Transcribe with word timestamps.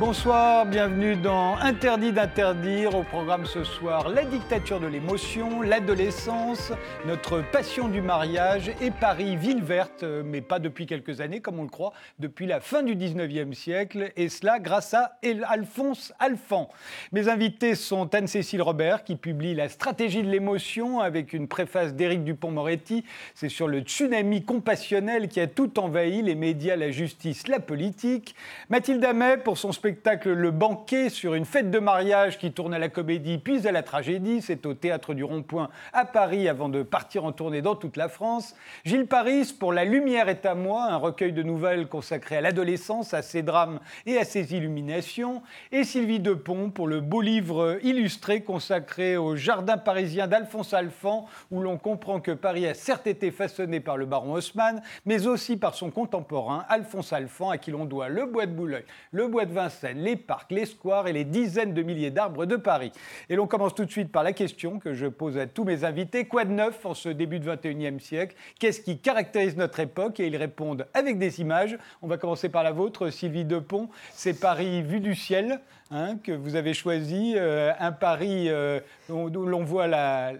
Bonsoir, 0.00 0.64
bienvenue 0.64 1.14
dans 1.14 1.56
Interdit 1.56 2.10
d'interdire. 2.10 2.94
Au 2.94 3.02
programme 3.02 3.44
ce 3.44 3.64
soir, 3.64 4.08
la 4.08 4.24
dictature 4.24 4.80
de 4.80 4.86
l'émotion, 4.86 5.60
l'adolescence, 5.60 6.72
notre 7.04 7.42
passion 7.42 7.86
du 7.86 8.00
mariage 8.00 8.72
et 8.80 8.90
Paris, 8.90 9.36
ville 9.36 9.62
verte, 9.62 10.02
mais 10.02 10.40
pas 10.40 10.58
depuis 10.58 10.86
quelques 10.86 11.20
années 11.20 11.40
comme 11.40 11.58
on 11.58 11.64
le 11.64 11.68
croit, 11.68 11.92
depuis 12.18 12.46
la 12.46 12.60
fin 12.60 12.82
du 12.82 12.96
19e 12.96 13.52
siècle, 13.52 14.10
et 14.16 14.30
cela 14.30 14.58
grâce 14.58 14.94
à 14.94 15.18
Alphonse 15.46 16.14
Alphand. 16.18 16.70
Mes 17.12 17.28
invités 17.28 17.74
sont 17.74 18.14
Anne-Cécile 18.14 18.62
Robert 18.62 19.04
qui 19.04 19.16
publie 19.16 19.54
La 19.54 19.68
stratégie 19.68 20.22
de 20.22 20.30
l'émotion 20.30 21.00
avec 21.00 21.34
une 21.34 21.46
préface 21.46 21.92
d'Éric 21.92 22.24
Dupont-Moretti. 22.24 23.04
C'est 23.34 23.50
sur 23.50 23.68
le 23.68 23.80
tsunami 23.80 24.46
compassionnel 24.46 25.28
qui 25.28 25.40
a 25.40 25.46
tout 25.46 25.78
envahi, 25.78 26.22
les 26.22 26.36
médias, 26.36 26.76
la 26.76 26.90
justice, 26.90 27.48
la 27.48 27.60
politique. 27.60 28.34
Mathilde 28.70 29.04
Amet 29.04 29.36
pour 29.36 29.58
son 29.58 29.72
spectacle 29.72 29.89
spectacle 29.90 30.32
Le 30.34 30.52
Banquet 30.52 31.08
sur 31.08 31.34
une 31.34 31.44
fête 31.44 31.68
de 31.68 31.80
mariage 31.80 32.38
qui 32.38 32.52
tourne 32.52 32.72
à 32.72 32.78
la 32.78 32.88
comédie 32.88 33.38
puis 33.38 33.66
à 33.66 33.72
la 33.72 33.82
tragédie. 33.82 34.40
C'est 34.40 34.64
au 34.64 34.72
théâtre 34.72 35.14
du 35.14 35.24
Rond-Point 35.24 35.68
à 35.92 36.04
Paris 36.04 36.48
avant 36.48 36.68
de 36.68 36.84
partir 36.84 37.24
en 37.24 37.32
tournée 37.32 37.60
dans 37.60 37.74
toute 37.74 37.96
la 37.96 38.08
France. 38.08 38.54
Gilles 38.84 39.08
Paris 39.08 39.52
pour 39.58 39.72
La 39.72 39.84
Lumière 39.84 40.28
est 40.28 40.46
à 40.46 40.54
moi, 40.54 40.84
un 40.84 40.96
recueil 40.96 41.32
de 41.32 41.42
nouvelles 41.42 41.88
consacré 41.88 42.36
à 42.36 42.40
l'adolescence, 42.40 43.14
à 43.14 43.22
ses 43.22 43.42
drames 43.42 43.80
et 44.06 44.16
à 44.16 44.24
ses 44.24 44.54
illuminations. 44.54 45.42
Et 45.72 45.82
Sylvie 45.82 46.20
Depont 46.20 46.70
pour 46.70 46.86
le 46.86 47.00
beau 47.00 47.20
livre 47.20 47.80
illustré 47.82 48.42
consacré 48.42 49.16
au 49.16 49.34
jardin 49.34 49.76
parisien 49.76 50.28
d'Alphonse 50.28 50.72
Alphand, 50.72 51.26
où 51.50 51.62
l'on 51.62 51.78
comprend 51.78 52.20
que 52.20 52.30
Paris 52.30 52.68
a 52.68 52.74
certes 52.74 53.08
été 53.08 53.32
façonné 53.32 53.80
par 53.80 53.96
le 53.96 54.06
baron 54.06 54.34
Haussmann, 54.34 54.82
mais 55.04 55.26
aussi 55.26 55.56
par 55.56 55.74
son 55.74 55.90
contemporain 55.90 56.64
Alphonse 56.68 57.12
Alphand, 57.12 57.50
à 57.50 57.58
qui 57.58 57.72
l'on 57.72 57.86
doit 57.86 58.08
le 58.08 58.26
bois 58.26 58.46
de 58.46 58.52
Boulogne, 58.52 58.84
le 59.10 59.26
bois 59.26 59.46
de 59.46 59.52
Vincennes 59.52 59.79
les 59.94 60.16
parcs, 60.16 60.50
les 60.50 60.66
squares 60.66 61.08
et 61.08 61.12
les 61.12 61.24
dizaines 61.24 61.74
de 61.74 61.82
milliers 61.82 62.10
d'arbres 62.10 62.46
de 62.46 62.56
Paris. 62.56 62.92
Et 63.28 63.36
l'on 63.36 63.46
commence 63.46 63.74
tout 63.74 63.84
de 63.84 63.90
suite 63.90 64.12
par 64.12 64.22
la 64.22 64.32
question 64.32 64.78
que 64.78 64.94
je 64.94 65.06
pose 65.06 65.38
à 65.38 65.46
tous 65.46 65.64
mes 65.64 65.84
invités. 65.84 66.26
Quoi 66.26 66.44
de 66.44 66.52
neuf 66.52 66.84
en 66.84 66.94
ce 66.94 67.08
début 67.08 67.40
de 67.40 67.50
21e 67.50 67.98
siècle? 67.98 68.36
Qu'est-ce 68.58 68.80
qui 68.80 68.98
caractérise 68.98 69.56
notre 69.56 69.80
époque? 69.80 70.20
Et 70.20 70.26
ils 70.26 70.36
répondent 70.36 70.86
avec 70.94 71.18
des 71.18 71.40
images. 71.40 71.78
On 72.02 72.08
va 72.08 72.18
commencer 72.18 72.48
par 72.48 72.62
la 72.62 72.72
vôtre, 72.72 73.10
Sylvie 73.10 73.44
Depont. 73.44 73.88
C'est 74.12 74.38
Paris 74.38 74.82
vu 74.82 75.00
du 75.00 75.14
ciel. 75.14 75.60
Hein, 75.92 76.18
que 76.22 76.30
vous 76.30 76.54
avez 76.54 76.72
choisi, 76.72 77.34
euh, 77.36 77.72
un 77.80 77.90
Paris 77.90 78.48
euh, 78.48 78.78
où, 79.08 79.28
l'on 79.28 79.64
voit 79.64 79.88
la, 79.88 80.34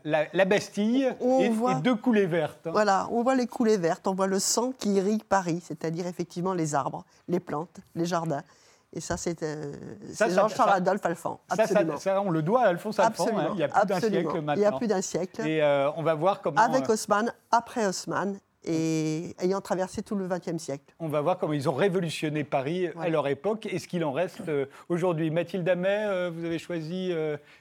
Bastille 0.47 1.13
et, 1.21 1.51
deux 1.83 1.97
coulées 1.97 2.27
vertes. 2.27 2.69
Hein. 2.69 2.71
Voilà, 2.71 3.09
on 3.11 3.25
voit 3.25 3.35
les 3.35 3.49
coulées 3.49 3.77
vertes, 3.77 4.07
on 4.07 4.15
voit 4.15 4.29
le 4.29 4.39
sang 4.39 4.71
qui 4.71 4.93
irrigue 4.93 5.25
Paris, 5.25 5.61
c'est-à-dire 5.61 6.07
effectivement 6.07 6.55
les 6.55 6.77
arbres, 6.77 7.05
les 7.27 7.41
plantes, 7.41 7.81
les 7.97 8.07
jardins. 8.07 8.45
Et 8.93 9.01
ça, 9.01 9.17
c'est 9.17 9.43
euh, 9.43 9.73
Jean-Charles 10.19 10.73
Adolphe 10.73 11.07
Alphand. 11.07 11.41
Absolument. 11.49 11.97
Ça, 11.97 12.21
on 12.23 12.31
le 12.31 12.43
doit 12.43 12.63
à 12.63 12.69
Alphonse 12.69 12.99
Alphand. 12.99 13.29
Hein, 13.39 13.51
il 13.55 13.61
y 13.61 13.63
a 13.63 13.69
plus 13.69 13.87
d'un 13.87 14.01
siècle 14.01 14.41
maintenant. 14.41 14.55
Il 14.55 14.61
y 14.61 14.65
a 14.65 14.73
plus 14.73 14.87
d'un 14.89 15.03
siècle. 15.03 15.47
Et 15.47 15.63
euh, 15.63 15.91
on 15.93 16.03
va 16.03 16.15
voir 16.15 16.41
comment. 16.41 16.61
Avec 16.61 16.89
euh, 16.89 16.95
Haussmann, 16.95 17.33
après 17.53 17.87
Haussmann, 17.87 18.41
et 18.65 19.37
ayant 19.39 19.61
traversé 19.61 20.03
tout 20.03 20.17
le 20.17 20.27
XXe 20.27 20.59
siècle. 20.59 20.93
On 20.99 21.07
va 21.07 21.21
voir 21.21 21.39
comment 21.39 21.53
ils 21.53 21.69
ont 21.69 21.75
révolutionné 21.75 22.43
Paris 22.43 22.89
à 22.99 23.09
leur 23.09 23.29
époque 23.29 23.67
et 23.67 23.79
ce 23.79 23.87
qu'il 23.87 24.05
en 24.05 24.13
reste 24.13 24.43
aujourd'hui. 24.91 25.31
Mathilde 25.31 25.67
Amet, 25.67 26.29
vous 26.29 26.45
avez 26.45 26.59
choisi 26.59 27.11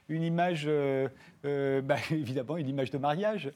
une 0.10 0.24
image, 0.24 0.70
bah, 1.44 1.96
évidemment, 2.12 2.58
une 2.58 2.68
image 2.68 2.92
de 2.92 2.98
mariage. 2.98 3.50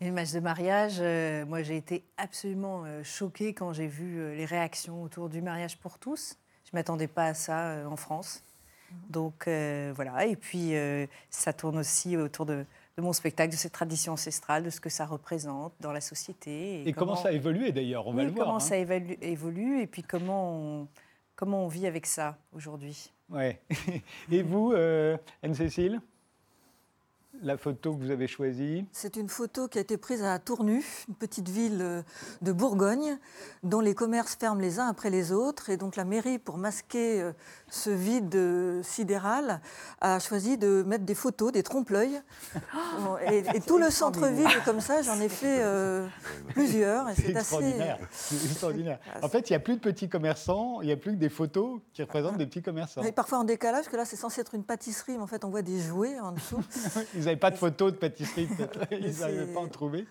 une 0.00 0.06
image 0.06 0.32
de 0.32 0.40
mariage. 0.40 1.02
moi, 1.46 1.62
j'ai 1.62 1.76
été 1.76 2.02
absolument 2.16 2.84
choquée 3.02 3.52
quand 3.52 3.74
j'ai 3.74 3.88
vu 3.88 4.34
les 4.34 4.46
réactions 4.46 5.02
autour 5.02 5.28
du 5.28 5.42
mariage 5.42 5.76
pour 5.76 5.98
tous. 5.98 6.38
Je 6.72 6.78
ne 6.78 6.80
m'attendais 6.80 7.06
pas 7.06 7.26
à 7.26 7.34
ça 7.34 7.68
euh, 7.68 7.86
en 7.86 7.96
France. 7.96 8.42
Donc 9.10 9.46
euh, 9.46 9.92
voilà, 9.94 10.26
et 10.26 10.36
puis 10.36 10.74
euh, 10.74 11.06
ça 11.28 11.52
tourne 11.52 11.78
aussi 11.78 12.16
autour 12.16 12.46
de, 12.46 12.64
mon 12.98 13.12
spectacle, 13.12 13.52
de 13.52 13.56
cette 13.56 13.72
tradition 13.72 14.14
ancestrale, 14.14 14.64
de 14.64 14.70
ce 14.70 14.80
que 14.80 14.88
ça 14.88 15.04
représente 15.04 15.74
dans 15.80 15.92
la 15.92 16.00
société. 16.00 16.86
Et, 16.86 16.92
comment, 16.94 17.16
ça 17.16 17.28
a 17.28 17.32
évolué 17.32 17.72
d'ailleurs, 17.72 18.06
on 18.06 18.14
va 18.14 18.24
le 18.24 18.30
voir. 18.30 18.46
Comment 18.46 18.56
hein. 18.56 18.60
ça 18.60 18.76
évolue, 18.76 19.82
et 19.82 19.86
puis 19.86 20.02
comment 20.02 20.54
on, 20.54 20.88
comment 21.36 21.64
on 21.64 21.68
vit 21.68 21.86
avec 21.86 22.06
ça 22.06 22.38
aujourd'hui. 22.54 23.12
Ouais. 23.28 23.60
et 24.30 24.42
vous, 24.42 24.72
Anne-Cécile? 25.42 26.00
La 27.42 27.56
photo 27.56 27.94
que 27.94 28.02
vous 28.02 28.10
avez 28.10 28.26
choisie 28.26 28.86
C'est 28.92 29.16
une 29.16 29.28
photo 29.28 29.68
qui 29.68 29.78
a 29.78 29.80
été 29.80 29.96
prise 29.96 30.22
à 30.22 30.38
Tournu, 30.38 30.84
une 31.08 31.14
petite 31.14 31.48
ville 31.48 31.78
euh, 31.80 32.02
de 32.40 32.52
Bourgogne, 32.52 33.18
dont 33.62 33.80
les 33.80 33.94
commerces 33.94 34.36
ferment 34.36 34.60
les 34.60 34.78
uns 34.78 34.86
après 34.86 35.10
les 35.10 35.32
autres. 35.32 35.70
Et 35.70 35.76
donc 35.76 35.96
la 35.96 36.04
mairie, 36.04 36.38
pour 36.38 36.56
masquer 36.56 37.20
euh, 37.20 37.32
ce 37.68 37.90
vide 37.90 38.34
euh, 38.34 38.82
sidéral, 38.82 39.60
a 40.00 40.18
choisi 40.20 40.56
de 40.56 40.84
mettre 40.86 41.04
des 41.04 41.14
photos, 41.14 41.52
des 41.52 41.62
trompe-l'œil. 41.62 42.20
et, 43.30 43.60
tout 43.66 43.78
le 43.78 43.90
centre-ville 43.90 44.46
est 44.46 44.64
comme 44.64 44.80
ça, 44.80 45.02
j'en 45.02 45.20
ai 45.20 45.28
fait 45.28 45.62
plusieurs. 46.48 47.06
c'est 47.14 47.30
extraordinaire. 47.30 47.98
extraordinaire. 48.32 48.98
En 49.22 49.28
fait, 49.28 49.48
il 49.48 49.52
n'y 49.52 49.56
a 49.56 49.60
plus 49.60 49.76
de 49.76 49.80
petits 49.80 50.08
commerçants, 50.08 50.80
il 50.80 50.86
n'y 50.86 50.92
a 50.92 50.96
plus 50.96 51.12
que 51.12 51.16
des 51.16 51.28
photos 51.28 51.80
qui 51.92 52.02
représentent 52.02 52.38
des 52.38 52.46
petits 52.46 52.62
commerçants. 52.62 53.02
Et 53.02 53.12
parfois 53.12 53.38
en 53.38 53.44
décalage, 53.44 53.86
que 53.86 53.96
là 53.96 54.04
c'est 54.04 54.16
censé 54.16 54.40
être 54.40 54.54
une 54.54 54.64
pâtisserie, 54.64 55.16
mais 55.16 55.22
en 55.22 55.26
fait 55.26 55.44
on 55.44 55.50
voit 55.50 55.62
des 55.62 55.80
jouets 55.80 56.18
en 56.20 56.32
dessous. 56.32 56.62
Ils 57.14 57.28
n'avaient 57.32 57.40
pas 57.40 57.50
de 57.50 57.56
photos 57.56 57.92
de 57.92 57.96
pâtisserie, 57.98 58.48
Ils 58.90 59.20
n'arrivaient 59.20 59.52
pas 59.52 59.60
à 59.60 59.62
en 59.62 59.68
trouver. 59.68 60.06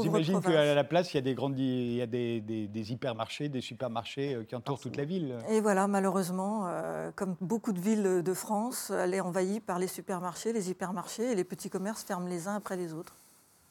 J'imagine 0.00 0.40
qu'à 0.40 0.74
la 0.74 0.84
place, 0.84 1.12
il 1.12 1.16
y 1.16 1.18
a 1.18 1.22
des, 1.22 1.34
grandes, 1.34 1.58
il 1.58 1.94
y 1.94 2.02
a 2.02 2.06
des, 2.06 2.40
des, 2.40 2.92
hypermarchés, 2.92 3.48
des 3.48 3.60
supermarchés 3.60 4.34
euh, 4.34 4.44
qui 4.44 4.54
entourent 4.54 4.80
toute 4.80 4.96
la 4.96 5.04
ville. 5.04 5.38
Et 5.48 5.60
voilà, 5.60 5.86
malheureusement, 5.88 6.66
euh, 6.68 7.10
comme 7.14 7.36
beaucoup 7.40 7.72
de 7.72 7.80
villes 7.80 8.22
de 8.22 8.34
France, 8.34 8.90
elle 8.90 9.14
est 9.14 9.20
envahie 9.20 9.60
par 9.60 9.78
les 9.78 9.88
supermarchés, 9.88 10.52
les 10.52 10.70
hypermarchés, 10.70 11.32
et 11.32 11.34
les 11.34 11.44
petits 11.44 11.70
commerces 11.70 12.04
ferment 12.04 12.28
les 12.28 12.48
uns 12.48 12.56
après 12.56 12.76
les 12.76 12.92
autres. 12.94 13.16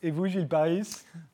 Et 0.03 0.11
vous, 0.11 0.27
Gilles 0.27 0.47
Paris 0.47 0.87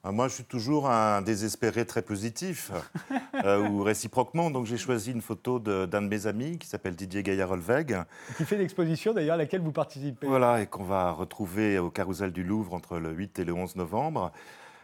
ah, 0.06 0.14
Moi, 0.14 0.30
je 0.30 0.36
suis 0.36 0.44
toujours 0.46 0.90
un 0.90 1.22
désespéré 1.22 1.86
très 1.86 2.02
positif, 2.02 2.72
euh, 3.44 3.68
ou 3.68 3.84
réciproquement. 3.84 4.52
Donc, 4.52 4.66
j'ai 4.66 4.78
choisi 4.78 5.12
une 5.12 5.22
photo 5.22 5.60
d'un 5.60 6.02
de, 6.02 6.08
mes 6.08 6.28
amis 6.28 6.58
qui 6.58 6.68
s'appelle 6.68 6.96
Didier 6.96 7.24
Gaillard-Olveg. 7.24 8.04
Qui 8.38 8.46
fait 8.46 8.58
l'exposition, 8.58 9.14
d'ailleurs, 9.14 9.36
à 9.36 9.38
laquelle 9.38 9.60
vous 9.60 9.74
participez. 9.74 10.26
Voilà, 10.26 10.62
et 10.62 10.68
qu'on 10.68 10.86
va 10.86 11.12
retrouver 11.12 11.78
au 11.78 11.90
Carousel 11.90 12.32
du 12.32 12.46
Louvre 12.46 12.74
entre 12.74 13.00
le 13.00 13.12
8 13.12 13.40
et 13.40 13.44
le 13.44 13.54
11 13.54 13.76
novembre 13.76 14.32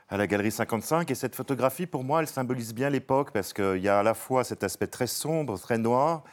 à 0.10 0.18
la 0.18 0.28
Galerie 0.28 0.52
55. 0.52 1.10
Et 1.10 1.16
cette 1.16 1.36
photographie, 1.36 1.86
pour 1.86 2.04
moi, 2.04 2.20
elle 2.20 2.28
symbolise 2.28 2.74
bien 2.74 2.90
l'époque 2.90 3.32
parce 3.32 3.54
qu'il 3.54 3.78
y 3.78 3.88
a 3.88 4.00
à 4.00 4.04
la 4.04 4.14
fois 4.14 4.44
cet 4.44 4.66
aspect 4.66 4.88
très 4.88 5.08
sombre, 5.08 5.58
très 5.58 5.78
noir, 5.78 6.24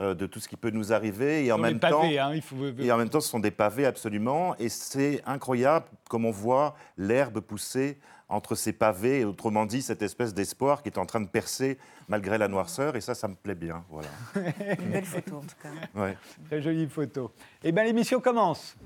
euh, 0.00 0.14
de 0.14 0.26
tout 0.26 0.40
ce 0.40 0.48
qui 0.48 0.56
peut 0.56 0.70
nous 0.70 0.92
arriver. 0.92 1.46
Et 1.46 1.52
en, 1.52 1.58
même 1.58 1.80
temps, 1.80 2.02
hein, 2.02 2.32
et 2.78 2.92
en 2.92 2.98
même 2.98 3.08
temps, 3.08 3.20
ce 3.20 3.28
sont 3.30 3.40
des 3.40 3.50
pavés 3.50 3.86
absolument. 3.86 4.54
Et 4.58 4.68
c'est 4.68 5.22
incroyable 5.24 5.86
comme 6.08 6.26
on 6.26 6.30
voit 6.30 6.76
l'herbe 6.98 7.40
pousser 7.40 7.98
entre 8.28 8.56
ces 8.56 8.72
pavés, 8.72 9.20
et 9.20 9.24
autrement 9.24 9.66
dit, 9.66 9.82
cette 9.82 10.02
espèce 10.02 10.34
d'espoir 10.34 10.82
qui 10.82 10.88
est 10.88 10.98
en 10.98 11.06
train 11.06 11.20
de 11.20 11.28
percer 11.28 11.78
malgré 12.08 12.38
la 12.38 12.48
noirceur. 12.48 12.96
Et 12.96 13.00
ça, 13.00 13.14
ça 13.14 13.28
me 13.28 13.36
plaît 13.36 13.54
bien. 13.54 13.84
Voilà. 13.88 14.08
Une 14.80 14.90
belle 14.90 15.04
photo, 15.04 15.36
en 15.36 15.40
tout 15.40 15.56
cas. 15.62 15.70
Ouais. 16.00 16.16
Très 16.46 16.60
jolie 16.60 16.88
photo. 16.88 17.32
Eh 17.62 17.72
bien, 17.72 17.84
l'émission 17.84 18.20
commence. 18.20 18.76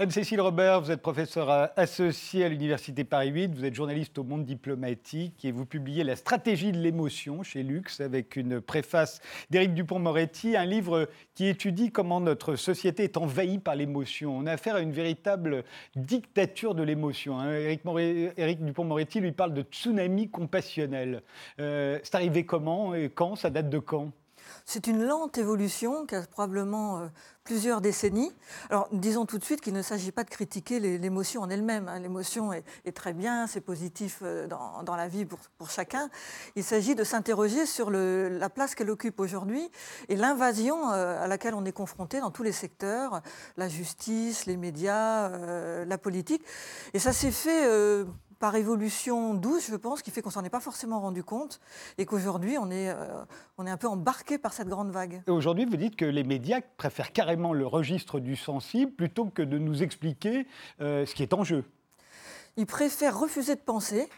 Anne-Cécile 0.00 0.40
Robert, 0.40 0.80
vous 0.80 0.90
êtes 0.90 1.02
professeure 1.02 1.70
associée 1.76 2.46
à 2.46 2.48
l'Université 2.48 3.04
Paris 3.04 3.28
8, 3.28 3.54
vous 3.54 3.66
êtes 3.66 3.74
journaliste 3.74 4.16
au 4.16 4.24
Monde 4.24 4.46
diplomatique 4.46 5.44
et 5.44 5.52
vous 5.52 5.66
publiez 5.66 6.04
La 6.04 6.16
stratégie 6.16 6.72
de 6.72 6.78
l'émotion 6.78 7.42
chez 7.42 7.62
Lux 7.62 8.00
avec 8.00 8.36
une 8.36 8.62
préface 8.62 9.20
d'Éric 9.50 9.74
Dupont-Moretti, 9.74 10.56
un 10.56 10.64
livre 10.64 11.06
qui 11.34 11.48
étudie 11.48 11.90
comment 11.90 12.18
notre 12.18 12.56
société 12.56 13.04
est 13.04 13.18
envahie 13.18 13.58
par 13.58 13.76
l'émotion. 13.76 14.38
On 14.38 14.46
a 14.46 14.52
affaire 14.52 14.76
à 14.76 14.80
une 14.80 14.92
véritable 14.92 15.64
dictature 15.94 16.74
de 16.74 16.82
l'émotion. 16.82 17.38
Hein. 17.38 17.52
Éric, 17.52 18.64
Dupont-Moretti 18.64 19.20
lui 19.20 19.32
parle 19.32 19.52
de 19.52 19.60
tsunami 19.60 20.30
compassionnel. 20.30 21.22
Euh, 21.58 21.98
c'est 22.04 22.14
arrivé 22.14 22.46
comment 22.46 22.94
et 22.94 23.10
quand? 23.10 23.36
Ça 23.36 23.50
date 23.50 23.68
de 23.68 23.78
quand? 23.78 24.12
C'est 24.64 24.86
une 24.86 25.02
lente 25.04 25.38
évolution 25.38 26.06
qui 26.06 26.14
a 26.14 26.22
probablement 26.22 26.98
euh, 26.98 27.06
plusieurs 27.44 27.80
décennies. 27.80 28.32
Alors, 28.68 28.88
disons 28.92 29.26
tout 29.26 29.38
de 29.38 29.44
suite 29.44 29.60
qu'il 29.60 29.72
ne 29.72 29.82
s'agit 29.82 30.12
pas 30.12 30.24
de 30.24 30.30
critiquer 30.30 30.80
l'émotion 30.80 31.42
en 31.42 31.50
elle-même. 31.50 31.88
Hein. 31.88 31.98
L'émotion 31.98 32.52
est, 32.52 32.64
très 32.94 33.12
bien, 33.12 33.46
c'est 33.46 33.60
positif 33.60 34.20
euh, 34.22 34.46
dans, 34.46 34.96
la 34.96 35.08
vie 35.08 35.24
pour, 35.24 35.70
chacun. 35.70 36.08
Il 36.56 36.64
s'agit 36.64 36.94
de 36.94 37.04
s'interroger 37.04 37.66
sur 37.66 37.90
la 37.90 38.50
place 38.50 38.74
qu'elle 38.74 38.90
occupe 38.90 39.20
aujourd'hui 39.20 39.70
et 40.08 40.16
l'invasion 40.16 40.90
euh, 40.90 41.22
à 41.22 41.26
laquelle 41.26 41.54
on 41.54 41.64
est 41.64 41.72
confronté 41.72 42.20
dans 42.20 42.30
tous 42.30 42.42
les 42.42 42.52
secteurs, 42.52 43.22
la 43.56 43.68
justice, 43.68 44.46
les 44.46 44.56
médias, 44.56 45.30
la 45.84 45.98
politique. 45.98 46.42
Et 46.94 46.98
ça 46.98 47.12
s'est 47.12 47.30
fait 47.30 47.66
par 48.40 48.56
évolution 48.56 49.34
douce, 49.34 49.70
je 49.70 49.76
pense, 49.76 50.02
qui 50.02 50.10
fait 50.10 50.22
qu'on 50.22 50.30
s'en 50.30 50.42
est 50.42 50.50
pas 50.50 50.60
forcément 50.60 50.98
rendu 50.98 51.22
compte 51.22 51.60
et 51.98 52.06
qu'aujourd'hui, 52.06 52.56
on, 52.58 52.70
est, 52.70 52.88
euh, 52.88 53.22
on 53.58 53.66
est 53.66 53.70
un 53.70 53.76
peu 53.76 53.86
embarqué 53.86 54.38
par 54.38 54.54
cette 54.54 54.68
grande 54.68 54.90
vague. 54.90 55.22
Aujourd'hui, 55.28 55.66
vous 55.66 55.76
dites 55.76 55.94
que 55.94 56.06
les 56.06 56.24
médias 56.24 56.60
préfèrent 56.78 57.12
carrément 57.12 57.52
le 57.52 57.66
registre 57.66 58.18
du 58.18 58.34
sensible 58.36 58.92
plutôt 58.92 59.26
que 59.26 59.42
de 59.42 59.58
nous 59.58 59.82
expliquer 59.82 60.46
euh, 60.80 61.04
ce 61.04 61.14
qui 61.14 61.22
est 61.22 61.34
en 61.34 61.44
jeu. 61.44 61.64
ils 62.56 62.66
préfèrent 62.66 63.20
refuser 63.20 63.54
de 63.54 63.60
penser. 63.60 64.08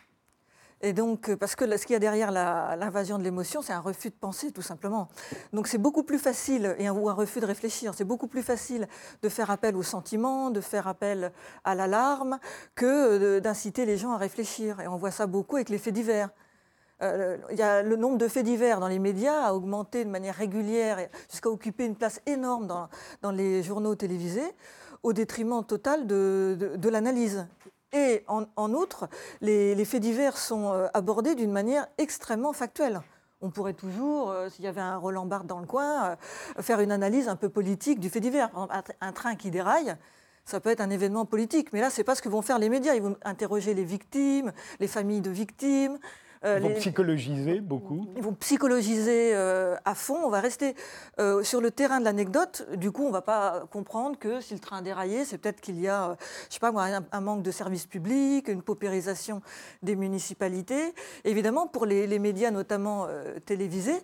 Et 0.83 0.93
donc, 0.93 1.29
euh, 1.29 1.37
parce 1.37 1.55
que 1.55 1.77
ce 1.77 1.87
qu'il 1.87 1.95
y 1.95 1.97
a 1.97 2.01
derrière 2.01 2.33
l'invasion 2.33 3.19
de 3.19 3.23
l'émotion, 3.23 3.63
c'est 3.63 3.73
un 3.73 3.81
refus 3.81 4.11
de 4.11 4.15
penser, 4.15 4.51
tout 4.51 4.63
simplement. 4.63 5.09
Donc, 5.53 5.69
c'est 5.69 5.79
beaucoup 5.79 6.03
plus 6.03 6.19
facile, 6.19 6.75
et 6.79 6.89
un, 6.89 6.93
ou 6.93 7.09
un 7.09 7.15
refus 7.15 7.41
de 7.41 7.47
réfléchir, 7.47 7.95
c'est 7.95 8.05
beaucoup 8.05 8.27
plus 8.27 8.43
facile 8.43 8.89
de 9.23 9.29
faire 9.29 9.51
appel 9.51 9.77
aux 9.77 9.83
sentiments, 9.83 10.51
de 10.51 10.61
faire 10.61 10.89
appel 10.89 11.33
à 11.65 11.75
l'alarme, 11.75 12.39
que 12.75 13.39
d'inciter 13.39 13.87
les 13.87 13.97
gens 13.97 14.13
à 14.13 14.19
réfléchir. 14.19 14.81
Et 14.81 14.89
on 14.89 14.97
voit 14.97 15.13
ça 15.13 15.27
beaucoup 15.27 15.57
avec 15.57 15.69
les 15.69 15.79
faits 15.79 15.95
divers. 15.95 16.31
Euh, 17.03 17.37
le 17.83 17.97
nombre 17.97 18.17
de 18.17 18.29
faits 18.29 18.45
divers 18.45 18.79
dans 18.79 18.89
les 18.89 19.01
médias 19.01 19.47
a 19.47 19.55
augmenté 19.55 20.05
de 20.05 20.11
manière 20.11 20.37
régulière 20.37 20.99
jusqu'à 21.31 21.51
occuper 21.51 21.85
une 21.85 21.97
place 21.97 22.21
énorme 22.27 22.69
dans, 23.23 23.33
les 23.33 23.63
journaux 23.63 23.95
télévisés 23.97 24.53
au 25.03 25.13
détriment 25.13 25.65
total 25.65 26.07
de, 26.07 26.89
l'analyse. 26.89 27.47
Et 27.93 28.25
en, 28.27 28.73
outre, 28.73 29.09
les, 29.43 29.85
faits 29.85 30.01
divers 30.01 30.39
sont 30.39 30.73
euh, 30.73 30.87
abordés 30.95 31.35
d'une 31.35 31.53
manière 31.53 31.87
extrêmement 31.99 32.55
factuelle. 32.55 33.03
On 33.43 33.51
pourrait 33.51 33.75
toujours, 33.75 34.31
euh, 34.31 34.49
s'il 34.49 34.65
y 34.65 34.69
avait 34.69 34.81
un 34.81 34.97
Roland 34.97 35.27
Barthes 35.27 35.47
dans 35.47 35.61
le 35.61 35.67
coin, 35.67 36.17
faire 36.59 36.81
une 36.81 36.93
analyse 36.93 37.29
un 37.29 37.37
peu 37.37 37.51
politique 37.51 38.01
du 38.01 38.09
fait 38.09 38.21
divers. 38.21 38.51
Un 39.01 39.13
train 39.13 39.35
qui 39.35 39.51
déraille, 39.51 39.95
ça 40.45 40.61
peut 40.61 40.71
être 40.71 40.81
un 40.81 40.91
événement 40.91 41.27
politique. 41.27 41.73
Mais 41.73 41.81
là, 41.81 41.91
ce 41.91 41.99
n'est 41.99 42.05
pas 42.05 42.15
ce 42.15 42.23
que 42.23 42.31
vont 42.31 42.43
faire 42.43 42.59
les 42.59 42.71
médias. 42.71 42.95
Ils 42.95 43.03
vont 43.03 43.17
interroger 43.25 43.75
les 43.75 43.85
victimes, 43.85 44.53
les 44.81 44.89
familles 44.89 45.21
de 45.21 45.31
victimes, 45.31 45.99
euh, 46.45 46.59
ils 46.59 46.63
vont 46.63 46.75
psychologiser 46.75 47.61
beaucoup. 47.61 48.07
Ils 48.17 48.23
vont 48.23 48.35
psychologiser 48.35 49.35
euh, 49.35 49.77
à 49.85 49.95
fond. 49.95 50.17
On 50.25 50.31
va 50.31 50.41
rester 50.41 50.75
euh, 51.19 51.43
sur 51.43 51.61
le 51.61 51.71
terrain 51.71 52.01
de 52.01 52.05
l'anecdote. 52.05 52.67
Du 52.77 52.91
coup, 52.91 53.05
on 53.05 53.09
ne 53.09 53.13
va 53.13 53.23
pas 53.23 53.65
comprendre 53.71 54.19
que 54.19 54.41
si 54.41 54.55
le 54.55 54.61
train 54.61 54.79
a 54.79 54.83
déraillé, 54.83 55.25
c'est 55.25 55.39
peut-être 55.39 55.61
qu'il 55.61 55.81
y 55.81 55.89
a, 55.89 56.17
je 56.49 56.55
sais 56.55 56.61
pas 56.61 56.73
un, 57.13 57.21
manque 57.21 57.43
de 57.43 57.51
services 57.51 57.87
publics, 57.87 58.49
une 58.49 58.63
paupérisation 58.63 59.43
des 59.83 59.97
municipalités. 59.97 60.95
évidemment, 61.25 61.67
pour 61.67 61.87
les 61.87 62.19
médias, 62.19 62.51
notamment 62.51 63.07
télévisés, 63.47 64.03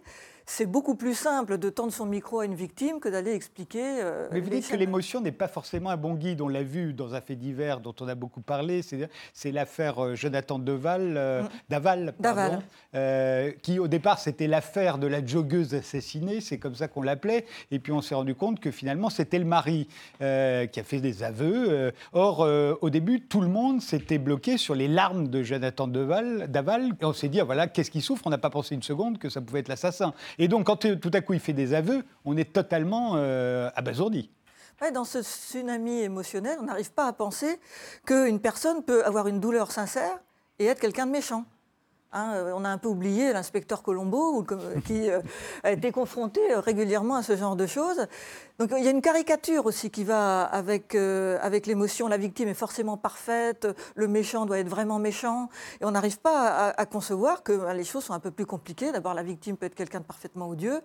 c'est 0.48 0.66
beaucoup 0.66 0.94
plus 0.94 1.14
simple 1.14 1.58
de 1.58 1.68
tendre 1.68 1.92
son 1.92 2.06
micro 2.06 2.40
à 2.40 2.46
une 2.46 2.54
victime 2.54 3.00
que 3.00 3.10
d'aller 3.10 3.32
expliquer. 3.32 4.00
Euh, 4.02 4.28
Mais 4.32 4.40
vous 4.40 4.48
dites 4.48 4.66
que 4.66 4.76
l'émotion 4.76 5.20
n'est 5.20 5.30
pas 5.30 5.46
forcément 5.46 5.90
un 5.90 5.98
bon 5.98 6.14
guide. 6.14 6.40
On 6.40 6.48
l'a 6.48 6.62
vu 6.62 6.94
dans 6.94 7.14
un 7.14 7.20
fait 7.20 7.36
divers 7.36 7.80
dont 7.80 7.94
on 8.00 8.08
a 8.08 8.14
beaucoup 8.14 8.40
parlé. 8.40 8.80
C'est 9.34 9.52
l'affaire 9.52 10.02
euh, 10.02 10.14
Jonathan 10.14 10.58
Deval, 10.58 11.14
euh, 11.18 11.42
mm. 11.42 11.48
Daval, 11.68 12.14
pardon, 12.20 12.62
qui 13.62 13.78
au 13.78 13.88
départ 13.88 14.18
c'était 14.18 14.46
l'affaire 14.46 14.96
de 14.96 15.06
la 15.06 15.24
joggeuse 15.24 15.74
assassinée. 15.74 16.40
C'est 16.40 16.58
comme 16.58 16.74
ça 16.74 16.88
qu'on 16.88 17.02
l'appelait. 17.02 17.44
Et 17.70 17.78
puis 17.78 17.92
on 17.92 18.00
s'est 18.00 18.14
rendu 18.14 18.34
compte 18.34 18.58
que 18.58 18.70
finalement 18.70 19.10
c'était 19.10 19.38
le 19.38 19.44
mari 19.44 19.86
qui 20.18 20.24
a 20.24 20.84
fait 20.84 21.00
des 21.00 21.22
aveux. 21.22 21.92
or, 22.14 22.48
au 22.80 22.90
début, 22.90 23.20
tout 23.20 23.42
le 23.42 23.48
monde 23.48 23.82
s'était 23.82 24.18
bloqué 24.18 24.56
sur 24.56 24.74
les 24.74 24.88
larmes 24.88 25.28
de 25.28 25.42
Jonathan 25.42 25.88
Deval, 25.88 26.50
Daval. 26.50 26.92
Et 27.00 27.04
on 27.04 27.12
s'est 27.12 27.28
dit, 27.28 27.40
ah, 27.40 27.44
voilà, 27.44 27.66
qu'est-ce 27.66 27.90
qui 27.90 28.00
souffre? 28.00 28.22
On 28.26 28.30
n'a 28.30 28.38
pas 28.38 28.50
pensé 28.50 28.74
une 28.74 28.82
seconde 28.82 29.18
que 29.18 29.28
ça 29.28 29.42
pouvait 29.42 29.60
être 29.60 29.68
l'assassin. 29.68 30.14
Et 30.38 30.48
donc, 30.48 30.66
quand 30.66 30.76
tout 30.76 31.10
à 31.12 31.20
coup 31.20 31.34
il 31.34 31.40
fait 31.40 31.52
des 31.52 31.74
aveux, 31.74 32.04
on 32.24 32.36
est 32.36 32.52
totalement 32.52 33.14
euh, 33.16 33.70
abasourdi. 33.74 34.30
dans 34.94 35.04
ce 35.04 35.22
tsunami 35.22 36.00
émotionnel, 36.00 36.58
on 36.60 36.64
n'arrive 36.64 36.92
pas 36.92 37.06
à 37.06 37.12
penser 37.12 37.58
qu'une 38.06 38.40
personne 38.40 38.84
peut 38.84 39.04
avoir 39.04 39.26
une 39.26 39.40
douleur 39.40 39.72
sincère 39.72 40.18
et 40.58 40.66
être 40.66 40.80
quelqu'un 40.80 41.06
de 41.06 41.12
méchant. 41.12 41.44
Hein, 42.12 42.32
euh, 42.34 42.52
on 42.54 42.64
a 42.64 42.68
un 42.70 42.78
peu 42.78 42.88
oublié 42.88 43.32
l'inspecteur 43.34 43.82
Colombo 43.82 44.42
qui 44.86 45.10
euh, 45.10 45.20
a 45.62 45.72
été 45.72 45.92
confronté 45.92 46.40
régulièrement 46.54 47.16
à 47.16 47.22
ce 47.22 47.36
genre 47.36 47.54
de 47.54 47.66
choses. 47.66 48.06
Donc 48.58 48.72
il 48.76 48.82
y 48.82 48.88
a 48.88 48.90
une 48.90 49.02
caricature 49.02 49.66
aussi 49.66 49.88
qui 49.88 50.02
va 50.02 50.42
avec, 50.42 50.96
euh, 50.96 51.38
avec 51.42 51.66
l'émotion. 51.66 52.08
La 52.08 52.16
victime 52.16 52.48
est 52.48 52.54
forcément 52.54 52.96
parfaite, 52.96 53.68
le 53.94 54.08
méchant 54.08 54.46
doit 54.46 54.58
être 54.58 54.68
vraiment 54.68 54.98
méchant. 54.98 55.48
Et 55.80 55.84
on 55.84 55.92
n'arrive 55.92 56.18
pas 56.18 56.70
à, 56.76 56.86
concevoir 56.86 57.44
que 57.44 57.52
bah, 57.52 57.72
les 57.72 57.84
choses 57.84 58.02
sont 58.02 58.14
un 58.14 58.18
peu 58.18 58.32
plus 58.32 58.46
compliquées. 58.46 58.90
D'abord, 58.90 59.14
la 59.14 59.22
victime 59.22 59.56
peut 59.56 59.66
être 59.66 59.76
quelqu'un 59.76 60.00
de 60.00 60.04
parfaitement 60.04 60.48
odieux. 60.48 60.80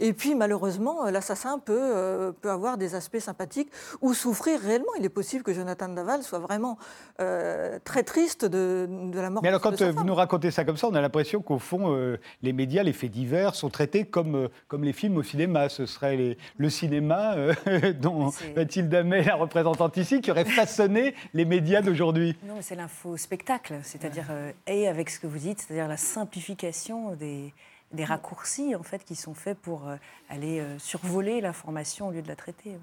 Et 0.00 0.12
puis, 0.12 0.34
malheureusement, 0.34 1.06
l'assassin 1.06 1.58
peut, 1.58 1.72
euh, 1.78 2.32
peut 2.32 2.50
avoir 2.50 2.76
des 2.76 2.94
aspects 2.94 3.20
sympathiques 3.20 3.70
ou 4.02 4.12
souffrir 4.12 4.60
réellement. 4.60 4.92
Il 4.98 5.04
est 5.06 5.08
possible 5.08 5.44
que 5.44 5.54
Jonathan 5.54 5.88
Daval 5.88 6.22
soit 6.24 6.40
vraiment 6.40 6.76
euh, 7.22 7.78
très 7.84 8.02
triste 8.02 8.44
de, 8.44 8.86
de, 8.86 9.18
la 9.18 9.30
mort 9.30 9.42
Mais 9.42 9.48
alors, 9.48 9.62
quand 9.62 9.80
vous 9.80 10.04
nous 10.04 10.14
racontez 10.14 10.50
ça 10.50 10.63
comme 10.64 10.76
ça, 10.76 10.88
on 10.88 10.94
a 10.94 11.00
l'impression 11.00 11.40
qu'au 11.40 11.58
fond, 11.58 12.16
les 12.42 12.52
médias, 12.52 12.82
les 12.82 12.92
faits 12.92 13.10
divers 13.10 13.54
sont 13.54 13.70
traités 13.70 14.04
comme, 14.04 14.48
comme 14.68 14.84
les 14.84 14.92
films 14.92 15.16
au 15.16 15.22
cinéma. 15.22 15.68
Ce 15.68 15.86
serait 15.86 16.16
les, 16.16 16.38
le 16.56 16.70
cinéma 16.70 17.34
euh, 17.34 17.92
dont 18.00 18.32
Mathilde 18.56 18.94
Amet, 18.94 19.22
la 19.22 19.36
représentante 19.36 19.96
ici, 19.96 20.20
qui 20.20 20.30
aurait 20.30 20.44
façonné 20.44 21.14
les 21.32 21.44
médias 21.44 21.82
d'aujourd'hui. 21.82 22.36
Non, 22.44 22.56
c'est 22.60 22.74
l'info-spectacle, 22.74 23.80
c'est-à-dire, 23.82 24.26
euh, 24.30 24.52
et 24.66 24.88
avec 24.88 25.10
ce 25.10 25.20
que 25.20 25.26
vous 25.26 25.38
dites, 25.38 25.60
c'est-à-dire 25.60 25.88
la 25.88 25.96
simplification 25.96 27.14
des, 27.14 27.52
des 27.92 28.04
raccourcis 28.04 28.74
en 28.74 28.82
fait 28.82 29.04
qui 29.04 29.14
sont 29.14 29.34
faits 29.34 29.58
pour 29.58 29.88
euh, 29.88 29.96
aller 30.28 30.62
survoler 30.78 31.40
l'information 31.40 32.08
au 32.08 32.10
lieu 32.10 32.22
de 32.22 32.28
la 32.28 32.36
traiter. 32.36 32.76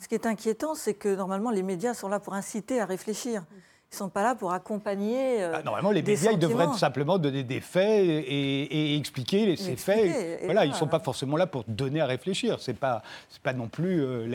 Ce 0.00 0.08
qui 0.08 0.14
est 0.14 0.26
inquiétant, 0.26 0.74
c'est 0.74 0.94
que 0.94 1.14
normalement 1.14 1.50
les 1.50 1.62
médias 1.62 1.94
sont 1.94 2.08
là 2.08 2.20
pour 2.20 2.34
inciter 2.34 2.80
à 2.80 2.86
réfléchir. 2.86 3.44
Ils 3.92 3.94
ne 3.94 3.98
sont 3.98 4.08
pas 4.08 4.24
là 4.24 4.34
pour 4.34 4.52
accompagner. 4.52 5.42
Euh, 5.42 5.52
ah, 5.54 5.62
normalement, 5.62 5.92
les 5.92 6.02
médias, 6.02 6.32
ils 6.32 6.38
devraient 6.38 6.76
simplement 6.76 7.18
donner 7.18 7.44
des 7.44 7.60
faits 7.60 8.04
et, 8.04 8.96
expliquer 8.96 9.56
ces 9.56 9.76
faits. 9.76 10.40
voilà, 10.44 10.64
ils 10.64 10.72
ne 10.72 10.76
sont 10.76 10.88
pas 10.88 10.98
forcément 10.98 11.36
là 11.36 11.46
pour 11.46 11.64
donner 11.68 12.00
à 12.00 12.06
réfléchir. 12.06 12.60
Ce 12.60 12.70
n'est 12.70 12.76
pas, 12.76 13.02
pas 13.44 13.52
non 13.52 13.68
plus 13.68 14.02
euh, 14.02 14.26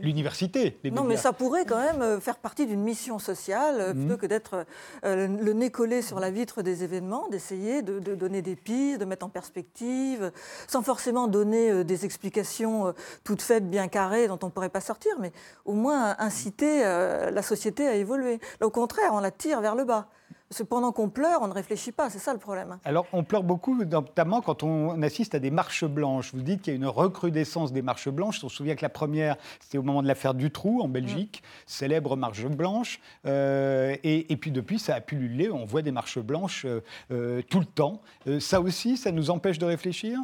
l'université. 0.00 0.78
Non, 0.84 1.04
mais 1.04 1.18
ça 1.18 1.32
pourrait 1.32 1.66
quand 1.66 1.78
même 1.78 2.00
euh, 2.00 2.18
faire 2.18 2.38
partie 2.38 2.66
d'une 2.66 2.80
mission 2.80 3.18
sociale, 3.18 3.94
mhm. 3.94 4.06
plutôt 4.06 4.20
que 4.20 4.26
d'être 4.26 4.64
le 5.02 5.52
nez 5.52 5.70
collé 5.70 6.00
sur 6.00 6.18
la 6.18 6.30
vitre 6.30 6.62
des 6.62 6.82
événements, 6.82 7.28
d'essayer 7.28 7.82
de, 7.82 7.98
donner 8.14 8.40
des 8.40 8.56
pistes, 8.56 9.00
de 9.00 9.04
mettre 9.04 9.26
en 9.26 9.28
perspective, 9.28 10.32
sans 10.66 10.82
forcément 10.82 11.28
donner 11.28 11.84
des 11.84 12.04
explications 12.04 12.94
toutes 13.22 13.42
faites, 13.42 13.68
bien 13.68 13.86
carrées, 13.88 14.28
dont 14.28 14.38
on 14.42 14.46
ne 14.46 14.50
pourrait 14.50 14.70
pas 14.70 14.80
sortir, 14.80 15.12
mais 15.20 15.32
au 15.66 15.74
moins 15.74 16.16
inciter 16.18 16.80
la 16.82 17.42
société 17.42 17.86
à 17.86 17.94
évoluer. 17.94 18.40
Là, 18.60 18.66
au 18.66 18.70
contraire, 18.70 18.93
on 19.10 19.20
la 19.20 19.30
tire 19.30 19.60
vers 19.60 19.74
le 19.74 19.84
bas. 19.84 20.08
Parce 20.48 20.62
que 20.62 20.68
pendant 20.68 20.92
qu'on 20.92 21.08
pleure, 21.08 21.40
on 21.42 21.48
ne 21.48 21.52
réfléchit 21.52 21.90
pas, 21.90 22.10
c'est 22.10 22.18
ça 22.18 22.32
le 22.32 22.38
problème. 22.38 22.78
Alors 22.84 23.06
on 23.12 23.24
pleure 23.24 23.42
beaucoup, 23.42 23.74
notamment 23.74 24.40
quand 24.40 24.62
on 24.62 25.02
assiste 25.02 25.34
à 25.34 25.38
des 25.38 25.50
marches 25.50 25.84
blanches. 25.84 26.32
Vous 26.34 26.42
dites 26.42 26.62
qu'il 26.62 26.74
y 26.74 26.76
a 26.76 26.78
une 26.78 26.86
recrudescence 26.86 27.72
des 27.72 27.82
marches 27.82 28.08
blanches. 28.08 28.44
On 28.44 28.48
se 28.48 28.56
souvient 28.56 28.76
que 28.76 28.82
la 28.82 28.90
première, 28.90 29.36
c'était 29.58 29.78
au 29.78 29.82
moment 29.82 30.02
de 30.02 30.06
l'affaire 30.06 30.34
Dutroux 30.34 30.80
en 30.82 30.88
Belgique, 30.88 31.42
mm. 31.42 31.48
célèbre 31.66 32.16
marche 32.16 32.46
blanche. 32.46 33.00
Euh, 33.26 33.96
et, 34.04 34.36
puis 34.36 34.50
depuis, 34.50 34.78
ça 34.78 34.94
a 34.94 35.00
pullulé, 35.00 35.50
on 35.50 35.64
voit 35.64 35.82
des 35.82 35.92
marches 35.92 36.20
blanches 36.20 36.66
euh, 36.66 36.82
euh, 37.10 37.42
tout 37.50 37.58
le 37.58 37.66
temps. 37.66 38.02
ça 38.38 38.60
aussi, 38.60 38.96
ça 38.96 39.12
nous 39.12 39.30
empêche 39.30 39.58
de 39.58 39.66
réfléchir? 39.66 40.20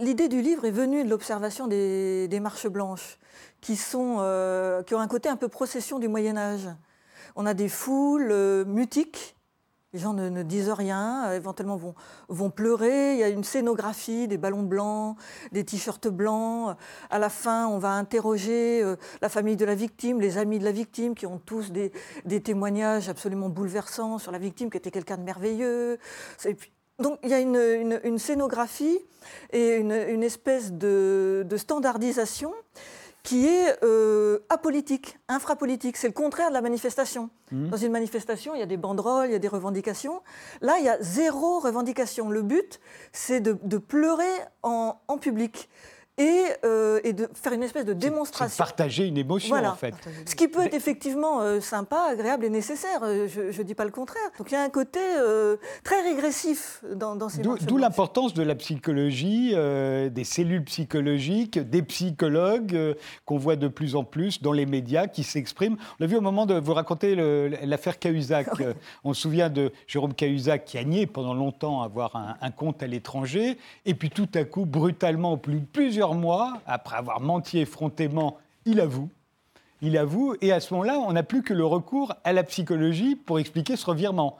L'idée 0.00 0.28
du 0.28 0.42
livre 0.42 0.64
est 0.64 0.70
venue 0.70 1.02
de 1.02 1.08
l'observation 1.08 1.66
des, 1.66 2.40
marches 2.40 2.68
blanches, 2.68 3.18
qui, 3.60 3.74
sont, 3.74 4.18
qui 4.86 4.94
ont 4.94 5.00
un 5.00 5.08
côté 5.08 5.28
un 5.28 5.36
peu 5.36 5.48
procession 5.48 5.98
du 5.98 6.06
Moyen 6.06 6.36
Âge. 6.36 6.68
On 7.36 7.46
a 7.46 7.54
des 7.54 7.68
foules 7.68 8.30
euh, 8.30 8.64
mutiques. 8.64 9.36
Les 9.92 10.00
gens 10.00 10.12
ne, 10.12 10.42
disent 10.42 10.70
rien, 10.70 11.26
euh, 11.26 11.36
éventuellement 11.36 11.78
vont, 12.28 12.50
pleurer. 12.50 13.14
Il 13.14 13.18
y 13.18 13.22
a 13.22 13.28
une 13.28 13.44
scénographie, 13.44 14.26
des 14.26 14.38
ballons 14.38 14.62
blancs, 14.64 15.16
des 15.52 15.64
t-shirts 15.64 16.08
blancs. 16.08 16.76
À 17.10 17.18
la 17.18 17.28
fin, 17.28 17.68
on 17.68 17.78
va 17.78 17.92
interroger 17.92 18.82
euh, 18.82 18.96
la 19.22 19.28
famille 19.28 19.56
de 19.56 19.64
la 19.64 19.74
victime, 19.74 20.20
les 20.20 20.38
amis 20.38 20.58
de 20.58 20.64
la 20.64 20.72
victime, 20.72 21.14
qui 21.14 21.26
ont 21.26 21.38
tous 21.38 21.70
des, 21.70 21.92
témoignages 22.40 23.08
absolument 23.08 23.48
bouleversants 23.48 24.18
sur 24.18 24.32
la 24.32 24.38
victime, 24.38 24.70
qui 24.70 24.76
était 24.76 24.90
quelqu'un 24.90 25.16
de 25.16 25.22
merveilleux. 25.22 25.98
donc 26.98 27.18
il 27.22 27.30
y 27.30 27.34
a 27.34 27.40
une, 27.40 28.18
scénographie 28.18 28.98
et 29.52 29.76
une, 29.76 30.22
espèce 30.22 30.72
de 30.72 31.56
standardisation 31.56 32.52
qui 33.24 33.46
est 33.46 33.82
euh, 33.82 34.38
apolitique, 34.50 35.18
infrapolitique. 35.28 35.96
C'est 35.96 36.06
le 36.06 36.12
contraire 36.12 36.50
de 36.50 36.54
la 36.54 36.60
manifestation. 36.60 37.30
Mmh. 37.50 37.68
Dans 37.70 37.76
une 37.76 37.90
manifestation, 37.90 38.54
il 38.54 38.60
y 38.60 38.62
a 38.62 38.66
des 38.66 38.76
banderoles, 38.76 39.28
il 39.28 39.32
y 39.32 39.34
a 39.34 39.40
des 39.40 39.48
revendications. 39.48 40.22
Là, 40.60 40.76
il 40.78 40.84
y 40.84 40.90
a 40.90 40.98
zéro 41.00 41.58
revendication. 41.58 42.30
Le 42.30 42.42
but, 42.42 42.80
c'est 43.12 43.40
de, 43.40 43.78
pleurer 43.78 44.30
en 44.62 45.18
public 45.18 45.70
euh, 46.20 47.00
et, 47.02 47.12
de 47.12 47.28
faire 47.34 47.52
une 47.52 47.64
espèce 47.64 47.84
de 47.84 47.92
démonstration. 47.92 48.56
partager 48.56 49.06
une 49.06 49.18
émotion, 49.18 49.56
en 49.56 49.74
fait. 49.74 49.94
Ce 50.26 50.36
qui 50.36 50.46
peut 50.46 50.60
être 50.60 50.74
effectivement 50.74 51.40
euh, 51.40 51.60
sympa, 51.60 52.06
agréable 52.08 52.44
et 52.44 52.50
nécessaire, 52.50 53.00
euh, 53.02 53.26
je 53.28 53.58
ne 53.58 53.62
dis 53.64 53.74
pas 53.74 53.84
le 53.84 53.90
contraire. 53.90 54.22
Donc 54.38 54.50
il 54.52 54.54
y 54.54 54.56
a 54.56 54.62
un 54.62 54.68
côté 54.68 55.00
très 55.82 56.02
régressif 56.02 56.84
dans, 56.94 57.16
dans 57.16 57.28
ces 57.28 57.42
D'où 57.42 57.78
l'importance 57.78 58.32
de 58.32 58.42
la 58.42 58.54
psychologie, 58.54 59.54
des 59.54 60.24
cellules 60.24 60.64
psychologiques, 60.64 61.58
des 61.58 61.82
psychologues 61.82 62.96
qu'on 63.24 63.38
voit 63.38 63.56
de 63.56 63.68
plus 63.68 63.96
en 63.96 64.04
plus 64.04 64.40
dans 64.40 64.52
les 64.52 64.66
médias 64.66 65.06
qui 65.06 65.24
s'expriment. 65.24 65.76
On 65.92 65.96
l'a 66.00 66.06
vu 66.06 66.16
au 66.16 66.20
moment 66.20 66.46
de 66.46 66.54
vous 66.54 66.74
raconter 66.74 67.16
l'affaire 67.62 67.98
Cahuzac. 67.98 68.48
On 69.04 69.14
se 69.14 69.22
souvient 69.22 69.50
de 69.50 69.72
Jérôme 69.86 70.14
Cahuzac 70.14 70.64
qui 70.64 70.78
a 70.78 70.84
nié 70.84 71.06
pendant 71.06 71.34
longtemps 71.34 71.82
avoir 71.82 72.16
un, 72.16 72.36
un 72.40 72.50
compte 72.50 72.82
à 72.82 72.86
l'étranger, 72.86 73.58
et 73.84 73.94
puis 73.94 74.10
tout 74.10 74.28
à 74.34 74.44
coup, 74.44 74.64
brutalement, 74.64 75.32
au 75.32 75.36
plus 75.36 75.60
plusieurs 75.60 76.03
mois, 76.12 76.60
après 76.66 76.96
avoir 76.96 77.20
menti 77.20 77.58
effrontément, 77.58 78.36
il 78.66 78.80
avoue. 78.80 79.08
il 79.80 79.96
avoue, 79.96 80.34
et 80.42 80.52
à 80.52 80.60
ce 80.60 80.74
moment-là, 80.74 80.98
on 80.98 81.12
n'a 81.12 81.22
plus 81.22 81.42
que 81.42 81.54
le 81.54 81.64
recours 81.64 82.14
à 82.24 82.34
la 82.34 82.42
psychologie 82.42 83.16
pour 83.16 83.38
expliquer 83.38 83.76
ce 83.76 83.86
revirement. 83.86 84.36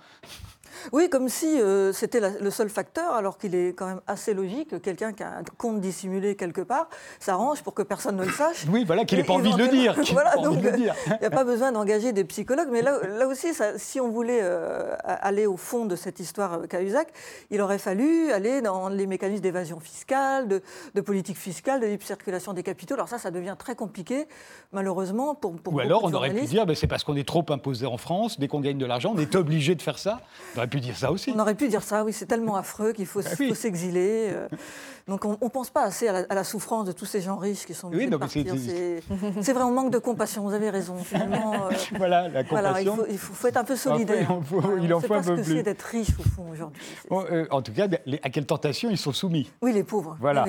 Oui, 0.92 1.08
comme 1.08 1.28
si 1.28 1.60
euh, 1.60 1.92
c'était 1.92 2.20
le 2.20 2.50
seul 2.50 2.68
facteur, 2.68 3.12
alors 3.12 3.38
qu'il 3.38 3.54
est 3.54 3.68
quand 3.68 3.86
même 3.86 4.00
assez 4.06 4.34
logique 4.34 4.70
que 4.70 4.76
quelqu'un 4.76 5.12
qui 5.12 5.22
a 5.22 5.28
un 5.28 5.42
compte 5.58 5.80
dissimulé 5.80 6.36
quelque 6.36 6.60
part 6.60 6.88
s'arrange 7.20 7.62
pour 7.62 7.74
que 7.74 7.82
personne 7.82 8.16
ne 8.16 8.24
le 8.24 8.30
sache. 8.30 8.66
Oui, 8.68 8.84
voilà, 8.84 9.04
qu'il 9.04 9.18
n'ait 9.18 9.24
pas 9.24 9.34
envie 9.34 9.52
de 9.52 9.58
le 9.58 9.68
dire. 9.68 9.94
voilà, 10.12 10.36
donc 10.36 10.58
il 10.62 10.82
n'y 11.20 11.26
a 11.26 11.30
pas 11.30 11.44
besoin 11.44 11.72
d'engager 11.72 12.12
des 12.12 12.24
psychologues. 12.24 12.68
Mais 12.70 12.82
là, 12.82 12.98
là 13.06 13.26
aussi, 13.26 13.48
si 13.76 14.00
on 14.00 14.08
voulait 14.10 14.40
euh, 14.42 14.94
aller 15.04 15.46
au 15.46 15.56
fond 15.56 15.86
de 15.86 15.96
cette 15.96 16.20
histoire 16.20 16.54
euh, 16.54 16.66
Cahuzac, 16.66 17.08
il 17.50 17.60
aurait 17.60 17.78
fallu 17.78 18.30
aller 18.32 18.62
dans 18.62 18.88
les 18.88 19.06
mécanismes 19.06 19.42
d'évasion 19.42 19.80
fiscale, 19.80 20.48
de, 20.94 21.00
politique 21.00 21.36
fiscale, 21.36 21.80
de 21.80 21.86
libre 21.86 22.04
circulation 22.04 22.52
des 22.52 22.62
capitaux. 22.62 22.94
Alors 22.94 23.08
ça, 23.08 23.18
ça 23.18 23.30
devient 23.30 23.56
très 23.58 23.74
compliqué, 23.74 24.26
malheureusement, 24.72 25.34
pour, 25.34 25.54
pour 25.56 25.74
Ou 25.74 25.80
alors, 25.80 26.04
on 26.04 26.12
aurait 26.12 26.32
pu 26.32 26.44
dire, 26.46 26.66
ben, 26.66 26.74
c'est 26.74 26.86
parce 26.86 27.04
qu'on 27.04 27.16
est 27.16 27.26
trop 27.26 27.44
imposé 27.50 27.86
en 27.86 27.96
France, 27.96 28.38
dès 28.38 28.48
qu'on 28.48 28.60
gagne 28.60 28.78
de 28.78 28.86
l'argent, 28.86 29.12
on 29.14 29.18
est 29.18 29.34
obligé 29.34 29.74
de 29.74 29.82
faire 29.82 29.98
ça. 29.98 30.20
Aurait 30.64 30.71
pu 30.71 30.80
dire 30.80 30.97
ça 30.97 31.12
aussi. 31.12 31.33
On 31.35 31.38
aurait 31.38 31.54
pu 31.54 31.68
dire 31.68 31.83
ça, 31.83 32.04
oui, 32.04 32.12
c'est 32.12 32.26
tellement 32.26 32.56
affreux 32.56 32.92
qu'il 32.92 33.06
faut, 33.06 33.21
bah 33.38 33.54
s'exiler. 33.54 34.30
Euh. 34.30 34.49
Donc 35.06 35.26
on 35.26 35.33
ne 35.33 35.50
pense 35.50 35.68
pas 35.68 35.83
assez 35.83 36.09
à 36.09 36.35
la, 36.35 36.44
souffrance 36.44 36.87
de 36.87 36.92
tous 36.92 37.04
ces 37.04 37.21
gens 37.21 37.37
riches 37.37 37.66
qui 37.66 37.75
sont 37.75 37.88
obligés 37.88 38.09
de 38.09 38.16
partir. 38.16 38.54
C'est 39.42 39.52
vraiment 39.52 39.71
manque 39.71 39.92
de 39.92 39.99
compassion, 39.99 40.44
vous 40.44 40.54
avez 40.54 40.71
raison. 40.71 40.97
Finalement, 40.97 41.54
euh. 41.66 41.75
voilà, 41.99 42.28
la 42.28 42.42
compassion. 42.42 43.04
il, 43.11 43.18
faut, 43.18 43.47
être 43.47 43.59
un 43.59 43.64
peu 43.64 43.76
solidaire. 43.76 44.26
il 44.80 44.94
en 44.94 45.00
faut, 45.00 45.12
un 45.12 45.23
peu 45.23 45.35
plus. 45.35 45.44
ce 45.44 45.49
que 45.50 45.56
c'est 45.56 45.62
d'être 45.62 45.83
riche 45.83 46.09
au 46.18 46.23
fond 46.23 46.47
aujourd'hui. 46.50 46.80
Euh, 47.11 47.47
en 47.50 47.61
tout 47.61 47.73
cas, 47.73 47.87
à 48.23 48.30
quelle 48.30 48.47
tentation 48.47 48.88
ils 48.88 48.97
sont 48.97 49.12
soumis. 49.12 49.50
Oui, 49.61 49.75
les 49.75 49.85
pauvres. 49.85 50.16
Voilà. 50.21 50.47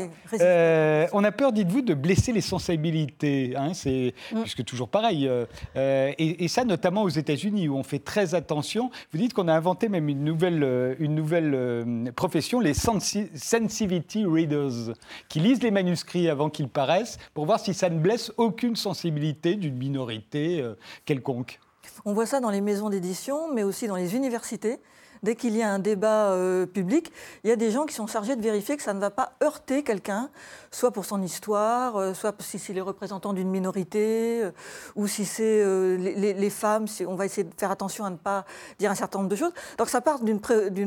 on 1.11 1.23
a 1.23 1.31
peur, 1.33 1.51
dites-vous, 1.51 1.81
de 1.81 1.93
blesser 1.93 2.31
les 2.31 2.41
sensibilités. 2.41 3.55
Hein, 3.57 3.73
c'est 3.73 4.13
mm. 4.31 4.41
puisque 4.41 4.63
toujours 4.63 4.87
pareil. 4.87 5.29
Et, 5.75 6.45
et, 6.45 6.47
ça, 6.47 6.63
notamment 6.63 7.03
aux 7.03 7.09
États-Unis, 7.09 7.67
où 7.67 7.75
on 7.75 7.83
fait 7.83 7.99
très 7.99 8.35
attention. 8.35 8.89
Vous 9.11 9.17
dites 9.17 9.33
qu'on 9.33 9.49
a 9.49 9.53
inventé 9.53 9.89
même 9.89 10.04
une 10.09 10.23
nouvelle 10.23 10.63
euh, 10.63 10.95
une 10.99 11.15
nouvelle 11.15 11.53
euh, 11.53 12.11
profession, 12.15 12.59
les 12.59 12.73
sensitivity 12.73 14.25
readers, 14.25 14.93
qui 15.29 15.39
lisent 15.39 15.61
les 15.63 15.71
manuscrits 15.71 16.29
avant 16.29 16.49
qu'ils 16.49 16.69
paraissent 16.69 17.17
pour 17.33 17.45
voir 17.45 17.59
si 17.59 17.73
ça 17.73 17.89
ne 17.89 17.99
blesse 17.99 18.31
aucune 18.37 18.75
sensibilité 18.75 19.55
d'une 19.55 19.77
minorité 19.77 20.61
euh, 20.61 20.75
quelconque. 21.05 21.59
On 22.03 22.13
voit 22.13 22.25
ça 22.25 22.39
dans 22.39 22.49
les 22.49 22.61
maisons 22.61 22.89
d'édition, 22.89 23.53
mais 23.53 23.63
aussi 23.63 23.87
dans 23.87 23.95
les 23.95 24.15
universités 24.15 24.79
dès 25.25 25.35
qu'il 25.35 25.57
y 25.57 25.63
a 25.63 25.69
un 25.69 25.79
débat 25.79 26.29
euh, 26.29 26.65
public, 26.65 27.11
il 27.43 27.49
y 27.49 27.53
a 27.53 27.57
des 27.57 27.71
gens 27.71 27.85
qui 27.85 27.93
sont 27.93 28.07
chargés 28.07 28.35
de 28.37 28.41
vérifier 28.41 28.77
que 28.77 28.83
ça 28.83 28.93
ne 28.93 28.99
va 28.99 29.09
pas 29.09 29.33
heurter 29.43 29.83
quelqu'un, 29.83 30.29
soit 30.71 30.91
pour 30.91 31.03
son 31.03 31.21
histoire, 31.21 31.97
euh, 31.97 32.13
soit 32.13 32.33
si 32.41 32.59
c'est 32.59 32.73
les 32.73 32.81
représentants 32.81 33.33
d'une 33.33 33.49
minorité, 33.49 34.43
euh, 34.43 34.51
ou 34.95 35.07
si 35.07 35.25
c'est 35.25 35.65
les, 35.97 36.49
femmes, 36.49 36.85
on 37.07 37.15
va 37.15 37.25
essayer 37.25 37.43
de 37.43 37.53
faire 37.57 37.71
attention 37.71 38.05
à 38.05 38.09
ne 38.11 38.15
pas 38.15 38.45
dire 38.79 38.91
un 38.91 38.95
certain 38.95 39.17
nombre 39.19 39.29
de 39.29 39.35
choses. 39.35 39.53
Donc 39.77 39.89
ça 39.89 39.99
part 39.99 40.19
d'une 40.21 40.39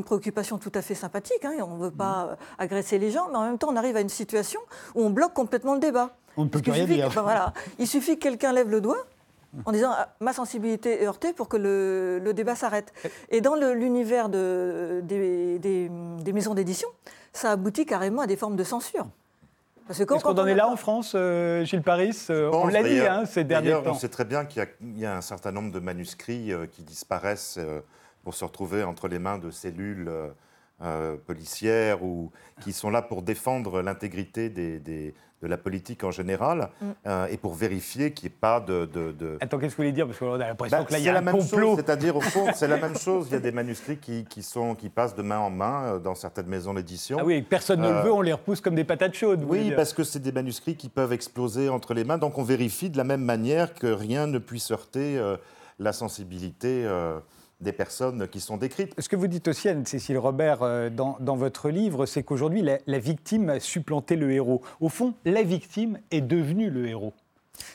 préoccupation 0.04 0.57
tout 0.57 0.73
à 0.75 0.83
fait 0.83 0.95
sympathique, 0.95 1.45
hein, 1.45 1.54
on 1.61 1.76
ne 1.76 1.83
veut 1.83 1.90
pas 1.90 2.26
mmh. 2.26 2.37
agresser 2.59 2.99
les 2.99 3.11
gens, 3.11 3.28
mais 3.30 3.37
en 3.37 3.45
même 3.45 3.59
temps 3.59 3.68
on 3.71 3.76
arrive 3.76 3.97
à 3.97 4.00
une 4.00 4.09
situation 4.09 4.61
où 4.95 5.02
on 5.02 5.11
bloque 5.11 5.35
complètement 5.35 5.75
le 5.75 5.80
débat. 5.80 6.11
On 6.37 6.45
ne 6.45 6.49
peut 6.49 6.62
rien 6.64 6.87
dire. 6.87 7.11
voilà, 7.23 7.52
il 7.80 7.88
suffit 7.88 8.14
que 8.16 8.23
quelqu'un 8.23 8.52
lève 8.52 8.71
le 8.71 8.80
doigt 8.80 9.04
en 9.64 9.73
disant 9.73 9.90
ah, 9.93 10.14
ma 10.21 10.33
sensibilité 10.33 11.02
est 11.02 11.07
heurtée 11.07 11.33
pour 11.33 11.49
que 11.49 11.57
le, 11.57 12.33
débat 12.33 12.55
s'arrête. 12.55 12.93
Et 13.31 13.40
dans 13.40 13.55
l'univers 13.55 14.28
des, 14.28 15.59
des, 15.59 16.33
maisons 16.33 16.55
d'édition, 16.55 16.88
ça 17.33 17.52
aboutit 17.52 17.87
carrément 17.87 18.23
à 18.23 18.26
des 18.26 18.37
formes 18.37 18.57
de 18.57 18.64
censure. 18.64 19.07
Est-ce 19.88 20.05
qu'on 20.05 20.19
en 20.19 20.47
est 20.47 20.55
là 20.55 20.69
en 20.69 20.76
France, 20.76 21.12
euh, 21.14 21.64
Gilles 21.64 21.83
Paris 21.83 22.26
euh, 22.28 22.50
On 22.52 22.67
l'a 22.67 22.83
dit 22.83 23.00
hein, 23.00 23.25
ces 23.25 23.45
derniers 23.45 23.73
temps. 23.73 23.93
On 23.93 23.95
sait 23.95 24.11
très 24.11 24.26
bien 24.26 24.45
qu'il 24.45 24.67
y, 24.97 25.07
a 25.07 25.17
un 25.17 25.23
certain 25.23 25.50
nombre 25.50 25.73
de 25.73 25.81
manuscrits 25.81 26.52
euh, 26.52 26.67
qui 26.67 26.83
disparaissent 26.83 27.59
pour 28.23 28.35
se 28.35 28.45
retrouver 28.45 28.85
entre 28.85 29.09
les 29.09 29.19
mains 29.19 29.38
de 29.38 29.50
cellules 29.50 30.11
policières 31.27 32.05
ou 32.05 32.31
qui 32.61 32.73
sont 32.73 32.91
là 32.91 33.03
pour 33.03 33.23
défendre 33.23 33.83
l'intégrité 33.83 34.49
des 34.49 35.15
de 35.43 35.47
la 35.47 35.57
politique 35.57 36.03
en 36.05 36.11
général 36.11 36.71
mm. 36.81 36.87
euh, 37.07 37.27
et 37.31 37.37
pour 37.37 37.55
vérifier 37.55 38.13
qu'il 38.13 38.29
n'y 38.29 38.35
ait 38.35 38.39
pas 38.41 38.61
de, 38.61 38.89
Attends, 39.41 39.59
qu'est-ce 39.59 39.73
que 39.73 39.77
vous 39.77 39.77
voulez 39.77 39.93
dire? 39.93 40.07
Parce 40.07 40.19
qu'on 40.19 40.35
a 40.35 40.39
l'impression 40.39 40.79
bah, 40.79 40.85
que 40.85 40.93
là, 40.93 40.99
il 40.99 41.05
y 41.05 41.09
a 41.09 41.19
un 41.19 41.25
complot. 41.25 41.77
C'est-à-dire, 41.77 42.17
au 42.17 42.21
fond, 42.21 42.49
c'est 42.55 42.69
la 42.69 42.77
même 42.81 42.97
chose. 42.97 43.27
Il 43.31 43.35
y 43.35 43.37
a 43.37 43.41
des 43.41 43.53
manuscrits 43.53 43.99
qui, 43.99 44.25
qui, 44.25 44.43
sont, 44.43 44.75
qui 44.75 44.89
passent 44.89 45.15
de 45.15 45.23
main 45.23 45.39
en 45.39 45.51
main 45.51 45.83
euh, 45.85 45.99
dans 45.99 46.15
certaines 46.15 46.47
maisons 46.47 46.75
d'édition. 46.75 47.19
Ah 47.21 47.25
oui, 47.25 47.43
personne 47.43 47.81
ne 47.81 47.89
le 47.89 48.01
veut, 48.01 48.13
on 48.13 48.21
les 48.21 48.33
repousse 48.33 48.61
comme 48.61 48.75
des 48.75 48.85
patates 48.85 49.15
chaudes. 49.15 49.45
Oui, 49.47 49.73
parce 49.75 49.93
que 49.93 50.05
c'est 50.05 50.21
des 50.21 50.33
manuscrits 50.33 50.77
qui 50.77 50.89
peuvent 50.89 51.13
exploser 51.13 51.69
entre 51.69 51.95
les 51.95 52.05
mains. 52.05 52.19
Donc 52.19 52.39
on 52.39 52.43
vérifie 52.43 52.91
de 52.91 52.97
la 52.97 53.05
même 53.05 53.23
manière 53.23 53.75
que 53.75 53.87
rien 53.87 54.27
ne 54.27 54.39
puisse 54.39 54.71
heurter 54.71 55.19
euh, 55.19 55.37
la 55.79 55.93
sensibilité 55.93 56.85
des 57.61 57.73
personnes 57.73 58.29
qui 58.29 58.41
sont 58.41 58.57
décrites. 58.57 58.95
Ce 58.99 59.09
que 59.09 59.17
vous 59.17 59.27
dites 59.27 59.49
aussi, 59.49 59.69
Anne-Cécile 59.69 60.19
Robert, 60.19 60.62
euh, 60.62 60.91
dans, 60.91 61.37
votre 61.37 61.71
livre, 61.71 62.07
c'est 62.07 62.23
qu'aujourd'hui, 62.23 62.62
la, 62.62 62.99
victime 62.99 63.49
a 63.50 63.61
supplanté 63.61 64.17
le 64.17 64.31
héros. 64.31 64.62
Au 64.81 64.88
fond, 64.88 65.15
la 65.25 65.43
victime 65.43 65.99
est 66.11 66.21
devenue 66.21 66.71
le 66.71 66.87
héros. 66.88 67.15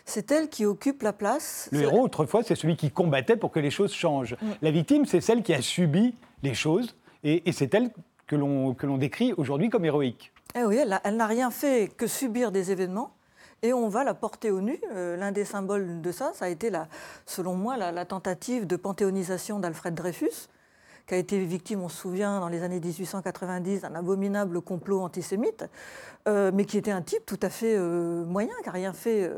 C'est 0.05 0.31
elle 0.31 0.47
qui 0.47 0.65
occupe 0.65 1.03
la 1.03 1.11
place. 1.11 1.67
Le 1.71 1.81
héros, 1.81 2.01
autrefois, 2.01 2.43
c'est 2.43 2.55
celui 2.55 2.77
qui 2.77 2.91
combattait 2.91 3.35
pour 3.35 3.51
que 3.51 3.59
les 3.59 3.71
choses 3.71 3.93
changent. 3.93 4.37
La 4.61 4.71
victime, 4.71 5.05
c'est 5.05 5.19
celle 5.19 5.43
qui 5.43 5.53
a 5.53 5.61
subi 5.61 6.15
les 6.41 6.53
choses, 6.53 6.95
et, 7.23 7.51
c'est 7.51 7.73
elle 7.73 7.91
que 8.27 8.35
l'on 8.35 8.97
décrit 8.97 9.33
aujourd'hui 9.33 9.69
comme 9.69 9.83
héroïque. 9.83 10.31
Eh 10.55 10.63
oui, 10.63 10.77
elle 10.77 11.17
n'a 11.17 11.27
rien 11.27 11.51
fait 11.51 11.91
que 11.97 12.07
subir 12.07 12.51
des 12.51 12.71
événements 12.71 13.11
et 13.63 13.73
on 13.73 13.87
va 13.87 14.03
la 14.03 14.13
porter 14.13 14.51
au 14.51 14.61
nu. 14.61 14.79
Euh, 14.93 15.15
l'un 15.15 15.31
des 15.31 15.45
symboles 15.45 16.01
de 16.01 16.11
ça, 16.11 16.31
ça 16.35 16.45
a 16.45 16.49
été, 16.49 16.69
la, 16.69 16.87
selon 17.25 17.55
moi, 17.55 17.77
la, 17.77 18.05
tentative 18.05 18.67
de 18.67 18.75
panthéonisation 18.75 19.59
d'Alfred 19.59 19.95
Dreyfus, 19.95 20.49
qui 21.07 21.15
a 21.15 21.17
été 21.17 21.43
victime, 21.43 21.81
on 21.81 21.89
se 21.89 21.97
souvient, 21.97 22.39
dans 22.39 22.49
les 22.49 22.61
années 22.61 22.79
1890, 22.79 23.81
d'un 23.81 23.95
abominable 23.95 24.61
complot 24.61 24.99
antisémite, 24.99 25.65
euh, 26.27 26.51
mais 26.53 26.65
qui 26.65 26.77
était 26.77 26.91
un 26.91 27.01
type 27.01 27.25
tout 27.25 27.39
à 27.41 27.49
fait 27.49 27.75
euh, 27.75 28.25
moyen, 28.25 28.53
qui 28.61 28.69
a 28.69 28.71
rien 28.71 28.93
fait, 28.93 29.31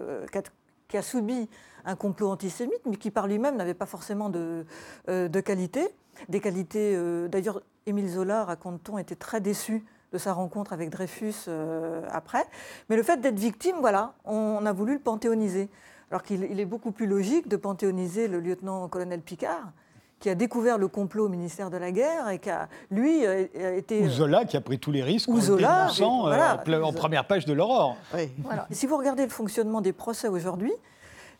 a, 0.93 1.01
subi 1.01 1.47
un 1.85 1.95
complot 1.95 2.29
antisémite, 2.29 2.81
mais 2.85 2.97
qui 2.97 3.11
par 3.11 3.27
lui-même 3.27 3.55
n'avait 3.55 3.73
pas 3.75 3.85
forcément 3.85 4.29
de, 4.29 4.65
de 5.07 5.39
qualité. 5.39 5.87
Des 6.29 6.39
qualités, 6.39 6.97
d'ailleurs, 7.27 7.61
Émile 7.85 8.09
Zola, 8.09 8.45
raconte-t-on, 8.45 8.97
était 8.97 9.15
très 9.15 9.41
déçu 9.41 9.83
de 10.13 10.17
sa 10.17 10.33
rencontre 10.33 10.73
avec 10.73 10.89
Dreyfus 10.89 11.33
euh, 11.47 12.01
après. 12.11 12.43
Mais 12.89 12.95
le 12.95 13.03
fait 13.03 13.17
d'être 13.17 13.39
victime, 13.39 13.75
voilà, 13.79 14.13
on, 14.23 14.65
a 14.65 14.73
voulu 14.73 14.93
le 14.93 14.99
panthéoniser. 14.99 15.69
Alors 16.11 16.23
qu'il 16.23 16.59
est 16.59 16.65
beaucoup 16.65 16.91
plus 16.91 17.07
logique 17.07 17.47
de 17.47 17.57
panthéoniser 17.57 18.27
le 18.27 18.39
lieutenant-colonel 18.39 19.21
Picard, 19.21 19.71
qui 20.19 20.29
a 20.29 20.35
découvert 20.35 20.77
le 20.77 20.87
complot 20.87 21.25
au 21.25 21.29
ministère 21.29 21.69
de 21.69 21.77
la 21.77 21.91
Guerre 21.91 22.29
et 22.29 22.39
qui 22.39 22.49
a, 22.49 22.69
lui, 22.91 23.23
été... 23.23 24.03
Ou 24.03 24.09
Zola, 24.09 24.45
qui 24.45 24.55
a 24.55 24.61
pris 24.61 24.79
tous 24.79 24.91
les 24.91 25.03
risques 25.03 25.27
Ou 25.27 25.39
Zola, 25.41 25.89
euh, 25.99 26.81
en 26.81 26.93
première 26.93 27.25
page 27.25 27.45
de 27.45 27.53
l'Aurore. 27.53 27.97
Voilà. 28.43 28.67
si 28.71 28.85
vous 28.85 28.97
regardez 28.97 29.23
le 29.23 29.29
fonctionnement 29.29 29.81
des 29.81 29.93
procès 29.93 30.27
aujourd'hui, 30.27 30.71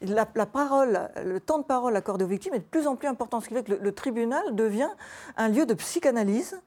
la, 0.01 0.25
parole, 0.45 1.09
le 1.23 1.39
temps 1.39 1.59
de 1.59 1.63
parole 1.63 1.95
accordé 1.95 2.25
aux 2.25 2.27
victimes 2.27 2.53
est 2.53 2.59
de 2.59 2.63
plus 2.63 2.87
en 2.87 2.95
plus 2.95 3.07
important, 3.07 3.39
ce 3.39 3.47
qui 3.47 3.53
fait 3.53 3.63
que 3.63 3.73
le 3.73 3.91
tribunal 3.91 4.55
devient 4.55 4.89
un 5.37 5.47
lieu 5.47 5.65
de 5.65 5.73
psychanalyse, 5.73 6.59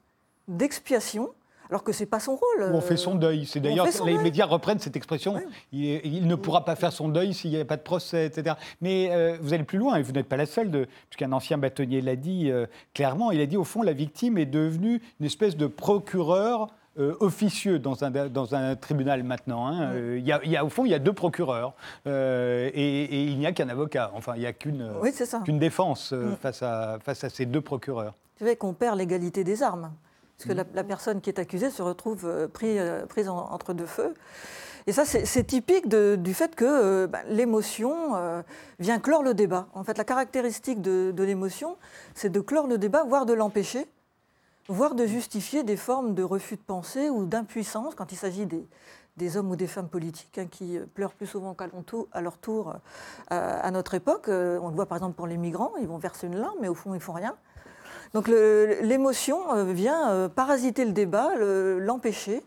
d'expiation, 0.47 1.29
alors 1.69 1.83
que 1.83 1.91
ce 1.91 2.01
n'est 2.01 2.07
pas 2.07 2.19
son 2.19 2.35
rôle. 2.35 2.71
on 2.73 2.81
fait 2.81 2.97
son 2.97 3.15
deuil. 3.15 3.45
C'est 3.45 3.59
d'ailleurs 3.59 3.87
les 4.05 4.17
médias 4.17 4.45
reprennent 4.45 4.79
cette 4.79 4.95
expression. 4.95 5.39
Il, 5.71 6.27
ne 6.27 6.35
pourra 6.35 6.65
pas 6.65 6.75
faire 6.75 6.91
son 6.91 7.09
deuil 7.09 7.33
s'il 7.33 7.51
n'y 7.51 7.59
a 7.59 7.65
pas 7.65 7.77
de 7.77 7.81
procès, 7.81 8.25
etc. 8.25 8.55
Mais 8.81 9.09
euh, 9.11 9.37
vous 9.41 9.53
allez 9.53 9.63
plus 9.63 9.77
loin 9.77 9.95
et 9.97 10.01
vous 10.01 10.11
n'êtes 10.11 10.27
pas 10.27 10.37
la 10.37 10.45
seule, 10.45 10.87
puisqu'un 11.09 11.31
ancien 11.31 11.57
bâtonnier 11.57 12.01
l'a 12.01 12.15
dit 12.15 12.49
euh, 12.49 12.65
clairement. 12.93 13.31
Il 13.31 13.41
a 13.41 13.45
dit 13.45 13.57
au 13.57 13.63
fond 13.63 13.83
la 13.83 13.93
victime 13.93 14.37
est 14.37 14.45
devenue 14.45 15.01
une 15.19 15.25
espèce 15.25 15.55
de 15.55 15.67
procureur. 15.67 16.67
Euh, 16.97 17.15
officieux 17.21 17.79
dans 17.79 18.03
un, 18.03 18.09
dans 18.09 18.55
un 18.55 18.75
tribunal 18.75 19.23
maintenant. 19.23 19.67
Hein. 19.67 19.93
Il, 20.17 20.25
y 20.25 20.57
a, 20.57 20.65
au 20.65 20.69
fond, 20.69 20.83
il 20.83 20.91
y 20.91 20.93
a 20.93 20.99
deux 20.99 21.13
procureurs 21.13 21.73
et, 22.05 23.23
il 23.25 23.37
n'y 23.37 23.45
a 23.45 23.53
qu'un 23.53 23.69
avocat. 23.69 24.11
Enfin, 24.15 24.33
il 24.35 24.39
n'y 24.39 24.45
a 24.47 24.51
qu'une 24.51 24.89
défense 25.47 26.11
mm. 26.11 26.35
face, 26.41 26.61
à, 26.61 26.97
face 27.01 27.23
à 27.23 27.29
ces 27.29 27.45
deux 27.45 27.61
procureurs. 27.61 28.15
C'est 28.37 28.43
vrai 28.43 28.55
qu'on 28.57 28.73
perd 28.73 28.97
l'égalité 28.97 29.45
des 29.45 29.63
armes 29.63 29.91
parce 30.39 30.55
que 30.55 30.73
la, 30.75 30.83
personne 30.85 31.19
qui 31.19 31.29
est 31.29 31.37
accusée 31.37 31.69
se 31.69 31.81
retrouve 31.81 32.25
euh, 32.25 32.47
euh, 32.63 33.05
prise 33.05 33.27
entre 33.27 33.73
deux 33.73 33.85
feux. 33.85 34.13
Et 34.87 34.93
ça, 34.93 35.03
c'est 35.05 35.43
typique 35.43 35.89
du 35.89 36.33
fait 36.33 36.55
que 36.55 36.65
euh, 36.65 37.07
bah, 37.07 37.19
l'émotion 37.27 38.43
vient 38.79 38.99
clore 38.99 39.21
le 39.21 39.33
débat. 39.33 39.67
En 39.73 39.83
fait, 39.83 39.97
la 39.97 40.05
caractéristique 40.05 40.81
de, 40.81 41.13
l'émotion, 41.23 41.77
c'est 42.15 42.29
de 42.29 42.39
clore 42.39 42.67
le 42.67 42.77
débat, 42.77 43.03
voire 43.03 43.25
de 43.25 43.33
l'empêcher, 43.33 43.85
voire 44.69 44.95
de 44.95 45.05
justifier 45.05 45.63
des 45.63 45.75
formes 45.75 46.15
de 46.15 46.23
refus 46.23 46.55
de 46.55 46.61
pensée 46.61 47.09
ou 47.09 47.25
d'impuissance 47.25 47.93
quand 47.93 48.13
il 48.13 48.17
s'agit 48.17 48.47
des, 48.47 49.37
hommes 49.37 49.51
ou 49.51 49.57
des 49.57 49.67
femmes 49.67 49.89
politiques 49.89 50.37
hein, 50.37 50.47
qui 50.49 50.79
pleurent 50.93 51.13
plus 51.13 51.27
souvent 51.27 51.53
qu'à 51.53 51.67
leur 52.21 52.37
tour 52.37 52.73
à 53.29 53.71
notre 53.71 53.93
époque. 53.93 54.27
on 54.29 54.69
le 54.69 54.75
voit 54.75 54.85
par 54.85 54.97
exemple 54.97 55.15
pour 55.15 55.27
les 55.27 55.37
migrants, 55.37 55.73
ils 55.81 55.87
vont 55.87 55.97
verser 55.97 56.27
une 56.27 56.37
larme, 56.37 56.57
mais 56.61 56.69
au 56.69 56.75
fond, 56.75 56.95
ils 56.95 57.01
font 57.01 57.13
rien. 57.13 57.35
Donc 58.13 58.27
l'émotion 58.27 59.53
euh, 59.53 59.71
vient 59.71 60.09
euh, 60.09 60.29
parasiter 60.29 60.85
le 60.85 60.91
débat, 60.93 61.35
l'empêcher, 61.35 62.41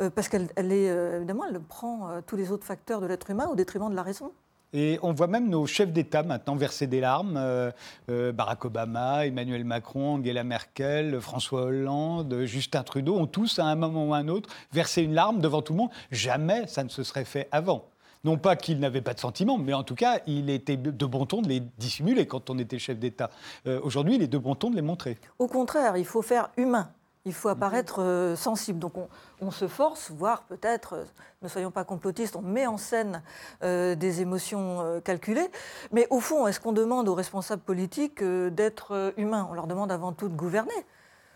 euh, 0.00 0.10
parce 0.10 0.28
qu'elle 0.28 0.48
évidemment 0.56 1.44
prend 1.68 2.20
tous 2.26 2.36
les 2.36 2.50
autres 2.50 2.64
facteurs 2.64 3.00
de 3.00 3.06
l'être 3.06 3.30
humain 3.30 3.48
au 3.50 3.54
détriment 3.54 3.90
de 3.90 3.96
la 3.96 4.02
raison. 4.02 4.32
Et 4.74 4.98
on 5.02 5.12
voit 5.12 5.26
même 5.26 5.50
nos 5.50 5.66
chefs 5.66 5.92
d'État 5.92 6.22
maintenant 6.22 6.56
verser 6.56 6.86
des 6.86 7.00
larmes. 7.00 7.38
Barack 8.08 8.64
Obama, 8.64 9.26
Emmanuel 9.26 9.66
Macron, 9.66 10.14
Angela 10.14 10.44
Merkel, 10.44 11.20
François 11.20 11.64
Hollande, 11.64 12.44
Justin 12.44 12.82
Trudeau 12.82 13.18
ont 13.18 13.26
tous, 13.26 13.58
à 13.58 13.66
un 13.66 13.74
moment 13.74 14.08
ou 14.08 14.14
à 14.14 14.16
un 14.16 14.28
autre, 14.28 14.48
versé 14.72 15.02
une 15.02 15.12
larme 15.12 15.42
devant 15.42 15.60
tout 15.60 15.74
le 15.74 15.78
monde. 15.80 15.90
Jamais 16.10 16.66
ça 16.68 16.84
ne 16.84 16.88
se 16.88 17.02
serait 17.02 17.26
fait 17.26 17.48
avant. 17.52 17.91
Non 18.24 18.38
pas 18.38 18.54
qu'ils 18.54 18.78
n'avaient 18.78 19.00
pas 19.00 19.14
de 19.14 19.20
sentiments, 19.20 19.58
mais 19.58 19.72
en 19.72 19.82
tout 19.82 19.96
cas, 19.96 20.20
il 20.28 20.48
était 20.48 20.76
de 20.76 21.06
bon 21.06 21.26
ton 21.26 21.42
de 21.42 21.48
les 21.48 21.60
dissimuler 21.78 22.26
quand 22.26 22.50
on 22.50 22.58
était 22.58 22.78
chef 22.78 22.98
d'État. 22.98 23.30
Euh, 23.66 23.80
aujourd'hui, 23.82 24.14
il 24.14 24.22
est 24.22 24.28
de 24.28 24.38
bon 24.38 24.54
ton 24.54 24.70
de 24.70 24.76
les 24.76 24.82
montrer. 24.82 25.18
Au 25.40 25.48
contraire, 25.48 25.96
il 25.96 26.04
faut 26.04 26.22
faire 26.22 26.50
humain. 26.56 26.92
Il 27.24 27.32
faut 27.32 27.48
apparaître 27.48 28.00
euh, 28.00 28.36
sensible. 28.36 28.78
Donc 28.78 28.92
on, 29.40 29.50
se 29.50 29.66
force, 29.66 30.12
voire 30.12 30.44
peut-être, 30.44 30.92
euh, 30.94 31.04
ne 31.42 31.48
soyons 31.48 31.72
pas 31.72 31.82
complotistes, 31.82 32.36
on 32.36 32.42
met 32.42 32.66
en 32.66 32.76
scène 32.76 33.22
des 33.60 34.20
émotions 34.20 35.00
calculées. 35.04 35.48
Mais 35.90 36.06
au 36.10 36.20
fond, 36.20 36.46
est-ce 36.46 36.60
qu'on 36.60 36.72
demande 36.72 37.08
aux 37.08 37.14
responsables 37.14 37.62
politiques 37.62 38.22
d'être 38.22 39.14
humains? 39.16 39.48
On 39.50 39.54
leur 39.54 39.66
demande 39.66 39.90
avant 39.90 40.12
tout 40.12 40.28
de 40.28 40.34
gouverner. 40.34 40.72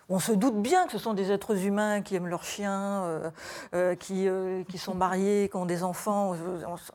On 0.08 0.20
se 0.20 0.30
doute 0.30 0.62
bien 0.62 0.86
que 0.86 0.92
ce 0.92 0.98
sont 0.98 1.14
des 1.14 1.32
êtres 1.32 1.66
humains 1.66 2.00
qui 2.00 2.14
aiment 2.14 2.28
leurs 2.28 2.44
chiens, 2.44 3.02
euh, 3.06 3.30
euh, 3.74 3.96
qui, 3.96 4.28
euh, 4.28 4.62
qui, 4.68 4.78
sont 4.78 4.94
mariés, 4.94 5.48
qui 5.50 5.56
ont 5.56 5.66
des 5.66 5.82
enfants, 5.82 6.36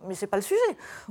mais 0.07 0.15
ce 0.15 0.23
n'est 0.23 0.29
pas 0.29 0.37
le 0.37 0.43
sujet. 0.43 0.59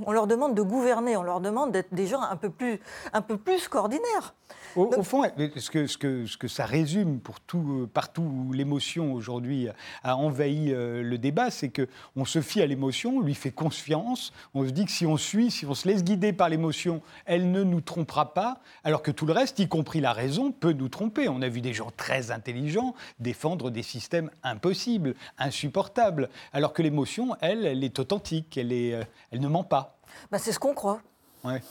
On 0.03 0.11
leur 0.11 0.25
demande 0.25 0.55
de 0.55 0.63
gouverner, 0.63 1.15
on 1.15 1.21
leur 1.21 1.41
demande 1.41 1.71
d'être 1.71 1.93
des 1.93 2.07
gens 2.07 2.21
un 2.21 2.37
peu 2.37 2.49
plus, 2.49 2.79
un 3.13 3.21
peu 3.21 3.37
plus 3.37 3.67
qu'ordinaires. 3.67 4.33
Au, 4.75 5.03
fond, 5.03 5.23
ce 5.57 5.69
que, 5.69 5.85
ce, 5.85 5.97
que, 5.97 6.25
ce 6.25 6.37
que, 6.37 6.47
ça 6.47 6.65
résume 6.65 7.19
pour 7.19 7.39
tout, 7.39 7.89
partout 7.93 8.21
où 8.21 8.53
l'émotion 8.53 9.13
aujourd'hui 9.13 9.67
a 10.03 10.15
envahi 10.15 10.69
le 10.71 11.17
débat, 11.17 11.51
c'est 11.51 11.69
qu'on 11.69 12.25
se 12.25 12.41
fie 12.41 12.61
à 12.61 12.65
l'émotion, 12.65 13.17
on 13.17 13.21
lui 13.21 13.35
fait 13.35 13.51
confiance, 13.51 14.33
on 14.53 14.65
se 14.65 14.71
dit 14.71 14.85
que 14.85 14.91
si 14.91 15.05
on 15.05 15.17
suit, 15.17 15.51
si 15.51 15.65
on 15.65 15.73
se 15.73 15.87
laisse 15.87 16.03
guider 16.03 16.31
par 16.31 16.47
l'émotion, 16.47 17.01
elle 17.25 17.51
ne 17.51 17.63
nous 17.63 17.81
trompera 17.81 18.33
pas, 18.33 18.59
alors 18.83 19.03
que 19.03 19.11
tout 19.11 19.25
le 19.25 19.33
reste, 19.33 19.59
y 19.59 19.67
compris 19.67 19.99
la 19.99 20.13
raison, 20.13 20.51
peut 20.51 20.73
nous 20.73 20.89
tromper. 20.89 21.27
On 21.27 21.41
a 21.41 21.49
vu 21.49 21.61
des 21.61 21.73
gens 21.73 21.90
très 21.91 22.31
intelligents 22.31 22.95
défendre 23.19 23.69
des 23.69 23.83
systèmes 23.83 24.31
impossibles, 24.43 25.15
insupportables, 25.37 26.29
alors 26.53 26.73
que 26.73 26.81
l'émotion, 26.81 27.35
elle, 27.41 27.65
elle 27.65 27.83
est 27.83 27.99
authentique, 27.99 28.57
elle, 28.57 28.71
est, 28.71 28.93
euh, 28.93 29.03
elle 29.31 29.41
ne 29.41 29.47
ment 29.47 29.63
pas. 29.63 29.99
Bah, 30.31 30.39
c'est 30.39 30.51
ce 30.51 30.59
qu'on 30.59 30.73
croit. 30.73 31.01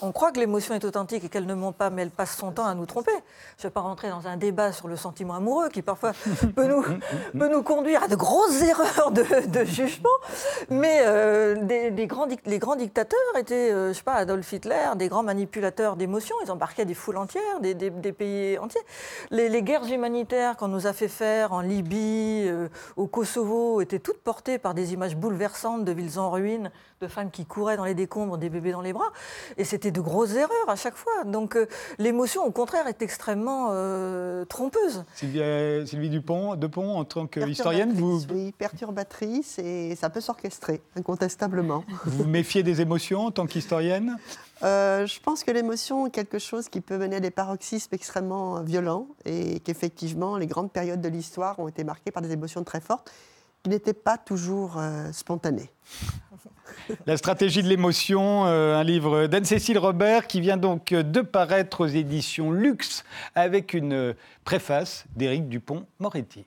On 0.02 0.10
croit 0.12 0.32
que 0.32 0.40
l'émotion 0.40 0.74
est 0.74 0.84
authentique 0.84 1.24
et 1.24 1.28
qu'elle 1.28 1.46
ne 1.46 1.54
ment 1.54 1.72
pas, 1.72 1.90
mais 1.90 2.02
elle 2.02 2.10
passe 2.10 2.36
son 2.36 2.50
temps 2.50 2.66
à 2.66 2.74
nous 2.74 2.86
tromper. 2.86 3.12
Je 3.56 3.66
ne 3.66 3.68
vais 3.68 3.72
pas 3.72 3.80
rentrer 3.80 4.10
dans 4.10 4.26
un 4.26 4.36
débat 4.36 4.72
sur 4.72 4.88
le 4.88 4.96
sentiment 4.96 5.34
amoureux 5.34 5.68
qui 5.68 5.82
parfois 5.82 6.12
peut, 6.56 6.66
nous, 6.66 6.82
peut 7.38 7.48
nous 7.48 7.62
conduire 7.62 8.04
à 8.04 8.08
de 8.08 8.16
grosses 8.16 8.62
erreurs 8.62 9.12
de, 9.12 9.64
jugement. 9.64 10.08
Mais 10.70 11.00
euh, 11.02 11.90
des, 11.90 12.06
grands, 12.06 12.26
les 12.46 12.58
grands 12.58 12.76
dictateurs 12.76 13.18
étaient, 13.38 13.70
euh, 13.70 13.92
je 13.92 13.98
sais 13.98 14.02
pas, 14.02 14.14
Adolf 14.14 14.52
Hitler, 14.52 14.90
des 14.96 15.08
grands 15.08 15.22
manipulateurs 15.22 15.96
d'émotions. 15.96 16.36
Ils 16.44 16.50
embarquaient 16.50 16.84
des 16.84 16.94
foules 16.94 17.18
entières, 17.18 17.60
des, 17.60 17.74
pays 18.12 18.58
entiers. 18.58 18.80
Les, 19.30 19.62
guerres 19.62 19.92
humanitaires 19.92 20.56
qu'on 20.56 20.68
nous 20.68 20.86
a 20.86 20.92
fait 20.92 21.08
faire 21.08 21.52
en 21.52 21.60
Libye, 21.60 22.44
euh, 22.46 22.68
au 22.96 23.06
Kosovo, 23.06 23.80
étaient 23.80 23.98
toutes 23.98 24.22
portées 24.22 24.58
par 24.58 24.74
des 24.74 24.94
images 24.94 25.16
bouleversantes 25.16 25.84
de 25.84 25.92
villes 25.92 26.18
en 26.18 26.30
ruine, 26.30 26.70
de 27.00 27.06
femmes 27.06 27.30
qui 27.30 27.46
couraient 27.46 27.76
dans 27.76 27.84
les 27.84 27.94
décombres, 27.94 28.36
des 28.36 28.50
bébés 28.50 28.72
dans 28.72 28.80
les 28.80 28.92
bras. 28.92 29.12
Et 29.60 29.64
c'était 29.64 29.90
de 29.90 30.00
grosses 30.00 30.36
erreurs 30.36 30.68
à 30.68 30.74
chaque 30.74 30.96
fois. 30.96 31.12
Donc 31.26 31.54
euh, 31.54 31.66
l'émotion, 31.99 32.46
au 32.46 32.50
contraire, 32.50 32.86
est 32.86 33.02
extrêmement 33.02 33.68
euh, 33.73 34.46
trompeuse. 34.46 35.04
Sylvie, 35.14 35.86
Sylvie 35.86 36.08
Dupont, 36.08 36.56
Depont, 36.56 36.96
en 36.96 37.04
tant 37.04 37.26
qu'historienne, 37.26 37.92
vous... 37.92 38.23
Oui, 38.32 38.52
perturbatrice 38.52 39.58
et 39.58 39.94
ça 39.96 40.08
peut 40.08 40.23
s'orchestrer, 40.23 40.80
incontestablement. 40.96 41.84
Vous 42.06 42.23
vous 42.23 42.25
méfiez 42.25 42.62
des 42.62 42.80
émotions 42.80 43.26
en 43.26 43.30
tant 43.32 43.44
qu'historienne? 43.44 44.16
Euh, 44.62 45.06
je 45.06 45.20
pense 45.20 45.44
que 45.44 45.50
l'émotion 45.50 46.06
est 46.06 46.10
quelque 46.10 46.38
chose 46.38 46.70
qui 46.70 46.80
peut 46.80 46.96
mener 46.96 47.16
à 47.16 47.20
des 47.20 47.30
paroxysmes 47.30 47.94
extrêmement 47.94 48.62
violents 48.62 49.08
et 49.26 49.60
qu'effectivement, 49.60 50.38
les 50.38 50.46
grandes 50.46 50.73
périodes 50.73 51.02
de 51.02 51.08
l'histoire 51.10 51.58
ont 51.58 51.68
été 51.68 51.84
marquées 51.84 52.12
par 52.12 52.23
des 52.23 52.32
émotions 52.32 52.64
très 52.64 52.80
fortes 52.80 53.12
qui 53.62 53.68
n'étaient 53.68 53.92
pas 53.92 54.16
toujours 54.16 54.80
spontanées. 55.12 55.68
La 57.06 57.17
stratégie 57.17 57.63
de 57.63 57.69
l'émotion, 57.69 58.47
euh, 58.47 58.76
un 58.76 58.85
livre 58.85 59.26
d'Anne-Cécile 59.26 59.78
Robert 59.78 60.26
qui 60.26 60.41
vient 60.41 60.56
donc 60.56 60.91
de 60.91 61.21
paraître 61.21 61.83
aux 61.83 61.87
éditions 61.87 62.50
Luxe 62.50 63.04
avec 63.35 63.75
une 63.75 64.15
préface 64.45 65.04
d'Éric 65.17 65.49
Dupont-Moretti. 65.49 66.45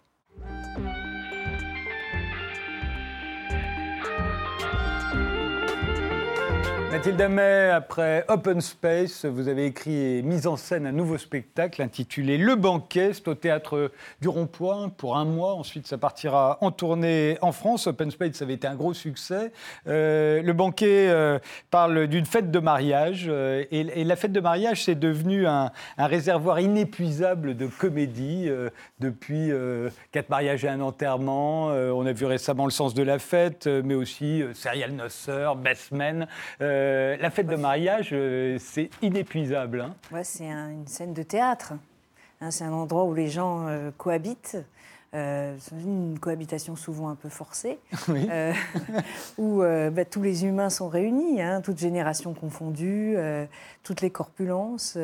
Mathilde 6.94 7.22
Amet, 7.22 7.72
après 7.72 8.24
Open 8.28 8.62
Space, 8.62 9.26
vous 9.26 9.48
avez 9.48 9.66
écrit 9.66 9.96
et 9.96 10.22
mis 10.22 10.46
en 10.46 10.58
scène 10.58 10.86
un 10.86 10.92
nouveau 10.92 11.18
spectacle 11.18 11.82
intitulé 11.82 12.38
Le 12.38 12.56
Banquet. 12.56 13.14
C'est 13.14 13.28
au 13.28 13.34
théâtre 13.34 13.92
du 14.22 14.28
Rond-Point 14.28 14.90
pour 14.90 15.18
un 15.18 15.26
mois. 15.26 15.56
Ensuite, 15.56 15.88
ça 15.88 15.98
partira 15.98 16.60
en 16.62 16.70
tournée 16.70 17.40
en 17.42 17.52
France. 17.52 17.88
Open 17.88 18.12
Space, 18.12 18.44
avait 18.44 18.54
été 18.54 18.68
un 18.68 18.76
gros 18.76 18.94
succès. 18.94 19.52
Euh, 19.88 20.44
le 20.44 20.54
Banquet 20.54 21.10
euh, 21.10 21.40
parle 21.72 22.06
d'une 22.06 22.28
fête 22.28 22.52
de 22.52 22.60
mariage. 22.60 23.26
Euh, 23.28 23.66
et, 23.72 24.04
la 24.04 24.16
fête 24.16 24.32
de 24.32 24.40
mariage, 24.40 24.84
c'est 24.84 24.94
devenu 24.94 25.48
un, 25.48 25.72
réservoir 25.98 26.60
inépuisable 26.60 27.58
de 27.58 27.66
comédie. 27.66 28.52
depuis 29.00 29.52
Quatre 30.12 30.30
mariages 30.30 30.64
et 30.64 30.70
un 30.70 30.82
enterrement. 30.82 31.70
on 31.70 32.06
a 32.06 32.14
vu 32.14 32.26
récemment 32.26 32.66
Le 32.66 32.72
sens 32.72 32.94
de 32.94 33.02
la 33.02 33.18
fête, 33.18 33.66
mais 33.66 33.96
aussi 33.96 34.44
Serial 34.54 34.92
Nosser, 34.92 35.54
Best. 35.58 35.92
Euh, 36.83 36.83
la 37.20 37.30
fête 37.30 37.48
de 37.48 37.56
mariage, 37.56 38.10
euh, 38.14 38.58
c'est 38.60 38.90
inépuisable. 39.02 39.82
Hein. 39.82 39.96
Ouais, 40.12 40.24
c'est 40.24 40.46
une 40.46 40.88
scène 40.88 41.14
de 41.14 41.24
théâtre. 41.24 41.74
Hein, 42.42 42.52
c'est 42.52 42.64
un 42.64 42.74
endroit 42.74 43.06
où 43.06 43.14
les 43.14 43.30
gens 43.30 43.68
euh, 43.68 43.92
cohabitent. 43.98 44.58
c'est 45.14 45.76
une 45.84 46.18
cohabitation 46.20 46.76
souvent 46.76 47.10
un 47.10 47.16
peu 47.16 47.30
forcée, 47.30 47.78
où 49.38 49.60
bah, 49.60 50.06
tous 50.06 50.24
les 50.24 50.46
humains 50.46 50.72
sont 50.72 50.90
réunis, 50.90 51.42
hein, 51.42 51.62
toutes 51.62 51.78
générations 51.78 52.34
confondues, 52.34 53.16
toutes 53.84 54.02
les 54.02 54.10
corpulences, 54.10 54.98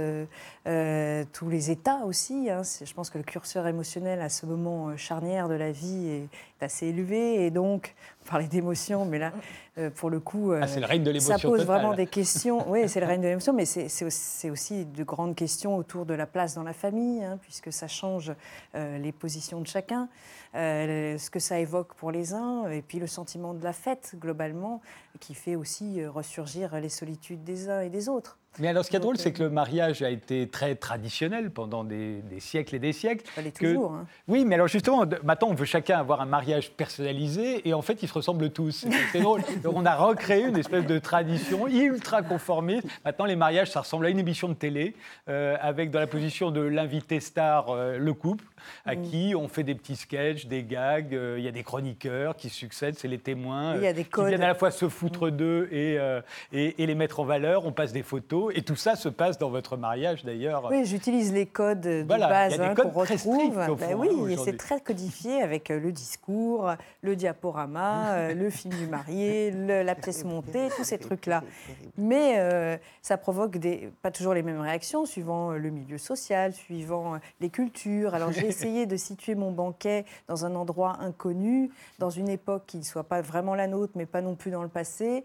tous 0.65 1.49
les 1.49 1.69
états 1.69 1.99
aussi. 2.05 2.47
je 2.47 2.93
pense 2.95 3.11
que 3.11 3.19
le 3.19 3.23
curseur 3.23 3.67
émotionnel 3.67 4.19
à 4.21 4.29
ce 4.29 4.47
moment 4.47 4.97
charnière 4.97 5.47
de 5.47 5.53
la 5.53 5.71
vie 5.71 6.07
est 6.07 6.63
assez 6.65 6.87
élevé, 6.87 7.45
et 7.45 7.51
donc 7.51 7.93
parler 8.29 8.47
d'émotion, 8.47 9.05
mais 9.05 9.17
là, 9.19 9.31
euh, 9.77 9.89
pour 9.89 10.09
le 10.09 10.19
coup, 10.19 10.51
euh, 10.51 10.59
ah, 10.61 10.67
c'est 10.67 10.79
le 10.79 10.85
règne 10.85 11.03
de 11.03 11.11
l'émotion 11.11 11.37
ça 11.37 11.47
pose 11.47 11.65
vraiment 11.65 11.93
des 11.93 12.07
questions. 12.07 12.63
Oui, 12.69 12.87
c'est 12.87 12.99
le 12.99 13.07
règne 13.07 13.21
de 13.21 13.27
l'émotion, 13.27 13.53
mais 13.53 13.65
c'est 13.65 14.49
aussi, 14.49 14.85
de 14.85 15.03
grandes 15.03 15.35
questions 15.35 15.75
autour 15.75 16.05
de 16.05 16.13
la 16.13 16.27
place 16.27 16.53
dans 16.53 16.63
la 16.63 16.73
famille, 16.73 17.23
hein, 17.23 17.39
puisque 17.41 17.73
ça 17.73 17.87
change 17.87 18.31
euh, 18.75 18.97
les 18.99 19.11
positions 19.11 19.61
de 19.61 19.67
chacun, 19.67 20.07
ce 20.53 21.29
que 21.29 21.39
ça 21.39 21.59
évoque 21.59 21.93
pour 21.95 22.11
les 22.11 22.33
uns, 22.33 22.69
et 22.69 22.81
puis 22.81 22.99
le 22.99 23.07
sentiment 23.07 23.53
de 23.53 23.63
la 23.63 23.73
fête, 23.73 24.15
globalement, 24.19 24.81
qui 25.19 25.33
fait 25.33 25.55
aussi 25.55 26.05
ressurgir 26.05 26.79
les 26.79 26.89
solitudes 26.89 27.43
des 27.43 27.69
uns 27.69 27.81
et 27.81 27.89
des 27.89 28.09
autres. 28.09 28.37
Mais 28.59 28.67
alors, 28.67 28.83
ce 28.83 28.89
qui 28.89 28.95
est 28.95 28.99
drôle, 28.99 29.17
c'est 29.17 29.31
que 29.31 29.43
le 29.43 29.49
mariage 29.49 30.01
a 30.01 30.09
été 30.09 30.47
très 30.47 30.75
traditionnel 30.75 31.49
pendant 31.49 31.83
des, 31.83 32.21
siècles 32.39 32.75
et 32.75 32.79
des 32.79 32.93
siècles. 32.93 33.25
Ça 33.35 33.41
toujours. 33.51 33.93
Hein. 33.93 34.05
Oui, 34.27 34.45
mais 34.45 34.55
alors 34.55 34.67
justement, 34.67 35.05
maintenant, 35.23 35.49
on 35.49 35.53
veut 35.53 35.65
chacun 35.65 35.97
avoir 35.97 36.21
un 36.21 36.25
mariage 36.25 36.71
personnalisé 36.71 37.67
et 37.67 37.73
en 37.73 37.81
fait, 37.81 38.03
ils 38.03 38.07
se 38.07 38.13
ressemblent 38.13 38.49
tous. 38.49 38.85
C'est 39.11 39.21
drôle. 39.21 39.41
Donc, 39.63 39.73
on 39.75 39.85
a 39.85 39.95
recréé 39.95 40.45
une 40.45 40.57
espèce 40.57 40.85
de 40.85 40.99
tradition 40.99 41.67
ultra 41.67 42.21
conformiste. 42.21 42.87
Maintenant, 43.05 43.25
les 43.25 43.35
mariages, 43.35 43.71
ça 43.71 43.81
ressemble 43.81 44.05
à 44.05 44.09
une 44.09 44.19
émission 44.19 44.49
de 44.49 44.53
télé 44.53 44.95
euh, 45.27 45.55
avec 45.61 45.91
dans 45.91 45.99
la 45.99 46.07
position 46.07 46.51
de 46.51 46.61
l'invité 46.61 47.19
star 47.19 47.69
euh, 47.69 47.97
le 47.97 48.13
couple 48.13 48.45
à 48.85 48.95
mm. 48.95 49.01
qui 49.03 49.33
on 49.35 49.47
fait 49.47 49.63
des 49.63 49.75
petits 49.75 49.95
sketchs, 49.95 50.45
des 50.45 50.63
gags. 50.63 51.13
Euh, 51.13 51.35
il 51.37 51.43
y 51.43 51.47
a 51.47 51.51
des 51.51 51.63
chroniqueurs 51.63 52.35
qui 52.35 52.49
succèdent, 52.49 52.97
c'est 52.97 53.07
les 53.07 53.17
témoins 53.17 53.75
il 53.75 53.83
y 53.83 53.87
a 53.87 53.93
des 53.93 54.03
qui 54.03 54.25
viennent 54.25 54.43
à 54.43 54.47
la 54.47 54.55
fois 54.55 54.71
se 54.71 54.89
foutre 54.89 55.27
mm. 55.27 55.31
d'eux 55.31 55.69
et, 55.71 55.97
et, 56.51 56.83
et 56.83 56.85
les 56.85 56.95
mettre 56.95 57.19
en 57.19 57.25
valeur. 57.25 57.65
On 57.65 57.71
passe 57.71 57.91
des 57.91 58.03
photos 58.03 58.53
et 58.55 58.61
tout 58.61 58.75
ça 58.75 58.95
se 58.95 59.09
passe 59.09 59.37
dans 59.37 59.49
votre 59.49 59.77
mariage 59.77 60.23
d'ailleurs. 60.23 60.67
Oui, 60.69 60.85
j'utilise 60.85 61.33
les 61.33 61.45
codes 61.45 61.81
de 61.81 62.03
base 62.03 62.59
hein, 62.59 62.73
qu'on 62.75 62.89
retrouve. 62.89 63.55
Ben 63.77 63.95
oui, 63.95 64.37
c'est 64.43 64.57
très 64.57 64.79
codifié 64.79 65.41
avec 65.41 65.71
euh, 65.71 65.79
le 65.79 65.91
discours, 65.91 66.71
le 67.01 67.15
diaporama, 67.15 68.13
euh, 68.13 68.33
le 68.33 68.49
film 68.49 68.73
du 68.75 68.87
marié, 68.87 69.51
la 69.51 69.95
pièce 69.95 70.23
montée, 70.23 70.69
tous 70.75 70.83
ces 70.83 70.97
trucs-là. 70.97 71.43
Mais 71.97 72.35
euh, 72.37 72.77
ça 73.01 73.17
provoque 73.17 73.57
des, 73.57 73.89
pas 74.01 74.11
toujours 74.11 74.33
les 74.33 74.43
mêmes 74.43 74.61
réactions 74.61 75.05
suivant 75.05 75.51
le 75.51 75.69
milieu 75.69 75.97
social, 75.97 76.53
suivant 76.53 77.19
les 77.39 77.49
cultures. 77.49 78.13
Alors 78.13 78.31
j'ai 78.31 78.48
essayé 78.49 78.85
de 78.85 78.97
situer 78.97 79.35
mon 79.35 79.51
banquet 79.51 80.05
dans 80.27 80.45
un 80.45 80.55
endroit 80.55 80.97
inconnu, 80.99 81.71
dans 81.99 82.09
une 82.09 82.29
époque 82.29 82.63
qui 82.67 82.77
ne 82.77 82.83
soit 82.83 83.03
pas 83.03 83.21
vraiment 83.21 83.55
la 83.55 83.67
nôtre, 83.67 83.93
mais 83.95 84.05
pas 84.05 84.21
non 84.21 84.35
plus 84.35 84.51
dans 84.51 84.63
le 84.63 84.69
passé. 84.69 85.23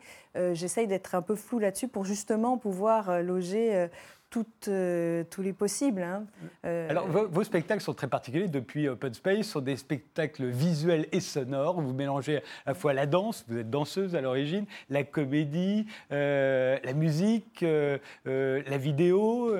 J'essaye 0.53 0.87
d'être 0.87 1.15
un 1.15 1.23
peu 1.23 1.37
flou 1.37 1.59
là-dessus 1.59 1.89
pour 1.89 2.05
justement 2.05 2.59
pouvoir 2.59 3.23
loger 3.23 3.89
toutes, 4.35 4.67
euh, 4.67 5.23
tous 5.31 5.43
les 5.43 5.53
possibles. 5.53 6.03
hein. 6.03 6.25
Euh, 6.67 6.91
Alors, 6.91 7.07
vos, 7.07 7.29
vos 7.29 7.45
spectacles 7.45 7.81
sont 7.83 7.95
très 7.95 8.09
particuliers 8.09 8.49
depuis 8.49 8.89
Open 8.89 9.15
Space, 9.15 9.47
sont 9.47 9.61
des 9.61 9.77
spectacles 9.77 10.47
visuels 10.47 11.07
et 11.13 11.21
sonores. 11.21 11.81
Vous 11.81 11.93
mélangez 11.93 12.39
à 12.67 12.71
la 12.71 12.75
fois 12.75 12.95
la 12.95 13.07
danse, 13.07 13.45
vous 13.47 13.59
êtes 13.59 13.71
danseuse 13.71 14.17
à 14.17 14.21
l'origine, 14.21 14.67
la 14.91 15.05
comédie, 15.05 15.87
euh, 16.11 16.77
la 16.83 16.93
musique, 16.95 17.65
la 18.25 18.77
vidéo. 18.77 19.55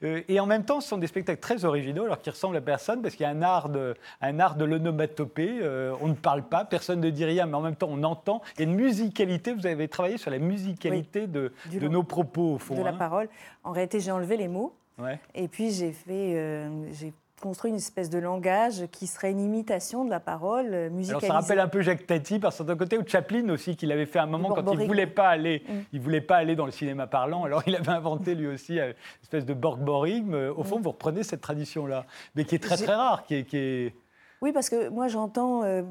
et 0.00 0.38
en 0.38 0.46
même 0.46 0.64
temps, 0.64 0.80
ce 0.80 0.88
sont 0.90 0.98
des 0.98 1.08
spectacles 1.08 1.40
très 1.40 1.64
originaux, 1.64 2.04
alors 2.04 2.20
qui 2.20 2.30
ressemblent 2.30 2.56
à 2.56 2.60
personne, 2.60 3.02
parce 3.02 3.16
qu'il 3.16 3.24
y 3.24 3.26
a 3.26 3.32
un 3.32 3.42
art 3.42 3.68
de, 3.68 3.96
un 4.20 4.38
art 4.38 4.54
de 4.54 4.64
l'onomatopée. 4.64 5.58
on 6.00 6.06
ne 6.06 6.14
parle 6.14 6.44
pas, 6.44 6.64
personne 6.64 7.00
ne 7.00 7.10
dit 7.10 7.24
rien, 7.24 7.46
mais 7.46 7.56
en 7.56 7.62
même 7.62 7.74
temps, 7.74 7.88
on 7.90 8.04
entend. 8.04 8.42
Il 8.56 8.60
y 8.64 8.68
a 8.68 8.70
une 8.70 8.76
musicalité, 8.76 9.52
vous 9.54 9.66
avez 9.66 9.88
travaillé 9.88 10.18
sur 10.18 10.30
la 10.30 10.38
musicalité 10.38 11.26
de, 11.26 11.52
de 11.72 11.80
long- 11.80 11.90
nos 11.90 12.02
propos, 12.04 12.54
au 12.54 12.58
fond. 12.58 12.76
de 12.76 12.82
la 12.84 12.90
hein. 12.90 12.96
parole. 12.96 13.28
En 13.64 13.72
réalité, 13.72 13.87
j'ai 13.96 14.10
enlevé 14.10 14.36
les 14.36 14.48
mots. 14.48 14.74
Ouais. 14.98 15.18
Et 15.34 15.48
puis 15.48 15.70
j'ai 15.70 15.92
fait, 15.92 16.34
euh, 16.36 16.68
j'ai 16.92 17.12
construit 17.40 17.70
une 17.70 17.76
espèce 17.76 18.10
de 18.10 18.18
langage 18.18 18.86
qui 18.90 19.06
serait 19.06 19.30
une 19.30 19.38
imitation 19.38 20.04
de 20.04 20.10
la 20.10 20.18
parole 20.18 20.66
euh, 20.74 20.86
Alors 20.86 20.96
musicalisée. 20.96 21.26
ça 21.28 21.34
rappelle 21.34 21.60
un 21.60 21.68
peu 21.68 21.82
Jacques 21.82 22.04
Tati 22.04 22.40
par 22.40 22.52
certains 22.52 22.76
côtés, 22.76 22.98
ou 22.98 23.06
Chaplin 23.06 23.48
aussi, 23.50 23.76
qu'il 23.76 23.92
avait 23.92 24.06
fait 24.06 24.18
un 24.18 24.26
moment 24.26 24.48
quand 24.48 24.72
il 24.72 24.86
voulait 24.88 25.06
pas 25.06 25.28
aller, 25.28 25.62
Mm. 25.68 25.72
il 25.92 26.00
voulait 26.00 26.20
pas 26.20 26.36
aller 26.38 26.56
dans 26.56 26.66
le 26.66 26.72
cinéma 26.72 27.06
parlant. 27.06 27.44
Alors 27.44 27.62
il 27.68 27.76
avait 27.76 27.92
inventé 27.92 28.34
lui 28.34 28.48
aussi 28.48 28.80
euh, 28.80 28.88
une 28.88 28.94
espèce 29.22 29.46
de 29.46 29.54
borborygme. 29.54 30.34
Euh, 30.34 30.52
Au 30.52 30.64
fond, 30.64 30.80
vous 30.80 30.90
reprenez 30.90 31.22
cette 31.22 31.40
tradition-là, 31.40 32.04
mais 32.34 32.44
qui 32.44 32.56
est 32.56 32.62
très 32.62 32.76
très 32.76 32.94
rare, 32.96 33.22
qui 33.22 33.36
est, 33.36 33.44
qui 33.44 33.56
est- 33.56 33.94
Oui, 34.42 34.50
parce 34.52 34.68
que 34.68 34.88
moi 34.88 35.06
j'entends, 35.06 35.62
euh, 35.62 35.82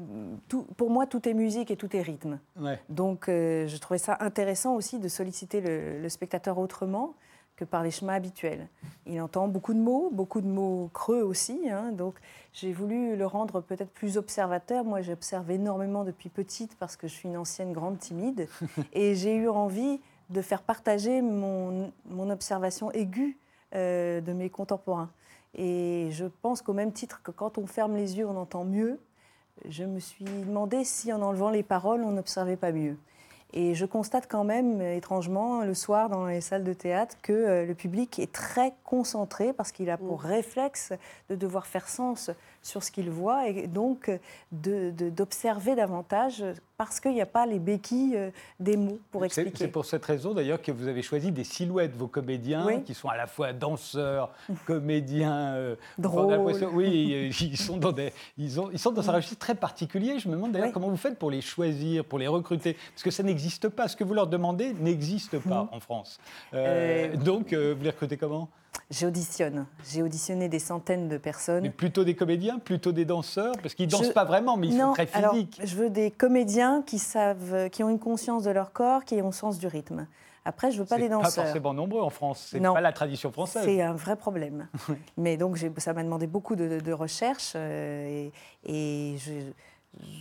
pour 0.76 0.90
moi 0.90 1.06
tout 1.06 1.26
est 1.28 1.34
musique 1.34 1.70
et 1.70 1.76
tout 1.76 1.94
est 1.96 2.02
rythme. 2.02 2.38
ouais. 2.60 2.78
Donc 2.90 3.28
euh, 3.30 3.66
je 3.66 3.76
trouvais 3.78 3.96
ça 3.98 4.18
intéressant 4.20 4.74
aussi 4.74 4.98
de 4.98 5.08
solliciter 5.08 5.62
le, 5.62 6.02
le 6.02 6.08
spectateur 6.10 6.58
autrement 6.58 7.14
que 7.58 7.64
par 7.64 7.82
les 7.82 7.90
chemins 7.90 8.14
habituels. 8.14 8.68
Il 9.06 9.20
entend 9.20 9.48
beaucoup 9.48 9.74
de 9.74 9.80
mots, 9.80 10.10
beaucoup 10.12 10.40
de 10.40 10.46
mots 10.46 10.90
creux 10.94 11.22
aussi. 11.22 11.68
hein, 11.68 11.90
donc 11.90 12.14
j'ai 12.52 12.72
voulu 12.72 13.16
le 13.16 13.26
rendre 13.26 13.60
peut-être 13.60 13.90
plus 13.90 14.16
observateur. 14.16 14.84
Moi 14.84 15.02
j'observe 15.02 15.50
énormément 15.50 16.04
depuis 16.04 16.28
petite 16.28 16.76
parce 16.76 16.96
que 16.96 17.08
je 17.08 17.14
suis 17.14 17.28
une 17.28 17.36
ancienne 17.36 17.72
grande 17.72 17.98
timide. 17.98 18.48
et 18.92 19.16
j'ai 19.16 19.34
eu 19.34 19.48
envie 19.48 20.00
de 20.30 20.40
faire 20.40 20.62
partager 20.62 21.20
mon, 21.20 21.92
mon 22.06 22.30
observation 22.30 22.92
aiguë 22.92 23.36
euh, 23.74 24.20
de 24.20 24.32
mes 24.32 24.50
contemporains. 24.50 25.10
Et 25.54 26.10
je 26.12 26.26
pense 26.42 26.62
qu'au 26.62 26.74
même 26.74 26.92
titre 26.92 27.22
que 27.22 27.32
quand 27.32 27.58
on 27.58 27.66
ferme 27.66 27.96
les 27.96 28.18
yeux, 28.18 28.26
on 28.26 28.36
entend 28.36 28.64
mieux, 28.64 29.00
je 29.68 29.82
me 29.82 29.98
suis 29.98 30.24
demandé 30.24 30.84
si 30.84 31.12
en 31.12 31.22
enlevant 31.22 31.50
les 31.50 31.64
paroles, 31.64 32.02
on 32.04 32.12
n'observait 32.12 32.56
pas 32.56 32.70
mieux. 32.70 32.96
Et 33.54 33.74
je 33.74 33.86
constate 33.86 34.26
quand 34.28 34.44
même, 34.44 34.82
étrangement, 34.82 35.62
le 35.62 35.74
soir 35.74 36.10
dans 36.10 36.26
les 36.26 36.42
salles 36.42 36.64
de 36.64 36.74
théâtre, 36.74 37.16
que 37.22 37.32
euh, 37.32 37.64
le 37.64 37.74
public 37.74 38.18
est 38.18 38.30
très 38.30 38.74
concentré 38.84 39.52
parce 39.52 39.72
qu'il 39.72 39.88
a 39.88 39.96
pour 39.96 40.22
réflexe 40.22 40.92
de 41.30 41.34
devoir 41.34 41.66
faire 41.66 41.88
sens 41.88 42.30
sur 42.62 42.82
ce 42.82 42.90
qu'il 42.90 43.10
voit 43.10 43.48
et 43.48 43.66
donc 43.66 44.10
d'observer 44.52 45.74
davantage 45.74 46.44
parce 46.78 47.00
qu'il 47.00 47.12
n'y 47.12 47.20
a 47.20 47.26
pas 47.26 47.44
les 47.44 47.58
béquilles 47.58 48.16
euh, 48.16 48.30
des 48.60 48.76
mots 48.76 48.98
pour 49.10 49.24
expliquer. 49.24 49.50
C'est 49.56 49.68
pour 49.68 49.84
cette 49.84 50.04
raison 50.04 50.32
d'ailleurs 50.32 50.62
que 50.62 50.70
vous 50.72 50.86
avez 50.86 51.02
choisi 51.02 51.32
des 51.32 51.42
silhouettes, 51.44 51.94
vos 51.96 52.06
comédiens, 52.06 52.64
Oui. 52.64 52.82
qui 52.84 52.94
sont 52.94 53.08
à 53.08 53.16
la 53.16 53.26
fois 53.26 53.52
danseurs, 53.52 54.30
comédiens, 54.66 55.54
euh, 55.54 55.74
Drôles. 55.98 56.38
Oui, 56.72 57.12
euh, 57.40 57.44
ils 57.44 57.56
sont 57.58 57.76
dans 57.76 57.92
des, 57.92 58.12
ils 58.38 58.60
ont, 58.60 58.70
ils 58.72 58.78
sont 58.78 58.92
dans 58.92 59.10
un 59.10 59.14
registre 59.14 59.38
très 59.38 59.56
particulier. 59.56 60.20
Je 60.20 60.28
me 60.28 60.34
demande 60.34 60.52
d'ailleurs 60.52 60.68
Oui. 60.68 60.72
comment 60.72 60.88
vous 60.88 60.96
faites 60.96 61.18
pour 61.18 61.30
les 61.32 61.40
choisir, 61.40 62.04
pour 62.04 62.18
les 62.20 62.28
recruter, 62.28 62.74
parce 62.94 63.02
que 63.02 63.10
ça 63.10 63.24
n'existe 63.24 63.68
pas. 63.68 63.88
Ce 63.88 63.96
que 63.96 64.04
vous 64.04 64.14
leur 64.14 64.28
demandez 64.28 64.72
n'existe 64.72 65.38
pas 65.40 65.68
en 65.72 65.80
France. 65.80 66.18
Euh, 66.54 66.68
Euh, 66.68 67.16
Donc, 67.16 67.52
vous 67.52 67.82
les 67.82 67.90
recrutez 67.90 68.16
comment? 68.16 68.48
J'auditionne. 68.90 69.66
J'ai 69.90 70.02
auditionné 70.02 70.48
des 70.48 70.58
centaines 70.58 71.08
de 71.08 71.18
personnes. 71.18 71.62
Mais 71.64 71.70
Plutôt 71.70 72.04
des 72.04 72.16
comédiens, 72.16 72.58
plutôt 72.58 72.90
des 72.92 73.04
danseurs, 73.04 73.52
parce 73.62 73.74
qu'ils 73.74 73.88
dansent 73.88 74.06
Je- 74.06 74.12
pas 74.12 74.24
vraiment, 74.24 74.56
mais 74.56 74.68
ils 74.68 74.76
non, 74.78 74.88
sont 74.88 74.92
très 74.94 75.08
alors, 75.12 75.32
physiques. 75.34 75.60
je 75.62 75.76
veux 75.76 75.90
des 75.90 76.10
comédiens 76.10 76.82
qui 76.86 76.98
savent, 76.98 77.68
qui 77.68 77.84
ont 77.84 77.90
une 77.90 77.98
conscience 77.98 78.44
de 78.44 78.50
leur 78.50 78.72
corps, 78.72 79.04
qui 79.04 79.20
ont 79.20 79.30
sens 79.32 79.58
du 79.58 79.66
rythme. 79.66 80.06
Après, 80.46 80.70
je 80.70 80.78
veux 80.78 80.86
pas 80.86 80.96
des 80.96 81.08
pas 81.10 81.16
danseurs. 81.16 81.44
forcément 81.44 81.74
nombreux 81.74 82.00
en 82.00 82.08
France. 82.08 82.48
C'est 82.50 82.60
pas 82.60 82.80
la 82.80 82.92
tradition 82.92 83.30
française. 83.30 83.64
C'est 83.66 83.82
un 83.82 83.92
vrai 83.92 84.16
problème. 84.16 84.68
Mais 85.18 85.36
donc, 85.36 85.58
ça 85.76 85.92
m'a 85.92 86.02
demandé 86.02 86.26
beaucoup 86.26 86.56
de, 86.56 86.80
de 86.80 86.92
recherches 86.92 87.52
euh, 87.56 88.30
et, 88.64 89.12
et 89.12 89.18
je, 89.18 89.32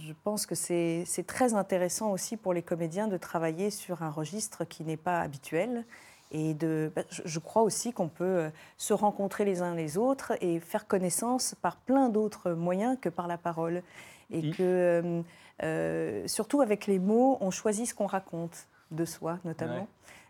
je 0.08 0.14
pense 0.26 0.46
que 0.46 0.56
c'est 0.56 1.06
très 1.26 1.54
intéressant 1.54 2.12
aussi 2.12 2.36
pour 2.36 2.54
les 2.54 2.64
comédiens 2.64 3.08
de 3.08 3.16
travailler 3.16 3.70
sur 3.70 4.04
un 4.04 4.10
registre 4.10 4.66
qui 4.66 4.84
n'est 4.84 4.98
pas 4.98 5.22
habituel. 5.22 5.86
Et 6.32 6.54
de, 6.54 6.92
bah, 6.96 7.04
je, 7.10 7.40
crois 7.40 7.62
aussi 7.62 7.94
qu'on 7.94 8.10
peut 8.10 8.24
euh, 8.26 8.50
se 8.78 8.94
rencontrer 8.94 9.46
les 9.46 9.62
uns 9.62 9.74
les 9.76 9.98
autres 9.98 10.34
et 10.42 10.60
faire 10.60 10.86
connaissance 10.86 11.56
par 11.62 11.78
plein 11.78 12.10
d'autres 12.10 12.52
moyens 12.52 12.98
que 13.00 13.10
par 13.10 13.28
la 13.28 13.38
parole. 13.38 13.82
Et 14.30 14.40
Il- 14.40 14.56
que, 14.56 14.62
euh, 14.62 15.22
euh, 15.64 16.28
surtout 16.28 16.62
avec 16.62 16.86
les 16.86 17.00
mots, 17.00 17.38
on 17.40 17.50
choisit 17.50 17.88
ce 17.88 17.94
qu'on 17.94 18.08
raconte 18.08 18.68
de 18.92 19.06
soi, 19.06 19.40
notamment, 19.46 19.88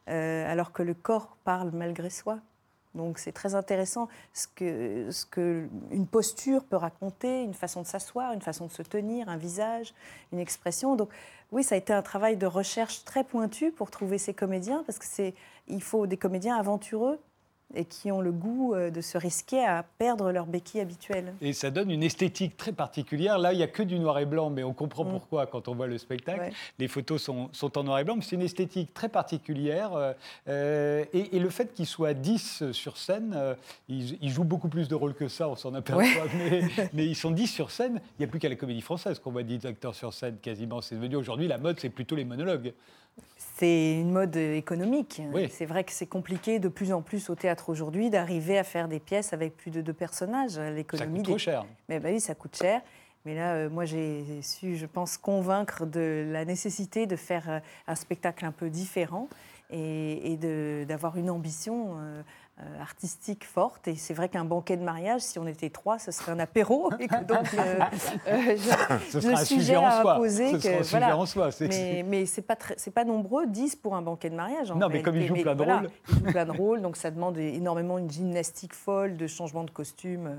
Euh, 0.09 0.49
alors 0.49 0.71
que 0.71 0.83
le 0.83 0.93
corps 0.93 1.35
parle 1.43 1.71
malgré 1.73 2.09
soi. 2.09 2.39
Donc 2.95 3.19
c'est 3.19 3.33
très 3.33 3.55
intéressant 3.55 4.07
ce 4.33 4.47
que, 4.47 5.11
ce 5.11 5.25
que 5.25 5.67
une 5.91 6.07
posture 6.07 6.63
peut 6.63 6.77
raconter, 6.77 7.43
une 7.43 7.53
façon 7.53 7.81
de 7.81 7.87
s'asseoir, 7.87 8.31
une 8.31 8.41
façon 8.41 8.67
de 8.67 8.71
se 8.71 8.83
tenir, 8.83 9.27
un 9.27 9.37
visage, 9.37 9.93
une 10.31 10.39
expression. 10.39 10.95
Donc 10.95 11.09
oui, 11.51 11.63
ça 11.63 11.75
a 11.75 11.77
été 11.77 11.93
un 11.93 12.01
travail 12.01 12.37
de 12.37 12.45
recherche 12.45 13.03
très 13.03 13.23
pointu 13.23 13.71
pour 13.71 13.89
trouver 13.91 14.17
ces 14.17 14.33
comédiens, 14.33 14.83
parce 14.85 14.99
que 14.99 15.05
c'est 15.05 15.33
il 15.67 15.81
faut 15.81 16.07
des 16.07 16.17
comédiens 16.17 16.57
aventureux 16.57 17.19
et 17.75 17.85
qui 17.85 18.11
ont 18.11 18.21
le 18.21 18.31
goût 18.31 18.73
euh, 18.73 18.89
de 18.89 19.01
se 19.01 19.17
risquer 19.17 19.63
à 19.65 19.83
perdre 19.97 20.31
leur 20.31 20.45
béquille 20.45 20.79
habituelle. 20.81 21.33
Et 21.41 21.53
ça 21.53 21.69
donne 21.69 21.91
une 21.91 22.03
esthétique 22.03 22.55
très 22.57 22.71
particulière. 22.71 23.37
Là, 23.37 23.53
il 23.53 23.57
n'y 23.57 23.63
a 23.63 23.67
que 23.67 23.83
du 23.83 23.99
noir 23.99 24.19
et 24.19 24.25
blanc, 24.25 24.49
mais 24.49 24.63
on 24.63 24.73
comprend 24.73 25.03
Mm. 25.03 25.11
pourquoi 25.11 25.47
quand 25.47 25.67
on 25.67 25.75
voit 25.75 25.87
le 25.87 25.97
spectacle. 25.97 26.39
Ouais. 26.39 26.53
Les 26.79 26.87
photos 26.87 27.21
sont, 27.21 27.49
sont 27.51 27.77
en 27.77 27.83
noir 27.83 27.99
et 27.99 28.03
blanc, 28.03 28.15
mais 28.15 28.21
c'est 28.21 28.35
une 28.35 28.41
esthétique 28.41 28.93
très 28.93 29.09
particulière. 29.09 29.93
euh, 29.95 30.13
euh, 30.47 31.05
et, 31.13 31.35
et 31.35 31.39
le 31.39 31.49
fait 31.49 31.73
qu'ils 31.73 31.85
soient 31.85 32.13
10 32.13 32.71
sur 32.71 32.97
scène, 32.97 33.33
euh, 33.35 33.53
ils, 33.89 34.17
ils 34.23 34.29
jouent 34.29 34.43
beaucoup 34.45 34.69
plus 34.69 34.87
de 34.87 34.95
rôles 34.95 35.13
que 35.13 35.27
ça, 35.27 35.49
on 35.49 35.55
s'en 35.55 35.73
aperçoit, 35.73 36.25
mais, 36.37 36.61
mais 36.93 37.05
ils 37.05 37.15
sont 37.15 37.31
10 37.31 37.47
sur 37.47 37.71
scène. 37.71 38.01
Il 38.17 38.21
n'y 38.21 38.25
a 38.25 38.27
plus 38.27 38.39
qu'à 38.39 38.49
la 38.49 38.55
comédie 38.55 38.81
française 38.81 39.19
qu'on 39.19 39.31
voit 39.31 39.43
10 39.43 39.65
acteurs 39.65 39.93
sur 39.95 40.13
scène 40.13 40.37
quasiment. 40.41 40.81
C'est 40.81 40.95
devenu 40.95 41.15
aujourd'hui, 41.17 41.47
la 41.47 41.57
mode, 41.57 41.79
c'est 41.79 41.89
plutôt 41.89 42.15
les 42.15 42.25
monologues. 42.25 42.73
C'est 43.57 43.93
une 43.99 44.11
mode 44.11 44.35
économique. 44.35 45.21
Oui. 45.33 45.47
C'est 45.49 45.65
vrai 45.65 45.83
que 45.83 45.91
c'est 45.91 46.05
compliqué 46.05 46.59
de 46.59 46.67
plus 46.67 46.93
en 46.93 47.01
plus 47.01 47.31
au 47.31 47.35
théâtre 47.35 47.69
aujourd'hui 47.69 48.11
d'arriver 48.11 48.59
à 48.59 48.63
faire 48.63 48.87
des 48.87 48.99
pièces 48.99 49.33
avec 49.33 49.57
plus 49.57 49.71
de 49.71 49.81
deux 49.81 49.93
personnages. 49.93 50.51
Ça 50.51 50.69
L'économie 50.69 51.17
coûte 51.17 51.25
des 51.25 51.31
trop 51.31 51.37
cher. 51.39 51.65
Mais 51.89 51.99
bah 51.99 52.09
oui, 52.11 52.19
ça 52.19 52.35
coûte 52.35 52.55
cher. 52.55 52.81
Mais 53.25 53.33
là, 53.33 53.55
euh, 53.55 53.69
moi, 53.69 53.85
j'ai 53.85 54.23
su, 54.43 54.75
je 54.75 54.85
pense, 54.85 55.17
convaincre 55.17 55.87
de 55.87 56.29
la 56.31 56.45
nécessité 56.45 57.07
de 57.07 57.15
faire 57.15 57.49
euh, 57.49 57.59
un 57.87 57.95
spectacle 57.95 58.45
un 58.45 58.51
peu 58.51 58.69
différent 58.69 59.27
et, 59.71 60.33
et 60.33 60.85
d'avoir 60.85 61.17
une 61.17 61.29
ambition 61.29 61.97
euh, 61.97 62.21
euh, 62.59 62.81
artistique 62.81 63.45
forte. 63.45 63.87
Et 63.87 63.95
c'est 63.95 64.13
vrai 64.15 64.29
qu'un 64.29 64.45
banquet 64.45 64.77
de 64.77 64.83
mariage, 64.83 65.21
si 65.21 65.37
on 65.37 65.45
était 65.45 65.69
trois, 65.69 65.99
ce 65.99 66.11
serait 66.11 66.31
un 66.31 66.39
apéro. 66.39 66.89
Et 66.99 67.07
que 67.07 67.23
donc, 67.23 67.53
euh, 67.53 67.79
euh, 68.27 68.55
je, 68.57 69.11
Ce 69.11 69.19
je 69.19 69.19
sera 69.19 69.33
un 69.41 69.45
sujet 69.45 69.75
en 69.77 69.81
suggère 69.81 69.85
à 69.85 70.01
soi. 70.01 70.13
imposer 70.15 70.51
Ce 70.53 70.59
sera 70.59 70.73
que 70.73 70.79
un 70.79 70.83
sujet 70.83 70.97
voilà. 70.99 71.17
en 71.17 71.25
soi. 71.25 71.51
C'est- 71.51 71.67
Mais, 71.67 72.03
mais 72.07 72.25
c'est 72.25 72.41
pas 72.41 72.55
c'est 72.77 72.91
pas 72.91 73.03
nombreux, 73.05 73.45
10 73.47 73.75
pour 73.75 73.95
un 73.95 74.01
banquet 74.01 74.29
de 74.31 74.35
mariage. 74.35 74.71
en 74.71 74.75
Non, 74.75 74.89
mais 74.89 75.01
comme 75.03 75.15
ils 75.17 75.27
jouent 75.27 75.35
plein 75.35 75.53
de 75.53 75.57
voilà, 75.63 75.79
rôles. 75.81 75.89
Ils 76.09 76.15
jouent 76.15 76.31
plein 76.31 76.45
de 76.45 76.51
rôles, 76.51 76.81
donc 76.81 76.97
ça 76.97 77.11
demande 77.11 77.37
énormément 77.37 77.97
une 77.99 78.09
gymnastique 78.09 78.73
folle, 78.73 79.17
de 79.17 79.27
changement 79.27 79.63
de 79.63 79.71
costume. 79.71 80.37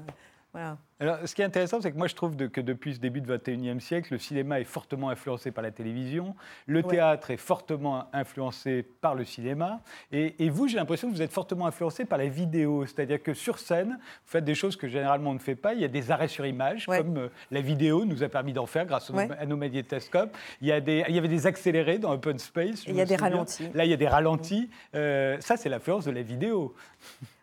Voilà. 0.55 0.79
Alors, 0.99 1.19
ce 1.27 1.35
qui 1.35 1.43
est 1.43 1.45
intéressant, 1.45 1.81
c'est 1.81 1.93
que 1.93 1.97
moi, 1.99 2.09
je 2.09 2.15
trouve 2.15 2.35
que 2.49 2.61
depuis 2.61 2.95
ce 2.95 2.99
début 2.99 3.21
du 3.21 3.29
XXIe 3.31 3.81
siècle, 3.81 4.15
le 4.15 4.19
cinéma 4.19 4.59
est 4.61 4.65
fortement 4.65 5.11
influencé 5.11 5.51
par 5.53 5.63
la 5.63 5.71
télévision, 5.71 6.35
le 6.67 6.79
Ouais. 6.81 6.85
théâtre 6.95 7.31
est 7.31 7.37
fortement 7.37 8.07
influencé 8.15 8.83
par 8.83 9.15
le 9.15 9.25
cinéma, 9.25 9.81
et, 10.11 10.43
et 10.45 10.49
vous, 10.49 10.67
j'ai 10.67 10.77
l'impression 10.77 11.09
que 11.09 11.15
vous 11.15 11.23
êtes 11.23 11.33
fortement 11.33 11.67
influencé 11.67 12.07
par 12.07 12.19
la 12.19 12.27
vidéo, 12.29 12.87
c'est-à-dire 12.87 13.23
que 13.23 13.35
sur 13.35 13.59
scène, 13.59 13.99
vous 14.01 14.31
faites 14.31 14.45
des 14.45 14.55
choses 14.55 14.75
que 14.77 14.89
généralement 14.89 15.31
on 15.31 15.35
ne 15.35 15.39
fait 15.39 15.55
pas. 15.55 15.75
Il 15.75 15.81
y 15.81 15.85
a 15.85 15.89
des 15.89 16.11
arrêts 16.11 16.29
sur 16.29 16.47
image, 16.47 16.89
Ouais. 16.89 16.99
comme 16.99 17.17
euh, 17.19 17.29
la 17.51 17.61
vidéo 17.61 18.05
nous 18.07 18.23
a 18.25 18.29
permis 18.29 18.55
d'en 18.55 18.67
faire 18.67 18.87
grâce 18.87 19.11
Ouais. 19.11 19.29
à 19.39 19.45
nos 19.47 19.57
médiathèscopes. 19.57 20.35
Il 20.63 20.67
y, 20.69 20.73
a 20.73 20.81
des, 20.81 21.05
il 21.09 21.15
y 21.15 21.19
avait 21.19 21.29
des 21.29 21.47
accélérés 21.47 21.99
dans 21.99 22.13
Open 22.13 22.39
Space. 22.39 22.85
il 22.87 22.97
y 22.97 23.01
a 23.01 23.05
des 23.05 23.15
souviens. 23.17 23.31
ralentis. 23.31 23.69
Là, 23.75 23.85
il 23.85 23.91
y 23.91 23.95
a 23.95 23.97
des 23.99 24.09
ralentis. 24.09 24.71
Euh, 24.95 25.37
ça, 25.41 25.57
c'est 25.59 25.69
l'influence 25.69 26.07
de 26.07 26.11
la 26.11 26.23
vidéo. 26.23 26.75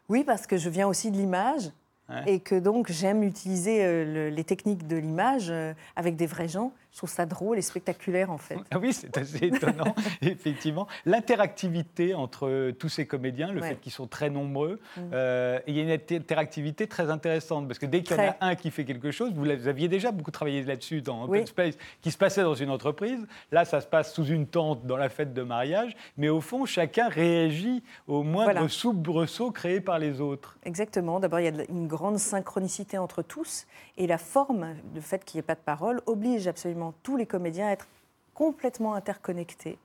Oui, 0.10 0.24
parce 0.24 0.46
que 0.48 0.58
je 0.58 0.70
viens 0.70 0.88
aussi 0.88 1.12
de 1.12 1.18
l'image. 1.18 1.70
Et 2.28 2.40
que 2.40 2.56
donc 2.56 2.92
j'aime 2.92 3.24
utiliser 3.24 3.84
euh, 3.84 4.30
les 4.30 4.44
techniques 4.44 4.86
de 4.88 4.96
l'image 4.96 5.48
euh, 5.50 5.74
avec 5.96 6.16
des 6.16 6.28
vrais 6.28 6.48
gens. 6.48 6.72
Je 6.92 7.00
trouve 7.00 7.10
ça 7.10 7.26
drôle 7.26 7.58
et 7.58 7.62
spectaculaire 7.62 8.32
en 8.32 8.38
fait. 8.38 8.58
Ah 8.72 8.80
oui, 8.80 8.94
c'est 8.94 9.18
assez 9.18 9.46
étonnant, 9.48 9.94
effectivement. 10.22 10.88
L'interactivité 11.06 12.14
entre 12.14 12.72
tous 12.72 12.88
ces 12.88 13.06
comédiens, 13.06 13.52
le 13.52 13.62
fait 13.62 13.76
qu'ils 13.76 13.92
sont 13.92 14.08
très 14.08 14.30
nombreux, 14.30 14.80
mm. 14.96 15.02
euh, 15.12 15.60
il 15.68 15.76
y 15.76 15.80
a 15.82 15.84
une 15.84 15.90
interactivité 15.90 16.88
très 16.88 17.10
intéressante 17.10 17.68
parce 17.68 17.80
que 17.80 17.86
dès 17.86 18.02
qu'il 18.02 18.16
y 18.16 18.20
en 18.22 18.24
a 18.24 18.36
un 18.40 18.56
qui 18.56 18.72
fait 18.72 18.86
quelque 18.86 19.12
chose, 19.12 19.34
vous, 19.34 19.50
aviez 19.50 19.90
déjà 19.90 20.12
beaucoup 20.12 20.32
travaillé 20.32 20.64
là-dessus 20.64 21.02
dans 21.02 21.24
Open 21.26 21.46
Space, 21.46 21.76
qui 22.02 22.12
se 22.12 22.18
passait 22.18 22.44
dans 22.44 22.56
une 22.56 22.70
entreprise. 22.70 23.26
Là, 23.52 23.66
ça 23.66 23.82
se 23.82 23.88
passe 23.88 24.14
sous 24.14 24.28
une 24.28 24.48
tente 24.48 24.86
dans 24.86 24.98
la 24.98 25.10
fête 25.10 25.34
de 25.34 25.42
mariage, 25.42 25.98
mais 26.18 26.30
au 26.30 26.40
fond, 26.40 26.66
chacun 26.66 27.10
réagit 27.10 27.84
au 28.08 28.24
moindre 28.24 28.70
soubresaut 28.70 29.52
créé 29.52 29.82
par 29.82 30.00
les 30.00 30.22
autres. 30.22 30.58
Exactement. 30.64 31.20
D'abord, 31.20 31.42
il 31.42 31.44
y 31.44 31.48
a 31.48 31.66
une 31.70 31.88
grande 31.96 32.18
synchronicité 32.18 32.98
entre 32.98 33.22
tous 33.22 33.66
et 33.98 34.08
la 34.08 34.18
forme, 34.18 34.76
le 34.94 35.02
fait 35.02 35.24
qu'il 35.26 35.38
n'y 35.38 35.40
ait 35.40 35.48
pas 35.48 35.56
de 35.56 35.60
parole, 35.60 36.02
oblige 36.06 36.48
absolument 36.48 36.94
tous 37.04 37.18
les 37.18 37.26
comédiens 37.26 37.68
à 37.68 37.72
être 37.72 37.88
complètement 38.34 38.94
interconnectés. 38.94 39.78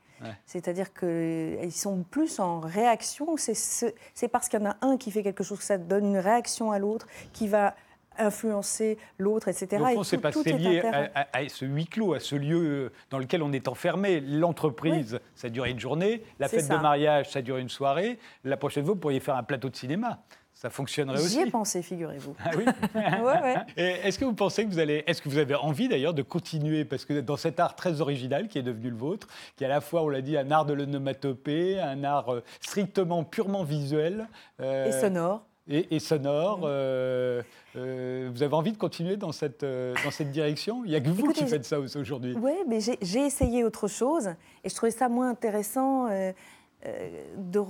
C'est-à-dire 0.44 0.92
qu'ils 0.92 1.72
sont 1.72 2.04
plus 2.10 2.40
en 2.40 2.60
réaction. 2.60 3.36
C'est 3.38 4.28
parce 4.28 4.50
qu'il 4.50 4.60
y 4.60 4.62
en 4.62 4.70
a 4.70 4.76
un 4.82 4.98
qui 4.98 5.10
fait 5.10 5.22
quelque 5.22 5.42
chose 5.42 5.58
que 5.58 5.64
ça 5.64 5.78
donne 5.78 6.04
une 6.04 6.18
réaction 6.18 6.72
à 6.72 6.78
l'autre, 6.78 7.06
qui 7.32 7.48
va 7.48 7.74
influencer 8.18 8.98
l'autre, 9.18 9.48
etc. 9.48 9.82
Au 9.82 9.94
fond, 9.94 10.02
c'est 10.02 10.18
pas 10.18 10.30
lié 10.30 10.82
à, 11.14 11.48
ce 11.48 11.64
huis 11.64 11.86
clos, 11.86 12.12
à 12.12 12.20
ce 12.20 12.36
lieu 12.36 12.92
dans 13.08 13.18
lequel 13.18 13.42
on 13.42 13.52
est 13.52 13.66
enfermé. 13.66 14.20
L'entreprise, 14.20 15.20
ça 15.34 15.48
dure 15.48 15.64
une 15.64 15.80
journée. 15.80 16.22
La 16.38 16.48
fête 16.48 16.68
de 16.68 16.76
mariage, 16.76 17.30
ça 17.30 17.40
dure 17.40 17.56
une 17.56 17.70
soirée. 17.70 18.18
La 18.44 18.56
prochaine 18.56 18.84
fois, 18.84 18.94
vous 18.94 19.00
pourriez 19.00 19.20
faire 19.20 19.36
un 19.36 19.42
plateau 19.42 19.70
de 19.70 19.76
cinéma 19.76 20.22
ça 20.60 20.68
fonctionnerait 20.68 21.18
aussi. 21.18 21.36
J'y 21.36 21.40
ai 21.40 21.50
pensé, 21.50 21.80
figurez-vous. 21.80 22.34
Ah 22.44 22.50
oui 22.54 22.64
Est-ce 23.78 24.18
que 24.18 24.26
vous 24.26 24.34
pensez 24.34 24.66
que 24.66 24.68
vous 24.68 24.78
allez. 24.78 25.02
Est-ce 25.06 25.22
que 25.22 25.30
vous 25.30 25.38
avez 25.38 25.54
envie 25.54 25.88
d'ailleurs 25.88 26.12
de 26.12 26.20
continuer? 26.20 26.84
Parce 26.84 27.06
que 27.06 27.20
dans 27.20 27.38
cet 27.38 27.60
art 27.60 27.76
très 27.76 28.02
original 28.02 28.46
qui 28.46 28.58
est 28.58 28.62
devenu 28.62 28.90
le 28.90 28.96
vôtre, 28.96 29.26
qui 29.56 29.64
est 29.64 29.66
à 29.66 29.70
la 29.70 29.80
fois, 29.80 30.02
on 30.02 30.10
l'a 30.10 30.20
dit, 30.20 30.36
un 30.36 30.50
art 30.50 30.66
de 30.66 30.74
l'onomatopée, 30.74 31.80
un 31.80 32.04
art 32.04 32.34
euh, 32.34 32.42
strictement, 32.60 33.24
purement 33.24 33.64
visuel. 33.64 34.28
Euh, 34.60 34.88
et 34.88 34.92
sonore. 34.92 35.46
Et, 35.66 35.98
sonore. 35.98 36.60
Euh, 36.64 37.40
vous 37.74 38.42
avez 38.42 38.54
envie 38.54 38.72
de 38.72 38.76
continuer 38.76 39.16
dans 39.16 39.32
cette, 39.32 39.64
dans 39.64 40.10
cette 40.10 40.30
direction? 40.30 40.82
Il 40.84 40.90
n'y 40.90 40.96
a 40.96 41.00
que 41.00 41.08
vous 41.08 41.32
qui 41.32 41.46
faites 41.46 41.64
ça 41.64 41.78
aujourd'hui. 41.80 42.36
Oui, 42.38 42.52
mais 42.68 42.80
j'ai 42.80 43.20
essayé 43.24 43.64
autre 43.64 43.88
chose 43.88 44.28
et 44.62 44.68
je 44.68 44.74
trouvais 44.74 44.92
ça 44.92 45.08
moins 45.08 45.30
intéressant. 45.30 46.08
De 46.82 47.60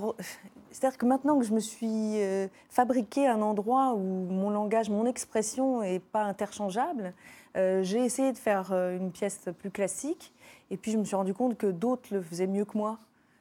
c'est-à-dire 0.71 0.97
que 0.97 1.05
maintenant 1.05 1.37
que 1.37 1.45
je 1.45 1.53
me 1.53 1.59
suis 1.59 2.21
euh, 2.21 2.47
fabriqué 2.69 3.27
un 3.27 3.41
endroit 3.41 3.93
où 3.93 3.99
mon 3.99 4.49
langage, 4.49 4.89
mon 4.89 5.05
expression 5.05 5.81
n'est 5.81 5.99
pas 5.99 6.23
interchangeable, 6.23 7.13
euh, 7.57 7.83
j'ai 7.83 8.05
essayé 8.05 8.31
de 8.31 8.37
faire 8.37 8.69
euh, 8.71 8.95
une 8.95 9.11
pièce 9.11 9.49
plus 9.59 9.69
classique. 9.69 10.33
Et 10.69 10.77
puis 10.77 10.91
je 10.91 10.97
me 10.97 11.03
suis 11.03 11.15
rendu 11.15 11.33
compte 11.33 11.57
que 11.57 11.67
d'autres 11.67 12.07
le 12.11 12.21
faisaient 12.21 12.47
mieux 12.47 12.63
que 12.63 12.77
moi. 12.77 12.97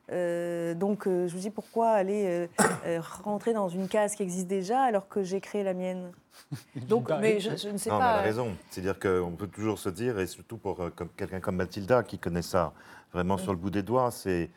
donc 0.08 1.04
je 1.04 1.32
me 1.32 1.40
dis 1.40 1.50
pourquoi 1.50 1.90
aller 1.90 2.48
rentrer 3.22 3.52
dans 3.52 3.68
une 3.68 3.86
case 3.86 4.16
qui 4.16 4.24
existe 4.24 4.48
déjà 4.48 4.82
alors 4.82 5.08
que 5.08 5.22
j'ai 5.22 5.40
créé 5.40 5.62
la 5.62 5.72
mienne? 5.72 6.10
Donc, 6.88 7.08
mais 7.20 7.38
je, 7.38 7.68
ne 7.68 7.76
sais 7.76 7.90
pas. 7.90 7.98
Mais 7.98 8.04
elle 8.04 8.18
a 8.18 8.22
raison. 8.22 8.56
C'est-à-dire 8.70 8.98
qu'on 8.98 9.36
peut 9.38 9.46
toujours 9.46 9.78
se 9.78 9.88
dire, 9.88 10.18
et 10.18 10.26
surtout 10.26 10.56
pour 10.56 10.80
quelqu'un 11.16 11.38
comme 11.38 11.54
Mathilda 11.54 12.02
qui 12.02 12.18
connaît 12.18 12.42
ça 12.42 12.72
vraiment 13.12 13.38
sur 13.38 13.52
le 13.52 13.58
bout 13.58 13.70
des 13.70 13.84
doigts, 13.84 14.10
c'est 14.10 14.50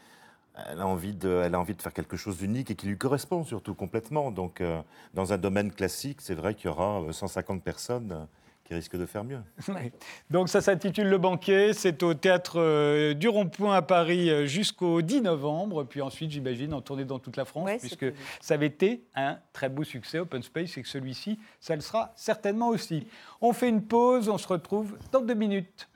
elle 0.55 0.81
a, 0.81 0.87
envie 0.87 1.13
de, 1.13 1.41
elle 1.43 1.55
a 1.55 1.59
envie 1.59 1.73
de 1.73 1.81
faire 1.81 1.93
quelque 1.93 2.17
chose 2.17 2.37
d'unique 2.37 2.69
et 2.71 2.75
qui 2.75 2.87
lui 2.87 2.97
correspond 2.97 3.43
surtout 3.43 3.73
complètement. 3.73 4.31
Donc, 4.31 4.61
euh, 4.61 4.81
dans 5.13 5.33
un 5.33 5.37
domaine 5.37 5.71
classique, 5.71 6.21
c'est 6.21 6.35
vrai 6.35 6.53
qu'il 6.53 6.67
y 6.67 6.69
aura 6.69 7.01
150 7.11 7.57
euh, 7.57 7.61
personnes 7.61 8.11
euh, 8.11 8.25
qui 8.63 8.73
risquent 8.73 8.97
de 8.97 9.05
faire 9.05 9.23
mieux. 9.23 9.41
Donc 10.29 10.47
ça 10.49 10.61
s'intitule 10.61 11.09
Le 11.09 11.17
Banquet, 11.17 11.73
c'est 11.73 12.01
au 12.03 12.13
théâtre 12.13 13.13
du 13.13 13.27
Rond-Point 13.27 13.75
à 13.75 13.81
Paris 13.81 14.47
jusqu'au 14.47 15.01
10 15.01 15.23
novembre, 15.23 15.83
puis 15.83 16.01
ensuite 16.01 16.31
j'imagine 16.31 16.73
en 16.73 16.81
tournée 16.81 17.03
dans 17.03 17.19
toute 17.19 17.35
la 17.35 17.43
France, 17.43 17.69
puisque 17.79 18.05
ça 18.39 18.53
avait 18.53 18.67
été 18.67 19.03
un 19.15 19.37
très 19.51 19.67
beau 19.67 19.83
succès 19.83 20.19
Open 20.19 20.43
Space 20.43 20.77
et 20.77 20.81
que 20.81 20.87
celui-ci, 20.87 21.39
ça 21.59 21.75
le 21.75 21.81
sera 21.81 22.13
certainement 22.15 22.69
aussi. 22.69 23.05
On 23.41 23.51
fait 23.51 23.67
une 23.67 23.81
pause, 23.81 24.29
on 24.29 24.37
se 24.37 24.47
retrouve 24.47 24.97
dans 25.11 25.19
deux 25.19 25.33
minutes. 25.33 25.89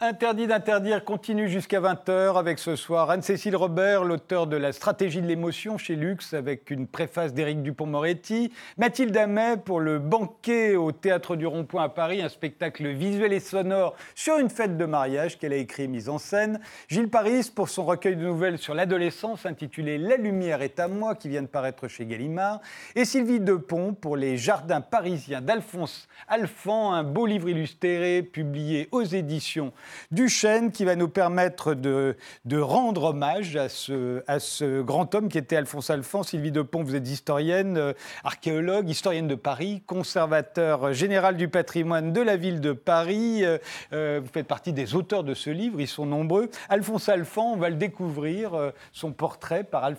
Interdit 0.00 0.48
d'interdire 0.48 1.04
continue 1.04 1.48
jusqu'à 1.48 1.80
20h 1.80 2.36
avec 2.36 2.58
ce 2.58 2.74
soir 2.74 3.10
Anne-Cécile 3.10 3.54
Robert, 3.54 4.02
l'auteur 4.02 4.48
de 4.48 4.56
La 4.56 4.72
stratégie 4.72 5.22
de 5.22 5.26
l'émotion 5.28 5.78
chez 5.78 5.94
Lux, 5.94 6.34
avec 6.34 6.72
une 6.72 6.88
préface 6.88 7.32
d'Éric 7.32 7.62
Dupont-Moretti. 7.62 8.52
Mathilde 8.76 9.16
Amet 9.16 9.56
pour 9.56 9.78
Le 9.78 10.00
banquet 10.00 10.74
au 10.74 10.90
Théâtre 10.90 11.36
du 11.36 11.46
Rond-Point 11.46 11.84
à 11.84 11.88
Paris, 11.88 12.20
un 12.22 12.28
spectacle 12.28 12.88
visuel 12.88 13.32
et 13.32 13.38
sonore 13.38 13.94
sur 14.16 14.36
une 14.38 14.50
fête 14.50 14.76
de 14.76 14.84
mariage 14.84 15.38
qu'elle 15.38 15.52
a 15.52 15.56
écrit 15.56 15.84
et 15.84 15.88
mise 15.88 16.08
en 16.08 16.18
scène. 16.18 16.58
Gilles 16.88 17.08
Paris 17.08 17.52
pour 17.54 17.68
son 17.68 17.84
recueil 17.84 18.16
de 18.16 18.24
nouvelles 18.24 18.58
sur 18.58 18.74
l'adolescence 18.74 19.46
intitulé 19.46 19.96
La 19.96 20.16
lumière 20.16 20.60
est 20.62 20.80
à 20.80 20.88
moi 20.88 21.14
qui 21.14 21.28
vient 21.28 21.42
de 21.42 21.46
paraître 21.46 21.86
chez 21.86 22.04
Gallimard. 22.04 22.60
Et 22.96 23.04
Sylvie 23.04 23.38
Depont 23.38 23.94
pour 23.94 24.16
Les 24.16 24.38
jardins 24.38 24.80
parisiens 24.80 25.40
d'Alphonse 25.40 26.08
Alphand, 26.26 26.92
un 26.92 27.04
beau 27.04 27.26
livre 27.26 27.48
illustré 27.48 28.24
publié 28.24 28.88
aux 28.90 29.02
éditions 29.02 29.72
Duchesne 30.10 30.72
qui 30.72 30.84
va 30.84 30.96
nous 30.96 31.08
permettre 31.08 31.74
de, 31.74 32.16
de 32.44 32.58
rendre 32.58 33.04
hommage 33.04 33.56
à 33.56 33.68
ce, 33.68 34.22
à 34.26 34.38
ce, 34.38 34.82
grand 34.82 35.14
homme 35.14 35.28
qui 35.28 35.38
était 35.38 35.56
Alphonse 35.56 35.90
Alphand. 35.90 36.22
Sylvie 36.22 36.52
Depont, 36.52 36.82
vous 36.82 36.94
êtes 36.94 37.08
historienne, 37.08 37.76
euh, 37.76 37.92
archéologue, 38.22 38.88
historienne 38.88 39.28
de 39.28 39.34
Paris, 39.34 39.82
conservateur 39.86 40.92
général 40.92 41.36
du 41.36 41.48
patrimoine 41.48 42.12
de 42.12 42.20
la 42.20 42.36
ville 42.36 42.60
de 42.60 42.72
Paris. 42.72 43.44
Euh, 43.44 43.58
euh, 43.92 44.20
vous 44.22 44.30
faites 44.32 44.46
partie 44.46 44.72
des 44.72 44.94
auteurs 44.94 45.24
de 45.24 45.34
ce 45.34 45.50
livre, 45.50 45.80
ils 45.80 45.88
sont 45.88 46.06
nombreux. 46.06 46.50
Alphonse 46.68 47.08
Alphand, 47.08 47.52
on 47.52 47.56
va 47.56 47.68
le 47.68 47.76
découvrir, 47.76 48.72
son 48.92 49.12
portrait 49.12 49.64
par, 49.64 49.90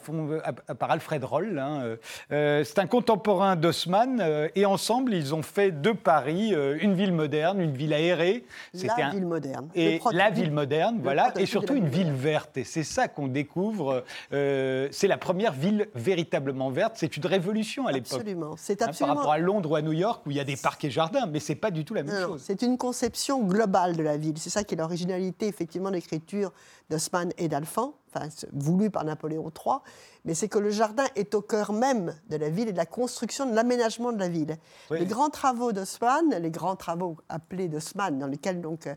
par 0.80 0.92
Alfred 0.92 1.24
Roll. 1.24 1.60
Hein, 1.60 1.98
C'est 2.30 2.80
un 2.80 2.88
contemporain 2.88 3.56
d'Haussmann 3.56 4.50
et 4.56 4.66
ensemble, 4.66 5.14
ils 5.14 5.34
ont 5.34 5.42
fait 5.42 5.72
de 5.82 5.92
Paris 5.92 6.54
une 6.80 6.94
ville 6.94 7.14
moderne, 7.14 7.62
une 7.62 7.76
ville 7.76 7.94
aérée. 7.94 8.46
La 8.74 9.10
ville 9.12 9.26
moderne 9.26 9.70
et 9.76 10.02
la 10.12 10.30
ville 10.30 10.52
moderne, 10.52 11.00
voilà, 11.02 11.34
et 11.38 11.46
surtout 11.46 11.76
une 11.76 11.88
ville 11.88 12.12
verte. 12.12 12.58
Et 12.58 12.64
c'est 12.64 12.84
ça 12.84 13.08
qu'on 13.08 13.28
découvre. 13.28 14.04
Euh, 14.34 14.88
c'est 14.92 15.08
la 15.08 15.18
première 15.18 15.54
ville 15.54 15.88
véritablement 15.96 16.70
verte. 16.70 16.94
C'est 16.96 17.18
une 17.18 17.26
révolution 17.26 17.88
à 17.88 17.92
l'époque. 17.92 18.20
Absolument. 18.20 18.56
C'est 18.58 18.82
absolument. 18.82 19.12
Hein, 19.12 19.16
par 19.16 19.18
rapport 19.18 19.34
à 19.34 19.38
Londres 19.38 19.72
ou 19.72 19.76
à 19.76 19.82
New 19.82 19.94
York 19.94 20.26
où 20.26 20.32
il 20.32 20.38
y 20.38 20.40
a 20.40 20.44
des 20.44 20.58
parcs 20.58 20.84
et 20.86 20.90
jardins, 20.90 21.26
mais 21.28 21.40
c'est 21.40 21.56
pas 21.56 21.72
du 21.72 21.86
tout 21.86 21.94
la 21.94 22.04
même 22.04 22.22
chose. 22.22 22.42
C'est 22.44 22.62
une 22.62 22.78
conception 22.78 23.44
globale 23.44 23.96
de 23.96 24.04
la 24.04 24.18
ville. 24.18 24.38
C'est 24.38 24.50
ça 24.50 24.64
qui 24.64 24.76
est 24.76 24.78
l'originalité 24.78 25.48
effectivement 25.48 25.90
de 25.90 25.96
l'écriture 25.96 26.52
d'Haussmann 26.90 27.32
et 27.38 27.48
d'Alphand, 27.48 27.96
enfin, 28.16 28.30
voulu 28.54 28.90
par 28.90 29.04
Napoléon 29.04 29.52
III, 29.52 29.78
mais 30.24 30.34
c'est 30.34 30.48
que 30.48 30.60
le 30.60 30.70
jardin 30.70 31.06
est 31.16 31.36
au 31.36 31.42
cœur 31.42 31.74
même 31.74 32.16
de 32.30 32.38
la 32.38 32.50
ville 32.50 32.70
et 32.70 32.72
de 32.72 32.78
la 32.78 32.86
construction, 32.86 33.46
de 33.46 33.56
l'aménagement 33.56 34.12
de 34.12 34.20
la 34.20 34.30
ville. 34.30 34.58
Les 34.92 35.06
grands 35.06 35.30
travaux 35.30 35.72
d'Haussmann, 35.72 36.30
les 36.30 36.52
grands 36.52 36.76
travaux 36.76 37.18
appelés 37.30 37.68
d'Haussmann, 37.68 38.18
dans 38.18 38.28
lesquels 38.28 38.62
donc 38.62 38.88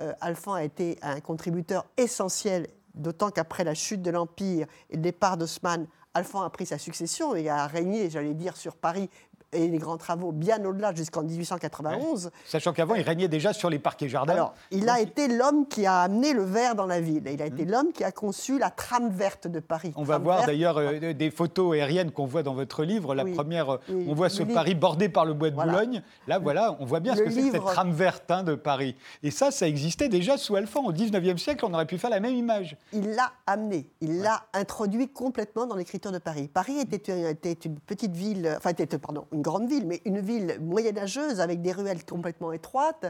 euh, 0.00 0.12
Alphand 0.20 0.54
a 0.54 0.64
été 0.64 0.98
un 1.02 1.20
contributeur 1.20 1.86
essentiel, 1.96 2.68
d'autant 2.94 3.30
qu'après 3.30 3.64
la 3.64 3.74
chute 3.74 4.02
de 4.02 4.10
l'Empire 4.10 4.66
et 4.90 4.96
le 4.96 5.02
départ 5.02 5.36
d'Haussmann, 5.36 5.86
Alphand 6.14 6.42
a 6.42 6.50
pris 6.50 6.66
sa 6.66 6.78
succession 6.78 7.34
et 7.34 7.48
a 7.48 7.66
régné, 7.66 8.08
j'allais 8.08 8.34
dire, 8.34 8.56
sur 8.56 8.76
Paris 8.76 9.10
et 9.54 9.68
les 9.68 9.78
grands 9.78 9.96
travaux 9.96 10.32
bien 10.32 10.62
au-delà 10.64 10.94
jusqu'en 10.94 11.22
1891. 11.22 12.30
Sachant 12.44 12.72
qu'avant, 12.72 12.94
il 12.94 13.02
régnait 13.02 13.28
déjà 13.28 13.52
sur 13.52 13.70
les 13.70 13.78
parcs 13.78 14.02
et 14.02 14.08
jardins. 14.08 14.34
Alors, 14.34 14.54
il 14.70 14.88
a 14.88 15.00
été 15.00 15.28
l'homme 15.28 15.66
qui 15.66 15.86
a 15.86 16.00
amené 16.00 16.32
le 16.32 16.44
vert 16.44 16.74
dans 16.74 16.86
la 16.86 17.00
ville. 17.00 17.22
il 17.26 17.40
a 17.40 17.46
été 17.46 17.64
mmh. 17.64 17.70
l'homme 17.70 17.92
qui 17.92 18.04
a 18.04 18.12
conçu 18.12 18.58
la 18.58 18.70
trame 18.70 19.10
verte 19.10 19.46
de 19.46 19.60
Paris. 19.60 19.92
On 19.96 20.02
va 20.02 20.18
voir 20.18 20.46
d'ailleurs 20.46 20.78
euh, 20.78 21.12
des 21.12 21.30
photos 21.30 21.74
aériennes 21.74 22.10
qu'on 22.10 22.26
voit 22.26 22.42
dans 22.42 22.54
votre 22.54 22.84
livre. 22.84 23.14
La 23.14 23.24
première, 23.24 23.74
euh, 23.74 24.04
on 24.08 24.14
voit 24.14 24.28
ce 24.28 24.42
Paris 24.42 24.74
bordé 24.74 25.08
par 25.08 25.24
le 25.24 25.34
bois 25.34 25.50
de 25.50 25.56
Boulogne. 25.56 26.02
Là, 26.26 26.38
voilà, 26.38 26.76
on 26.80 26.84
voit 26.84 27.00
bien 27.00 27.14
ce 27.14 27.22
que 27.22 27.30
c'est 27.30 27.50
cette 27.50 27.64
trame 27.64 27.92
verte 27.92 28.30
hein, 28.30 28.42
de 28.42 28.54
Paris. 28.54 28.96
Et 29.22 29.30
ça, 29.30 29.50
ça 29.50 29.66
existait 29.66 30.08
déjà 30.08 30.36
sous 30.36 30.56
Alphand. 30.56 30.84
Au 30.84 30.92
19e 30.92 31.38
siècle, 31.38 31.64
on 31.64 31.74
aurait 31.74 31.86
pu 31.86 31.98
faire 31.98 32.10
la 32.10 32.20
même 32.20 32.34
image. 32.34 32.76
Il 32.92 33.10
l'a 33.10 33.32
amené. 33.46 33.88
Il 34.00 34.20
l'a 34.20 34.42
introduit 34.52 35.08
complètement 35.08 35.66
dans 35.66 35.76
l'écriture 35.76 36.12
de 36.12 36.18
Paris. 36.18 36.48
Paris 36.52 36.78
était, 36.78 37.30
était 37.30 37.52
une 37.52 37.78
petite 37.78 38.14
ville, 38.14 38.52
enfin, 38.56 38.70
était, 38.70 38.98
pardon, 38.98 39.26
une 39.32 39.42
grande 39.44 39.68
ville, 39.68 39.86
mais 39.86 40.00
une 40.04 40.18
ville 40.20 40.58
moyenâgeuse 40.60 41.40
avec 41.40 41.62
des 41.62 41.70
ruelles 41.72 42.04
complètement 42.04 42.52
étroites. 42.52 43.06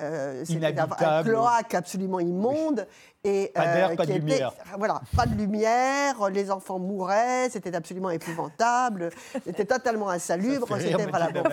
euh, 0.00 0.44
c'était 0.44 0.76
un- 0.80 1.22
cloaque 1.22 1.72
absolument 1.74 2.18
immonde. 2.18 2.84
Et, 3.22 3.52
Pas 3.54 3.64
d'air, 3.72 3.94
pas 3.94 4.04
de 4.04 4.10
était- 4.10 4.18
lumière. 4.18 4.52
voilà, 4.76 5.00
pas 5.16 5.24
de 5.24 5.34
lumière, 5.36 6.28
les 6.30 6.50
enfants 6.50 6.80
mouraient, 6.80 7.48
c'était 7.48 7.72
absolument 7.76 8.10
épouvantable, 8.10 9.10
c'était 9.46 9.64
totalement 9.64 10.10
insalubre. 10.10 10.66
C'était 10.80 11.06
voilà, 11.06 11.28
bon. 11.30 11.44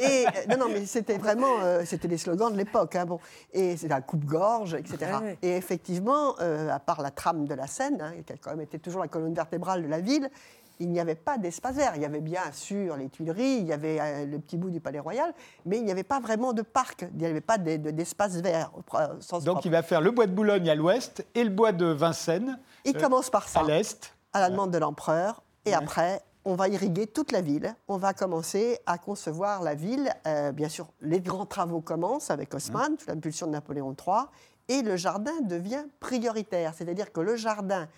Et 0.00 0.26
euh, 0.26 0.30
non, 0.48 0.56
non, 0.56 0.72
mais 0.72 0.86
c'était 0.86 1.18
vraiment, 1.18 1.60
euh, 1.62 1.82
c'était 1.84 2.08
les 2.08 2.16
slogans 2.16 2.50
de 2.50 2.56
l'époque, 2.56 2.96
hein, 2.96 3.04
bon. 3.04 3.20
Et 3.52 3.76
c'était 3.76 3.92
un 3.92 4.00
coupe-gorge, 4.00 4.72
etc. 4.74 4.96
Oui. 5.22 5.36
Et 5.42 5.56
effectivement, 5.56 6.36
euh, 6.40 6.70
à 6.70 6.78
part 6.80 7.02
la 7.02 7.10
trame 7.10 7.44
de 7.46 7.54
la 7.54 7.66
Seine, 7.66 8.00
hein, 8.00 8.12
qui 8.26 8.32
a 8.32 8.36
quand 8.40 8.50
même 8.52 8.62
été 8.62 8.78
toujours 8.78 9.02
la 9.02 9.08
colonne 9.08 9.34
vertébrale 9.34 9.82
de 9.82 9.88
la 9.88 10.00
ville, 10.00 10.30
il 10.80 10.90
n'y 10.90 10.98
avait 10.98 11.14
pas 11.14 11.38
d'espace 11.38 11.76
vert. 11.76 11.92
Il 11.94 12.02
y 12.02 12.04
avait 12.04 12.20
bien 12.20 12.50
sûr 12.52 12.96
les 12.96 13.08
Tuileries, 13.08 13.58
il 13.58 13.66
y 13.66 13.72
avait 13.72 13.98
euh, 14.00 14.26
le 14.26 14.38
petit 14.40 14.56
bout 14.56 14.70
du 14.70 14.80
Palais 14.80 14.98
Royal, 14.98 15.32
mais 15.66 15.76
il 15.78 15.84
n'y 15.84 15.92
avait 15.92 16.02
pas 16.02 16.18
vraiment 16.20 16.52
de 16.52 16.62
parc. 16.62 17.06
Il 17.12 17.18
n'y 17.18 17.26
avait 17.26 17.40
pas 17.40 17.58
de- 17.58 17.76
de- 17.76 17.90
d'espace 17.90 18.36
vert 18.36 18.72
au 18.76 18.82
sens 19.20 19.44
Donc 19.44 19.54
propre. 19.56 19.66
il 19.66 19.70
va 19.72 19.82
faire 19.82 20.00
le 20.00 20.10
bois 20.10 20.26
de 20.26 20.32
Boulogne 20.32 20.68
à 20.68 20.74
l'ouest 20.74 21.24
et 21.34 21.44
le 21.44 21.50
bois 21.50 21.72
de 21.72 21.86
Vincennes 21.86 22.58
Il 22.84 22.96
euh, 22.96 23.00
commence 23.00 23.30
par 23.30 23.48
ça. 23.48 23.60
à 23.60 23.62
l'est. 23.64 24.12
à 24.32 24.40
la 24.40 24.50
demande 24.50 24.70
de 24.72 24.78
l'empereur. 24.78 25.42
Et 25.66 25.70
Ouais. 25.70 25.76
après, 25.76 26.22
on 26.46 26.54
va 26.54 26.68
irriguer 26.68 27.06
toute 27.06 27.32
la 27.32 27.42
ville. 27.42 27.74
On 27.86 27.98
va 27.98 28.14
commencer 28.14 28.78
à 28.86 28.96
concevoir 28.96 29.62
la 29.62 29.74
ville. 29.74 30.10
Euh, 30.26 30.52
bien 30.52 30.70
sûr, 30.70 30.86
les 31.02 31.20
grands 31.20 31.44
travaux 31.46 31.82
commencent 31.82 32.30
avec 32.30 32.54
Haussmann, 32.54 32.96
sous 32.98 33.08
l'impulsion 33.08 33.46
de 33.46 33.52
Napoléon 33.52 33.94
III. 33.94 34.24
Et 34.68 34.82
le 34.82 34.96
jardin 34.96 35.32
devient 35.42 35.84
prioritaire. 35.98 36.72
C'est-à-dire 36.74 37.12
que 37.12 37.20
le 37.20 37.36
jardin, 37.36 37.88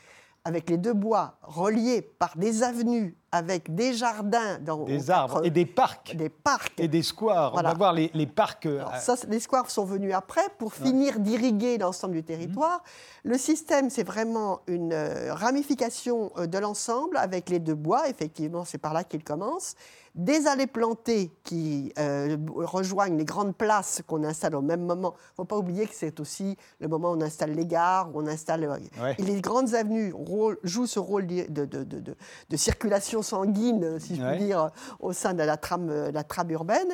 avec 0.45 0.69
les 0.71 0.77
deux 0.77 0.93
bois 0.93 1.37
reliés 1.43 2.03
par 2.03 2.37
des 2.37 2.65
avenues, 2.65 3.17
avec 3.31 3.73
des 3.75 3.95
jardins 3.95 4.59
dans 4.59 4.85
Des 4.85 5.09
arbres 5.11 5.35
quatre- 5.35 5.47
et 5.47 5.51
des 5.51 5.67
parcs 5.67 6.17
des 6.17 6.29
parcs. 6.29 6.73
et 6.81 6.89
des 6.89 7.03
squares. 7.03 7.53
Voilà. 7.53 7.69
On 7.69 7.73
va 7.73 7.79
voir 7.79 7.93
les, 7.93 8.11
les 8.13 8.27
parcs. 8.27 8.67
euh, 8.67 8.83
ça, 8.99 9.15
les 9.29 9.39
squares 9.39 9.71
sont 9.71 9.85
venus 9.85 10.13
après 10.15 10.43
pour 10.59 10.75
finir 10.75 11.21
d'irriguer 11.21 11.79
l'ensemble 11.79 12.15
du 12.15 12.25
territoire. 12.25 12.83
Le 13.23 13.39
système, 13.39 13.89
c'est 13.89 14.03
vraiment 14.03 14.61
une 14.67 14.93
euh, 14.93 15.33
ramification 15.33 16.33
euh, 16.37 16.47
de 16.47 16.59
l'ensemble 16.59 17.17
avec 17.19 17.49
les 17.49 17.61
deux 17.61 17.77
bois. 17.77 18.09
Effectivement, 18.09 18.65
c'est 18.65 18.79
par 18.79 18.93
là 18.95 19.05
qu'il 19.05 19.23
commence. 19.23 19.75
Des 20.15 20.47
allées 20.47 20.67
plantées 20.67 21.33
qui 21.43 21.91
euh, 21.99 22.37
rejoignent 22.55 23.17
les 23.17 23.25
grandes 23.25 23.57
places 23.57 24.03
qu'on 24.07 24.25
installe 24.25 24.55
au 24.55 24.61
même 24.61 24.85
moment. 24.85 25.15
Il 25.17 25.31
ne 25.31 25.35
faut 25.37 25.45
pas 25.47 25.57
oublier 25.57 25.87
que 25.87 25.95
c'est 25.95 26.21
aussi 26.21 26.59
le 26.81 26.89
moment 26.89 27.13
où 27.13 27.17
on 27.17 27.21
installe 27.23 27.53
les 27.53 27.65
gares, 27.65 28.15
où 28.15 28.21
on 28.21 28.27
installe... 28.27 28.65
euh, 28.65 28.77
Ouais. 29.03 29.15
Et 29.19 29.23
les 29.23 29.41
grandes 29.41 29.75
avenues 29.75 30.13
rôle- 30.13 30.59
jouent 30.65 30.87
ce 30.87 30.99
rôle 30.99 31.27
de, 31.27 31.47
de- 31.49 31.65
de- 31.65 31.85
de- 31.85 32.15
de 32.51 32.57
circulation 32.59 33.23
sanguine, 33.23 33.99
si 33.99 34.17
je 34.17 34.23
Ouais. 34.23 34.37
puis 34.37 34.45
dire, 34.45 34.71
au 35.01 35.15
sein 35.15 35.33
de 35.33 35.43
la 35.43 35.57
trame, 35.57 35.89
euh, 35.89 36.11
la 36.13 36.25
trame 36.25 36.51
urbaine. 36.51 36.89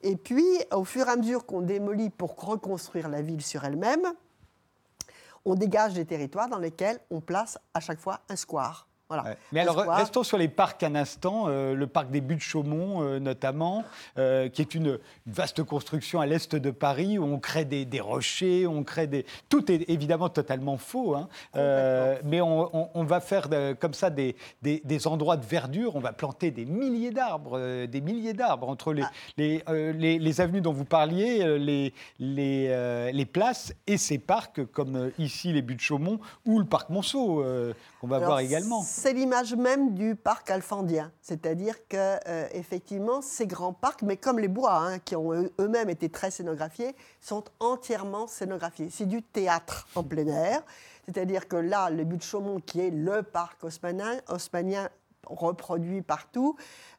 Et 0.00 0.16
puis, 0.16 0.44
au 0.72 0.84
fur 0.84 1.06
et 1.08 1.10
à 1.10 1.16
mesure 1.16 1.44
qu'on 1.44 1.60
démolit 1.60 2.08
pour 2.08 2.34
reconstruire 2.42 3.08
la 3.10 3.20
ville 3.20 3.42
sur 3.42 3.64
elle-même, 3.64 4.02
on 5.44 5.54
dégage 5.56 5.92
des 5.92 6.06
territoires 6.06 6.48
dans 6.48 6.58
lesquels 6.58 7.00
on 7.10 7.20
place 7.20 7.58
à 7.74 7.80
chaque 7.80 8.00
fois 8.00 8.20
un 8.30 8.36
square. 8.36 8.88
Voilà. 9.14 9.28
Ouais. 9.30 9.36
Mais 9.52 9.60
alors, 9.60 9.76
restons 9.76 10.22
sur 10.22 10.38
les 10.38 10.48
parcs 10.48 10.82
un 10.82 10.94
instant. 10.94 11.44
euh, 11.48 11.74
le 11.74 11.86
parc 11.86 12.10
des 12.10 12.20
Buttes 12.20 12.40
Chaumont, 12.40 13.02
euh, 13.02 13.18
notamment, 13.18 13.84
euh, 14.18 14.48
qui 14.48 14.62
est 14.62 14.74
une, 14.74 14.98
vaste 15.26 15.62
construction 15.62 16.20
à 16.20 16.26
l'est 16.26 16.54
de 16.56 16.70
Paris 16.70 17.18
où 17.18 17.24
on 17.24 17.38
crée 17.38 17.64
des, 17.64 17.84
des 17.84 18.00
rochers, 18.00 18.66
on 18.66 18.82
crée 18.84 19.06
des. 19.06 19.24
Tout 19.48 19.70
est 19.70 19.88
évidemment 19.90 20.28
totalement 20.28 20.76
faux, 20.78 21.14
hein. 21.14 21.28
Mais 22.24 22.40
on, 22.40 22.74
on- 22.76 22.88
on 22.94 23.04
va 23.04 23.20
faire 23.20 23.48
comme 23.78 23.94
ça 23.94 24.10
des, 24.10 24.36
des- 24.62 24.80
des 24.84 25.06
endroits 25.06 25.36
de 25.36 25.44
verdure. 25.46 25.96
On 25.96 26.00
va 26.00 26.12
planter 26.12 26.50
des 26.50 26.64
milliers 26.64 27.10
d'arbres, 27.10 27.86
des 27.86 28.00
milliers 28.00 28.32
d'arbres 28.34 28.68
entre 28.68 28.92
les, 28.92 29.02
Ah. 29.02 29.10
les, 29.36 29.62
les- 29.92 30.18
les 30.18 30.40
avenues 30.40 30.60
dont 30.60 30.72
vous 30.72 30.84
parliez, 30.84 31.58
les, 31.58 31.92
les, 32.18 33.12
les 33.12 33.26
places 33.26 33.74
et 33.86 33.96
ces 33.98 34.18
parcs 34.18 34.64
comme 34.72 35.10
ici 35.18 35.52
les 35.52 35.62
Buttes 35.62 35.80
Chaumont 35.80 36.18
ou 36.46 36.58
le 36.58 36.64
parc 36.64 36.90
Monceau 36.90 37.44
qu'on 38.00 38.06
va 38.06 38.16
Alors, 38.16 38.28
voir 38.30 38.40
également. 38.40 38.82
C'est 39.02 39.14
l'image 39.14 39.56
même 39.56 39.94
du 39.94 40.14
parc 40.14 40.48
alfandien, 40.48 41.10
c'est-à-dire 41.22 41.88
que 41.88 41.96
euh, 42.28 42.46
effectivement 42.52 43.20
ces 43.20 43.48
grands 43.48 43.72
parcs, 43.72 44.02
mais 44.02 44.16
comme 44.16 44.38
les 44.38 44.46
bois, 44.46 44.76
hein, 44.76 45.00
qui 45.00 45.16
ont 45.16 45.32
eux- 45.34 45.52
eux-mêmes 45.60 45.90
été 45.90 46.08
très 46.08 46.30
scénographiés, 46.30 46.94
sont 47.20 47.42
entièrement 47.58 48.28
scénographiés. 48.28 48.90
C'est 48.92 49.06
du 49.06 49.20
théâtre 49.20 49.88
en 49.96 50.04
plein 50.04 50.28
air, 50.28 50.62
c'est-à-dire 51.04 51.48
que 51.48 51.56
là, 51.56 51.90
le 51.90 52.04
but 52.04 52.18
de 52.18 52.22
Chaumont, 52.22 52.60
qui 52.60 52.78
est 52.78 52.90
le 52.90 53.24
parc 53.24 53.64
haussmannien, 53.64 54.20
haussmannien 54.28 54.88
reproduit 55.26 56.02
partout, 56.02 56.56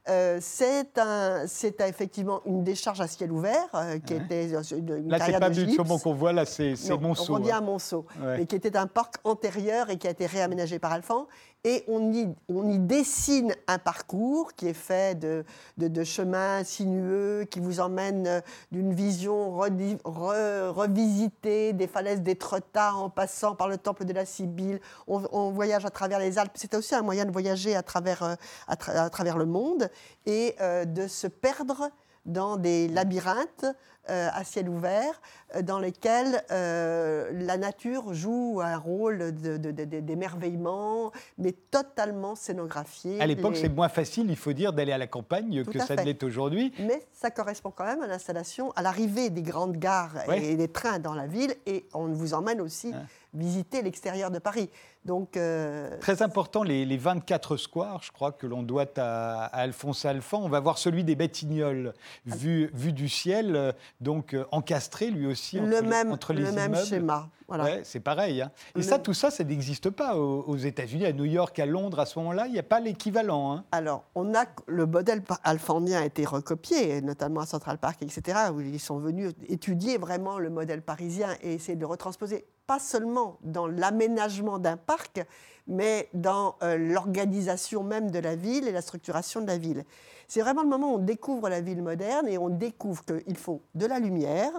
euh, 0.09 0.37
c'est 0.41 0.97
un, 0.97 1.45
c'est 1.47 1.79
effectivement 1.81 2.41
une 2.45 2.63
décharge 2.63 2.99
à 3.01 3.07
ciel 3.07 3.31
ouvert 3.31 3.69
euh, 3.73 3.99
qui 3.99 4.13
était 4.15 4.53
euh, 4.53 4.61
une, 4.77 4.97
une 4.97 5.09
Là, 5.09 5.17
c'est 5.17 5.19
carrière 5.19 5.39
pas 5.39 5.49
de 5.49 5.63
Butte 5.63 5.77
qu'on 6.03 6.13
voit, 6.13 6.33
là, 6.33 6.45
c'est 6.45 6.75
c'est 6.75 6.89
Non, 6.89 6.99
Monceau. 6.99 7.33
On 7.33 7.35
revient 7.37 7.51
hein. 7.51 7.57
à 7.57 7.61
Monceau, 7.61 8.05
Ouais. 8.21 8.37
mais 8.39 8.45
qui 8.45 8.55
était 8.55 8.75
un 8.77 8.87
parc 8.87 9.15
antérieur 9.23 9.89
et 9.89 9.97
qui 9.97 10.07
a 10.07 10.11
été 10.11 10.25
réaménagé 10.25 10.79
par 10.79 10.91
Alphand. 10.91 11.27
Et 11.65 11.85
on 11.87 12.11
y, 12.11 12.27
on 12.49 12.69
y 12.69 12.77
dessine 12.77 13.55
un 13.69 13.77
parcours 13.79 14.51
qui 14.53 14.67
est 14.67 14.73
fait 14.73 15.17
de, 15.17 15.45
de, 15.77 15.87
de 15.87 16.03
chemins 16.03 16.61
sinueux 16.65 17.45
qui 17.49 17.61
vous 17.61 17.79
emmène 17.79 18.27
euh, 18.27 18.41
d'une 18.73 18.93
vision 18.93 19.55
redi- 19.57 19.95
re- 20.03 20.67
revisitée 20.67 21.71
des 21.71 21.87
falaises 21.87 22.21
d'Étretat 22.21 22.93
en 22.95 23.09
passant 23.09 23.55
par 23.55 23.69
le 23.69 23.77
temple 23.77 24.03
de 24.03 24.11
la 24.11 24.25
Sibylle. 24.25 24.81
On, 25.07 25.23
on 25.31 25.51
voyage 25.51 25.85
à 25.85 25.89
travers 25.89 26.19
les 26.19 26.37
Alpes. 26.37 26.51
C'était 26.55 26.75
aussi 26.75 26.95
un 26.95 27.01
moyen 27.01 27.23
de 27.23 27.31
voyager 27.31 27.75
à 27.77 27.81
travers, 27.83 28.35
à, 28.67 28.75
tra- 28.75 28.97
à 28.97 29.09
travers 29.09 29.37
le 29.37 29.45
monde 29.45 29.89
et 30.25 30.55
euh, 30.61 30.85
de 30.85 31.07
se 31.07 31.27
perdre 31.27 31.89
dans 32.25 32.55
des 32.55 32.87
labyrinthes 32.87 33.65
euh, 34.09 34.29
à 34.33 34.43
ciel 34.45 34.69
ouvert 34.69 35.21
euh, 35.55 35.61
dans 35.61 35.77
lesquels 35.79 36.41
euh, 36.51 37.29
la 37.33 37.57
nature 37.57 38.13
joue 38.13 38.61
un 38.63 38.77
rôle 38.77 39.33
de- 39.33 39.57
de- 39.57 39.71
de- 39.71 39.83
de- 39.85 39.99
d'émerveillement, 39.99 41.11
mais 41.37 41.51
totalement 41.51 42.35
scénographié. 42.35 43.19
À 43.21 43.25
l'époque, 43.27 43.55
Les- 43.55 43.61
c'est 43.61 43.69
moins 43.69 43.89
facile, 43.89 44.29
il 44.29 44.35
faut 44.37 44.53
dire, 44.53 44.73
d'aller 44.73 44.91
à 44.93 44.97
la 44.97 45.07
campagne 45.07 45.63
Tout 45.63 45.71
que 45.71 45.79
ça 45.79 45.95
ne 45.95 46.03
l'est 46.03 46.23
aujourd'hui. 46.23 46.73
Mais 46.79 47.05
ça 47.13 47.29
correspond 47.31 47.71
quand 47.75 47.85
même 47.85 48.01
à 48.01 48.07
l'installation, 48.07 48.71
à 48.75 48.81
l'arrivée 48.81 49.29
des 49.29 49.41
grandes 49.41 49.77
gares 49.77 50.15
Ouais. 50.27 50.43
et 50.43 50.55
des 50.55 50.67
trains 50.69 50.99
dans 50.99 51.13
la 51.13 51.27
ville, 51.27 51.53
et 51.65 51.85
on 51.93 52.07
vous 52.07 52.33
emmène 52.33 52.61
aussi 52.61 52.91
Hein. 52.93 53.05
Visiter 53.33 53.81
l'extérieur 53.81 54.31
de 54.31 54.39
Paris. 54.39 54.69
Donc, 55.05 55.35
euh, 55.35 55.97
Très 55.99 56.21
important, 56.21 56.63
les, 56.63 56.85
les 56.85 56.97
24 56.97 57.57
squares, 57.57 58.01
je 58.03 58.11
crois 58.11 58.31
que 58.31 58.47
l'on 58.47 58.63
doit 58.63 58.85
à, 58.97 59.45
à 59.45 59.59
Alphonse 59.61 60.05
Alphand. 60.05 60.41
On 60.43 60.49
va 60.49 60.59
voir 60.61 60.77
celui 60.77 61.03
des 61.03 61.15
Batignolles, 61.15 61.93
vu, 62.25 62.69
vu 62.73 62.93
du 62.93 63.09
ciel, 63.09 63.55
euh, 63.55 63.71
donc 63.99 64.33
euh, 64.33 64.45
encastré 64.51 65.09
lui 65.09 65.27
aussi 65.27 65.59
entre, 65.59 65.69
le 65.69 65.79
les- 65.81 65.87
même, 65.87 66.11
entre 66.11 66.31
les 66.33 66.43
le 66.43 66.51
même 66.53 66.75
schéma. 66.75 67.29
Voilà. 67.49 67.65
Ouais, 67.65 67.81
c'est 67.83 67.99
pareil. 67.99 68.41
hein. 68.41 68.51
Et 68.75 68.79
Le- 68.79 68.83
ça, 68.83 68.97
tout 68.97 69.13
ça, 69.13 69.29
ça 69.29 69.43
n'existe 69.43 69.89
pas 69.89 70.15
aux, 70.17 70.43
aux 70.47 70.55
États-Unis, 70.55 71.05
à 71.05 71.11
New 71.11 71.25
York, 71.25 71.59
à 71.59 71.65
Londres, 71.65 71.99
à 71.99 72.05
ce 72.05 72.17
moment-là. 72.19 72.47
Il 72.47 72.53
n'y 72.53 72.59
a 72.59 72.63
pas 72.63 72.79
l'équivalent. 72.79 73.51
hein. 73.53 73.65
Alors, 73.73 74.05
on 74.15 74.33
a 74.33 74.45
le 74.67 74.85
modèle 74.85 75.21
alphandien 75.43 75.99
a 75.99 76.05
été 76.05 76.23
recopié, 76.25 77.01
notamment 77.01 77.41
à 77.41 77.45
Central 77.45 77.77
Park, 77.77 78.01
etc., 78.01 78.37
où 78.53 78.61
ils 78.61 78.79
sont 78.79 78.97
venus 78.99 79.33
étudier 79.49 79.97
vraiment 79.97 80.39
le 80.39 80.49
modèle 80.49 80.81
parisien 80.81 81.27
et 81.41 81.55
essayer 81.55 81.75
de 81.75 81.81
le 81.81 81.87
retransposer, 81.87 82.45
pas 82.67 82.79
seulement 82.79 83.37
dans 83.41 83.67
l'aménagement 83.67 84.59
d'un 84.59 84.77
parc, 84.77 85.21
mais 85.67 86.09
dans 86.13 86.55
euh, 86.61 86.77
l'organisation 86.77 87.83
même 87.83 88.11
de 88.11 88.19
la 88.19 88.35
ville 88.35 88.67
et 88.67 88.71
la 88.71 88.81
structuration 88.81 89.41
de 89.41 89.47
la 89.47 89.57
ville. 89.57 89.83
C'est 90.27 90.41
vraiment 90.41 90.63
le 90.63 90.69
moment 90.69 90.93
où 90.93 90.95
on 90.95 90.99
découvre 90.99 91.49
la 91.49 91.61
ville 91.61 91.81
moderne 91.81 92.27
et 92.27 92.37
on 92.37 92.49
découvre 92.49 93.03
qu'il 93.05 93.37
faut 93.37 93.61
de 93.75 93.85
la 93.85 93.99
lumière, 93.99 94.51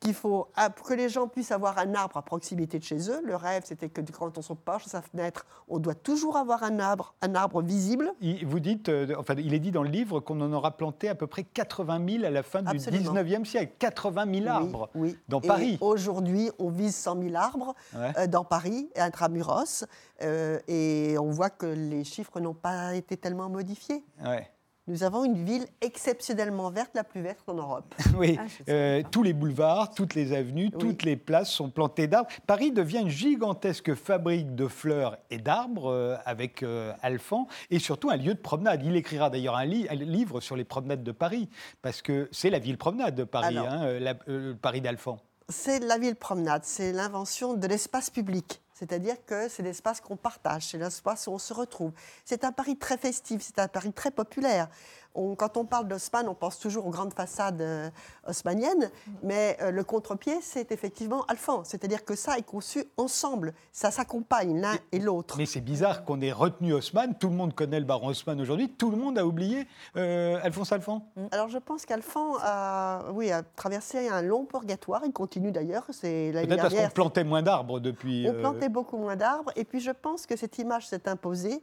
qu'il 0.00 0.14
faut 0.14 0.48
ah, 0.56 0.70
que 0.70 0.94
les 0.94 1.10
gens 1.10 1.28
puissent 1.28 1.52
avoir 1.52 1.78
un 1.78 1.94
arbre 1.94 2.16
à 2.16 2.22
proximité 2.22 2.78
de 2.78 2.84
chez 2.84 3.10
eux. 3.10 3.20
Le 3.24 3.36
rêve, 3.36 3.62
c'était 3.66 3.90
que 3.90 4.00
quand 4.10 4.36
on 4.38 4.42
se 4.42 4.54
penche 4.54 4.86
à 4.86 4.88
sa 4.90 5.02
fenêtre, 5.02 5.44
on 5.68 5.78
doit 5.78 5.94
toujours 5.94 6.38
avoir 6.38 6.62
un 6.62 6.78
arbre, 6.80 7.14
un 7.20 7.34
arbre 7.34 7.60
visible. 7.60 8.10
Il- 8.22 8.46
Vous 8.46 8.60
dites, 8.60 8.88
euh, 8.88 9.14
enfin, 9.18 9.34
il 9.36 9.52
est 9.52 9.58
dit 9.58 9.70
dans 9.70 9.82
le 9.82 9.90
livre 9.90 10.18
qu'on 10.20 10.40
en 10.40 10.52
aura 10.54 10.76
planté 10.76 11.10
à 11.10 11.14
peu 11.14 11.26
près 11.26 11.44
80 11.44 12.00
000 12.08 12.24
à 12.24 12.30
la 12.30 12.42
fin 12.42 12.64
Absolument. 12.64 13.02
du 13.02 13.08
19e 13.08 13.44
siècle. 13.44 13.74
80 13.78 14.34
000 14.34 14.48
arbres 14.48 14.88
Oui, 14.94 15.10
oui. 15.10 15.18
dans 15.28 15.40
Et 15.42 15.46
Paris. 15.46 15.78
Aujourd'hui, 15.82 16.50
on 16.58 16.70
vise 16.70 16.96
100 16.96 17.20
000 17.22 17.34
arbres 17.36 17.74
Ouais. 17.94 18.12
euh, 18.16 18.26
dans 18.26 18.44
Paris, 18.44 18.88
intramuros, 18.96 19.84
euh, 20.22 20.58
et 20.66 21.16
on 21.20 21.30
voit 21.30 21.50
que 21.50 21.66
les 21.66 22.04
chiffres 22.04 22.40
n'ont 22.40 22.54
pas 22.54 22.94
été 22.94 23.18
tellement 23.18 23.50
modifiés. 23.50 24.02
Ouais. 24.24 24.48
Nous 24.90 25.04
avons 25.04 25.24
une 25.24 25.44
ville 25.44 25.66
exceptionnellement 25.80 26.68
verte, 26.70 26.90
la 26.94 27.04
plus 27.04 27.22
verte 27.22 27.48
en 27.48 27.54
Europe. 27.54 27.94
Oui, 28.18 28.36
Ah, 28.40 28.46
euh, 28.68 29.02
tous 29.08 29.22
les 29.22 29.32
boulevards, 29.32 29.94
toutes 29.94 30.16
les 30.16 30.32
avenues, 30.32 30.64
Oui. 30.72 30.78
toutes 30.80 31.04
les 31.04 31.14
places 31.16 31.48
sont 31.50 31.70
plantées 31.70 32.08
d'arbres. 32.08 32.28
Paris 32.48 32.72
devient 32.72 32.98
une 33.02 33.08
gigantesque 33.08 33.94
fabrique 33.94 34.56
de 34.56 34.66
fleurs 34.66 35.16
et 35.30 35.38
d'arbres 35.38 35.90
euh, 35.92 36.16
avec 36.24 36.64
euh, 36.64 36.92
Alphand 37.02 37.46
et 37.70 37.78
surtout 37.78 38.10
un 38.10 38.16
lieu 38.16 38.34
de 38.34 38.40
promenade. 38.40 38.82
Il 38.84 38.96
écrira 38.96 39.30
d'ailleurs 39.30 39.54
un, 39.56 39.64
li- 39.64 39.86
un 39.88 39.94
livre 39.94 40.40
sur 40.40 40.56
les 40.56 40.64
promenades 40.64 41.04
de 41.04 41.12
Paris 41.12 41.48
parce 41.82 42.02
que 42.02 42.28
c'est 42.32 42.50
la 42.50 42.58
ville 42.58 42.76
promenade 42.76 43.14
de 43.14 43.22
Paris, 43.24 43.56
Alors. 43.58 43.68
hein, 43.72 43.98
la- 44.00 44.14
euh, 44.28 44.54
Paris 44.60 44.80
d'Alphand. 44.80 45.18
C'est 45.48 45.78
la 45.78 45.98
ville 45.98 46.16
promenade, 46.16 46.62
c'est 46.64 46.92
l'invention 46.92 47.54
de 47.54 47.66
l'espace 47.68 48.10
public. 48.10 48.60
C'est-à-dire 48.80 49.16
que 49.26 49.46
c'est 49.50 49.62
l'espace 49.62 50.00
qu'on 50.00 50.16
partage, 50.16 50.68
c'est 50.68 50.78
l'espace 50.78 51.26
où 51.26 51.32
on 51.32 51.38
se 51.38 51.52
retrouve. 51.52 51.92
C'est 52.24 52.44
un 52.44 52.52
Paris 52.52 52.78
très 52.78 52.96
festif, 52.96 53.42
c'est 53.44 53.58
un 53.58 53.68
Paris 53.68 53.92
très 53.92 54.10
populaire. 54.10 54.70
On- 55.14 55.34
quand 55.34 55.56
on 55.56 55.64
parle 55.64 55.88
d'Haussmann, 55.88 56.28
on 56.28 56.34
pense 56.34 56.58
toujours 56.58 56.86
aux 56.86 56.90
grandes 56.90 57.12
façades 57.14 57.60
euh, 57.60 57.90
haussmanniennes, 58.28 58.90
mais 59.22 59.56
euh, 59.60 59.70
le 59.70 59.84
contre-pied, 59.84 60.38
c'est 60.42 60.72
effectivement 60.72 61.24
Alphand. 61.28 61.64
C'est-à-dire 61.64 62.04
que 62.04 62.14
ça 62.14 62.38
est 62.38 62.42
conçu 62.42 62.84
ensemble, 62.96 63.54
ça 63.72 63.90
s'accompagne 63.90 64.60
l'un 64.60 64.74
et 64.92 64.98
l'autre. 64.98 65.36
Mais 65.38 65.46
c'est 65.46 65.60
bizarre 65.60 66.04
qu'on 66.04 66.20
ait 66.20 66.32
retenu 66.32 66.72
Haussmann. 66.72 67.14
Tout 67.18 67.28
le 67.28 67.34
monde 67.36 67.54
connaît 67.54 67.80
le 67.80 67.86
baron 67.86 68.08
Haussmann 68.08 68.40
aujourd'hui. 68.40 68.68
Tout 68.70 68.90
le 68.90 68.96
monde 68.96 69.18
a 69.18 69.26
oublié 69.26 69.66
euh, 69.96 70.38
Alphonse 70.42 70.72
Alphand. 70.72 71.02
Alors 71.32 71.48
je 71.48 71.58
pense 71.58 71.86
qu'Alphand 71.86 72.34
a, 72.42 73.10
oui, 73.12 73.30
a 73.30 73.42
traversé 73.42 74.08
un 74.08 74.22
long 74.22 74.44
purgatoire, 74.44 75.02
il 75.04 75.12
continue 75.12 75.52
d'ailleurs, 75.52 75.86
Peut-être 75.86 76.56
parce 76.62 76.74
qu'on 76.74 76.88
plantait 76.90 77.24
moins 77.24 77.42
d'arbres 77.42 77.80
depuis. 77.80 78.26
On 78.28 78.34
euh, 78.34 78.40
plantait 78.40 78.68
beaucoup 78.68 78.96
moins 78.96 79.16
d'arbres. 79.16 79.50
Et 79.56 79.64
puis 79.64 79.80
je 79.80 79.90
pense 79.90 80.26
que 80.26 80.36
cette 80.36 80.58
image 80.58 80.86
s'est 80.88 81.08
imposée. 81.08 81.62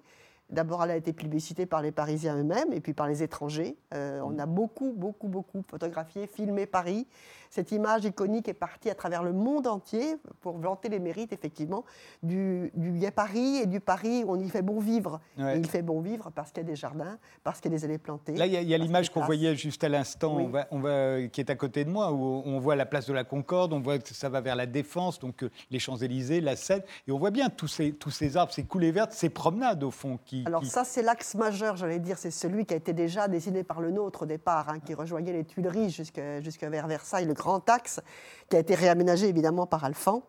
D'abord, 0.49 0.83
elle 0.83 0.91
a 0.91 0.95
été 0.95 1.11
plébiscitée 1.11 1.65
par 1.65 1.81
les 1.81 1.91
Parisiens 1.91 2.37
eux-mêmes 2.37 2.71
et 2.71 2.79
puis 2.79 2.93
par 2.93 3.07
les 3.07 3.21
étrangers. 3.21 3.75
Euh, 3.93 4.21
on 4.23 4.39
a 4.39 4.45
beaucoup, 4.45 4.93
beaucoup, 4.93 5.27
beaucoup 5.27 5.61
photographié, 5.67 6.25
filmé 6.25 6.65
Paris. 6.65 7.05
Cette 7.49 7.71
image 7.71 8.05
iconique 8.05 8.47
est 8.47 8.53
partie 8.53 8.89
à 8.89 8.95
travers 8.95 9.23
le 9.23 9.33
monde 9.33 9.67
entier 9.67 10.17
pour 10.41 10.57
vanter 10.57 10.89
les 10.89 10.99
mérites, 10.99 11.33
effectivement, 11.33 11.83
du, 12.23 12.71
du 12.75 12.99
Paris 13.11 13.57
et 13.57 13.65
du 13.65 13.79
Paris 13.79 14.23
où 14.25 14.31
on 14.31 14.39
y 14.39 14.49
fait 14.49 14.61
bon 14.61 14.79
vivre. 14.79 15.19
Ouais. 15.37 15.55
Et 15.57 15.59
il 15.59 15.67
fait 15.67 15.81
bon 15.81 16.01
vivre 16.01 16.31
parce 16.33 16.51
qu'il 16.51 16.63
y 16.63 16.65
a 16.65 16.69
des 16.69 16.75
jardins, 16.75 17.17
parce 17.43 17.61
qu'il 17.61 17.71
y 17.71 17.75
a 17.75 17.77
des 17.77 17.85
allées 17.85 17.97
plantées. 17.97 18.35
Là, 18.35 18.45
il 18.45 18.53
y 18.53 18.73
a, 18.73 18.77
l'image 18.77 19.09
qu'on 19.11 19.21
voyait 19.25 19.55
juste 19.55 19.83
à 19.83 19.89
l'instant, 19.89 20.35
Oui. 20.35 20.43
on 20.45 20.49
va, 20.49 20.67
on 20.71 20.79
va- 20.79 21.27
qui 21.27 21.41
est 21.41 21.49
à 21.49 21.55
côté 21.55 21.85
de 21.85 21.89
moi, 21.89 22.11
où 22.11 22.43
on 22.45 22.59
voit 22.59 22.75
la 22.75 22.85
place 22.85 23.05
de 23.07 23.13
la 23.13 23.23
Concorde, 23.23 23.73
on 23.73 23.79
voit 23.79 23.97
que 23.99 24.13
ça 24.13 24.29
va 24.29 24.41
vers 24.41 24.55
la 24.55 24.65
Défense, 24.65 25.19
donc 25.19 25.43
euh, 25.43 25.49
les 25.71 25.79
Champs-Élysées, 25.79 26.41
la 26.41 26.55
Seine, 26.55 26.81
et 27.07 27.11
on 27.11 27.17
voit 27.19 27.31
bien 27.31 27.49
tous 27.49 27.67
ces, 27.67 27.93
tous 27.93 28.11
ces 28.11 28.37
arbres, 28.37 28.53
ces 28.53 28.63
coulées 28.63 28.91
vertes, 28.91 29.11
ces 29.13 29.29
promenades 29.29 29.83
au 29.83 29.91
fond. 29.91 30.19
Qui, 30.25 30.43
Alors 30.45 30.61
qui- 30.61 30.67
ça, 30.69 30.83
c'est 30.83 31.01
l'axe 31.01 31.35
majeur, 31.35 31.75
j'allais 31.77 31.99
dire, 31.99 32.17
c'est 32.17 32.31
celui 32.31 32.65
qui 32.65 32.73
a 32.73 32.77
été 32.77 32.93
déjà 32.93 33.27
dessiné 33.27 33.63
par 33.63 33.81
le 33.81 33.91
nôtre 33.91 34.23
au 34.23 34.25
départ, 34.25 34.69
hein, 34.69 34.79
qui 34.79 34.93
rejoignait 34.93 35.33
les 35.33 35.43
Tuileries 35.45 35.89
jusque, 35.89 36.21
jusque 36.41 36.63
vers 36.63 36.87
Versailles, 36.87 37.25
le 37.25 37.33
grand 37.37 37.67
axe, 37.69 38.01
qui 38.49 38.55
a 38.55 38.59
été 38.59 38.75
réaménagé 38.75 39.27
évidemment 39.27 39.65
par 39.67 39.83
Alphand. 39.83 40.23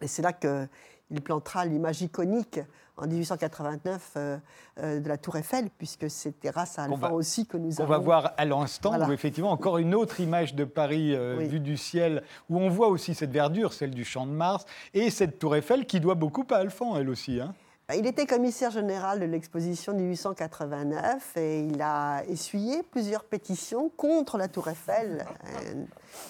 Et 0.00 0.06
c'est 0.06 0.22
là 0.22 0.32
qu'il 0.32 1.22
plantera 1.22 1.64
l'image 1.66 2.02
iconique 2.02 2.60
en 2.96 3.06
1889 3.06 4.12
euh, 4.16 4.38
euh, 4.80 5.00
de 5.00 5.08
la 5.08 5.16
Tour 5.16 5.36
Eiffel, 5.36 5.70
puisque 5.78 6.10
c'était 6.10 6.50
grâce 6.50 6.78
à 6.78 6.84
Alphand 6.84 7.12
aussi 7.12 7.46
que 7.46 7.56
nous 7.56 7.80
On 7.80 7.84
avons... 7.84 7.92
va 7.92 7.98
voir 7.98 8.32
à 8.36 8.44
l'instant, 8.44 8.90
Voilà. 8.90 9.08
où 9.08 9.12
effectivement, 9.12 9.52
encore 9.52 9.78
une 9.78 9.94
autre 9.94 10.20
image 10.20 10.54
de 10.54 10.64
Paris 10.64 11.14
euh, 11.14 11.36
Oui. 11.38 11.46
vue 11.46 11.60
du 11.60 11.76
ciel, 11.76 12.22
où 12.50 12.58
on 12.58 12.68
voit 12.68 12.88
aussi 12.88 13.14
cette 13.14 13.30
verdure, 13.30 13.72
celle 13.72 13.92
du 13.92 14.04
Champ 14.04 14.26
de 14.26 14.32
Mars, 14.32 14.64
et 14.94 15.10
cette 15.10 15.38
tour 15.38 15.54
Eiffel 15.54 15.86
qui 15.86 16.00
doit 16.00 16.16
beaucoup 16.16 16.44
à 16.50 16.56
Alphand, 16.56 16.96
elle 16.96 17.08
aussi. 17.08 17.40
hein. 17.40 17.54
Il 17.96 18.06
était 18.06 18.26
commissaire 18.26 18.70
général 18.70 19.18
de 19.18 19.24
l'exposition 19.24 19.94
de 19.94 20.00
1889 20.00 21.38
et 21.38 21.60
il 21.60 21.80
a 21.80 22.22
essuyé 22.28 22.82
plusieurs 22.82 23.24
pétitions 23.24 23.90
contre 23.96 24.36
la 24.36 24.46
Tour 24.46 24.68
Eiffel. 24.68 25.24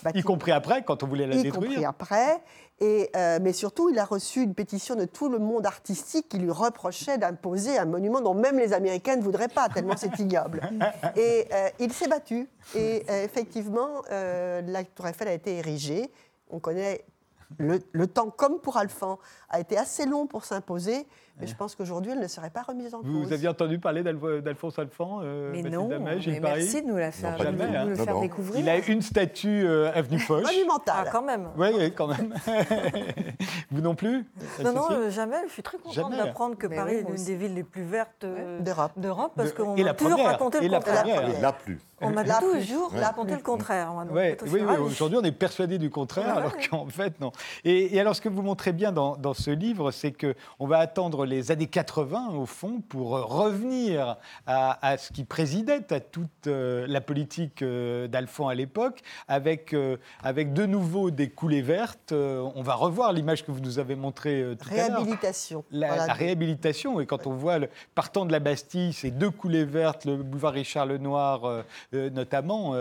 un 0.05 0.11
Y 0.11 0.23
compris 0.23 0.53
après, 0.53 0.85
quand 0.85 1.03
on 1.03 1.09
voulait 1.09 1.27
la 1.27 1.35
y 1.35 1.49
compris 1.49 1.71
détruire. 1.71 1.89
après. 1.89 2.41
Et, 2.79 3.11
euh, 3.17 3.41
mais 3.43 3.53
surtout, 3.53 3.91
il 3.91 3.99
a 3.99 4.05
reçu 4.05 4.41
une 4.41 4.55
pétition 4.55 4.95
de 4.95 5.05
tout 5.05 5.29
le 5.29 5.41
monde 5.41 5.67
artistique 5.67 6.29
qui 6.29 6.39
lui 6.39 6.53
reprochait 6.53 7.19
d'imposer 7.19 7.77
un 7.77 7.87
monument 7.87 8.21
dont 8.21 8.35
même 8.35 8.57
les 8.57 8.73
Américains 8.73 9.17
ne 9.17 9.23
voudraient 9.23 9.49
pas, 9.49 9.69
tellement 9.69 9.97
c'est 9.97 10.17
ignoble. 10.21 10.61
Et 11.17 11.49
euh, 11.53 11.71
il 11.81 11.93
s'est 11.93 12.07
battu. 12.07 12.49
Et 12.77 13.05
euh, 13.11 13.25
effectivement, 13.25 14.03
euh, 14.13 14.63
la 14.65 14.85
Tour 14.85 15.09
Eiffel 15.09 15.27
a 15.27 15.33
été 15.33 15.57
érigée. 15.57 16.09
On 16.51 16.61
connaît 16.61 17.05
le, 17.57 17.83
le 17.91 18.07
temps, 18.07 18.31
comme 18.31 18.61
pour 18.61 18.77
Alphand, 18.77 19.19
a 19.49 19.59
été 19.59 19.77
assez 19.77 20.07
long 20.07 20.29
pour 20.29 20.45
s'imposer. 20.45 21.05
Mais 21.41 21.47
je 21.47 21.55
pense 21.55 21.75
qu'aujourd'hui, 21.75 22.13
elle 22.13 22.21
ne 22.21 22.27
serait 22.27 22.51
pas 22.51 22.63
remise 22.63 22.95
en 22.95 23.01
Vous, 23.03 23.13
cause. 23.21 23.27
vous 23.29 23.33
aviez 23.33 23.49
entendu 23.49 23.79
parler 23.79 24.03
d'Alph- 24.03 24.43
d'Alphonse 24.43 24.79
Alphand 24.79 25.21
euh, 25.23 25.51
Mais 25.53 25.63
non, 25.63 25.89
Damay, 25.89 26.21
Gilles 26.21 26.35
mais 26.35 26.41
Paris 26.41 26.61
merci 26.63 26.83
de 26.83 26.87
nous 26.89 26.97
la 26.97 27.13
faire, 27.13 27.37
nous 27.39 27.91
le 27.91 28.07
non. 28.07 28.21
découvrir. 28.21 28.61
Il 28.61 28.69
a 28.69 28.79
une 28.79 29.03
statue 29.03 29.65
euh, 29.67 29.93
avenue 29.95 30.19
Foch. 30.19 30.43
Ah, 30.45 30.51
Monumentale. 30.53 31.09
quand 31.13 31.23
même. 31.23 31.49
Oui, 31.57 31.69
oui, 31.77 31.93
quand 31.93 32.09
même. 32.09 32.35
Vous 33.71 33.81
non 33.81 33.95
plus 33.95 34.25
Non, 34.65 34.73
non, 34.73 34.87
euh, 34.91 35.11
jamais. 35.11 35.37
Je 35.47 35.53
suis 35.53 35.63
très 35.63 35.79
contente 35.79 36.13
d'apprendre 36.17 36.57
que 36.57 36.67
Mais 36.67 36.77
Paris 36.77 36.97
oui, 36.97 37.01
est 37.01 37.17
l'une 37.17 37.25
des 37.25 37.37
villes 37.37 37.55
les 37.55 37.63
plus 37.65 37.85
vertes 37.85 38.25
euh, 38.25 38.61
D'Europe. 38.61 38.93
d'Europe, 38.97 39.33
parce 39.37 39.53
qu'on 39.53 39.77
m'a 39.77 39.95
toujours 39.95 40.13
première, 40.17 40.31
raconté 40.33 40.61
le 40.61 40.69
contraire. 40.71 41.41
l'a 41.41 41.53
plus. 41.53 41.79
On 42.01 42.11
m'a 42.11 42.25
toujours 42.25 42.93
raconté 42.93 43.35
le 43.35 43.43
contraire. 43.43 43.93
oui, 44.11 44.37
oui, 44.53 44.63
ravie. 44.63 44.83
aujourd'hui 44.83 45.19
on 45.21 45.25
est 45.25 45.33
persuadé 45.33 45.79
du 45.79 45.91
contraire, 45.91 46.37
alors 46.37 46.55
qu'en 46.57 46.87
fait 46.87 47.21
non. 47.21 47.33
Et, 47.65 47.99
alors 48.01 48.15
ce 48.15 48.21
que 48.21 48.29
vous 48.29 48.43
montrez 48.43 48.73
bien 48.73 48.93
dans, 48.93 49.35
ce 49.35 49.51
livre, 49.51 49.91
c'est 49.91 50.13
que 50.13 50.35
on 50.59 50.67
va 50.67 50.79
attendre 50.79 51.27
les 51.29 51.51
années 51.53 51.67
80 51.67 52.31
au 52.35 52.47
fond 52.47 52.81
pour 52.89 53.17
euh, 53.17 53.23
revenir 53.23 54.17
à, 54.47 54.87
à 54.87 54.97
ce 54.99 55.13
qui 55.13 55.25
présidait 55.25 55.93
à 55.93 56.01
toute 56.01 56.47
euh, 56.47 56.87
la 56.89 57.01
politique 57.01 57.63
euh, 57.63 58.09
d'Alphand 58.09 58.49
à 58.49 58.55
l'époque, 58.55 59.01
avec 59.29 59.73
euh, 59.75 59.97
avec 60.23 60.53
de 60.53 60.67
nouveau 60.67 61.11
des 61.11 61.29
coulées 61.31 61.63
vertes. 61.63 62.13
On 62.13 62.63
va 62.63 62.75
revoir 62.75 63.13
l'image 63.13 63.45
que 63.45 63.53
vous 63.53 63.61
nous 63.61 63.79
avez 63.79 63.95
montrée 63.95 64.45
tout 64.59 64.67
à 64.71 64.75
l'heure. 64.77 64.87
Réhabilitation. 64.97 65.65
La, 65.71 65.89
Voilà. 65.89 66.07
la 66.07 66.13
réhabilitation, 66.15 67.01
et 67.01 67.07
quand 67.07 67.27
on 67.27 67.35
voit, 67.35 67.59
le- 67.59 67.69
partant 67.95 68.25
de 68.27 68.33
la 68.33 68.41
Bastille, 68.41 68.93
ces 68.93 69.11
deux 69.11 69.31
coulées 69.31 69.65
vertes, 69.65 70.05
le 70.07 70.17
boulevard 70.17 70.53
Richard 70.55 70.87
Lenoir 70.87 71.63
notamment, 71.93 72.75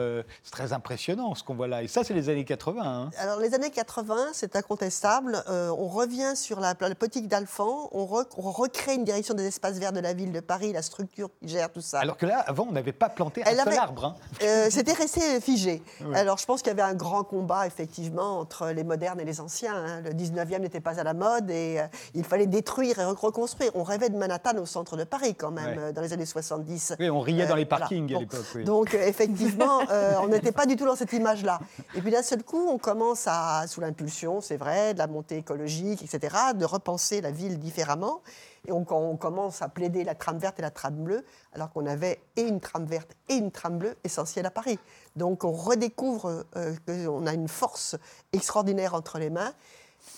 c'est 0.44 0.52
très 0.52 0.74
impressionnant 0.74 1.36
ce 1.36 1.44
qu'on 1.44 1.56
voit 1.56 1.68
là. 1.68 1.84
Et 1.84 1.88
ça, 1.88 2.04
c'est 2.04 2.14
les 2.14 2.30
années 2.30 2.46
80. 2.46 2.82
hein. 2.84 3.10
Alors, 3.18 3.40
les 3.40 3.54
années 3.54 3.70
80, 3.72 4.16
c'est 4.34 4.56
incontestable. 4.56 5.44
On 5.48 5.88
revient 5.88 6.36
sur 6.36 6.60
la, 6.60 6.74
la 6.80 6.96
politique 6.96 7.28
d'Alphand, 7.28 7.90
on, 7.92 8.06
re- 8.06 8.26
on 8.38 8.52
recrée 8.52 8.94
une 8.96 9.04
direction 9.04 9.34
des 9.34 9.46
espaces 9.48 9.78
verts 9.80 9.92
de 9.92 10.00
la 10.00 10.14
ville 10.14 10.32
de 10.32 10.40
Paris, 10.40 10.72
la 10.72 10.82
structure 10.82 11.30
qui 11.42 11.48
gère 11.50 11.72
tout 11.72 11.82
ça. 11.82 12.00
Alors 12.00 12.18
que 12.18 12.26
là, 12.26 12.40
avant, 12.48 12.68
on 12.70 12.72
n'avait 12.72 12.94
pas 12.94 13.10
planté 13.10 13.42
un 13.44 13.46
Elle 13.48 13.58
seul 13.58 13.68
avait- 13.68 13.78
arbre. 13.78 14.06
hein. 14.06 14.16
Euh, 14.44 14.68
C'était 14.70 14.94
resté 14.94 15.42
figé. 15.42 15.82
Alors, 16.14 16.38
je 16.38 16.46
pense 16.46 16.62
qu'il 16.62 16.70
y 16.70 16.80
avait 16.80 16.84
un 16.90 16.94
grand 16.94 17.24
combat, 17.24 17.66
effectivement, 17.68 18.40
entre 18.40 18.68
les 18.70 18.84
modernes 18.84 19.20
et 19.20 19.26
les 19.26 19.42
anciens. 19.42 19.76
hein. 19.76 20.02
Le 20.02 20.14
19e 20.14 20.62
n'était 20.62 20.80
pas 20.80 21.00
à 21.00 21.04
la 21.04 21.14
mode 21.14 21.50
et 21.50 21.80
euh, 21.80 21.88
il 22.14 22.24
fallait 22.24 22.46
détruire 22.48 23.00
et 23.00 23.06
reconstruire. 23.06 23.72
On 23.76 23.84
rêvait 23.84 24.10
de 24.10 24.18
Manhattan 24.18 24.56
au 24.58 24.66
centre 24.66 24.98
de 24.98 25.04
Paris, 25.04 25.34
quand 25.36 25.52
même, 25.52 25.78
Ouais. 25.78 25.84
euh, 25.86 25.92
dans 25.92 26.02
les 26.02 26.14
années 26.14 26.26
70. 26.26 26.94
Oui, 27.00 27.10
on 27.10 27.20
riait 27.20 27.48
dans 27.48 27.56
les 27.56 27.66
voilà. 27.66 27.80
parkings 27.88 28.12
à 28.12 28.14
Bon. 28.16 28.20
l'époque. 28.22 28.46
oui. 28.56 28.64
Donc, 28.64 28.94
effectivement, 28.94 29.80
on 30.22 30.28
n'était 30.28 30.52
pas 30.52 30.66
du 30.66 30.76
tout 30.76 30.86
dans 30.86 30.96
cette 30.96 31.14
image-là. 31.14 31.60
Et 31.96 32.02
puis 32.02 32.12
d'un 32.12 32.22
seul 32.24 32.44
coup, 32.44 32.68
on 32.70 32.78
commence 32.78 33.24
à, 33.28 33.66
sous 33.68 33.82
l'impulsion, 33.82 34.42
c'est 34.42 34.58
vrai, 34.58 34.94
de 34.94 35.00
la 35.00 35.08
montée 35.08 35.38
écologique, 35.38 36.04
etc., 36.04 36.36
de 36.56 36.66
repenser 36.66 37.22
la 37.22 37.32
ville 37.32 37.58
différemment. 37.60 38.22
Et 38.68 38.72
on, 38.72 38.86
on 38.90 39.18
commence 39.18 39.62
à 39.62 39.70
plaider 39.70 40.04
la 40.04 40.16
trame 40.16 40.38
verte 40.38 40.60
et 40.60 40.62
la 40.62 40.72
trame 40.72 41.04
bleue, 41.04 41.26
alors 41.54 41.72
qu'on 41.72 41.86
avait 41.86 42.22
et 42.36 42.42
une 42.42 42.60
trame 42.60 42.86
verte 42.86 43.16
et 43.30 43.36
une 43.36 43.52
trame 43.52 43.78
bleue 43.78 43.96
essentielle 44.04 44.46
à 44.46 44.52
Paris. 44.52 44.80
Donc 45.16 45.44
on 45.44 45.52
redécouvre 45.52 46.46
euh, 46.56 46.76
qu'on 46.86 47.26
a 47.26 47.34
une 47.34 47.48
force 47.48 47.96
extraordinaire 48.34 48.94
entre 48.94 49.20
les 49.20 49.30
mains. 49.30 49.54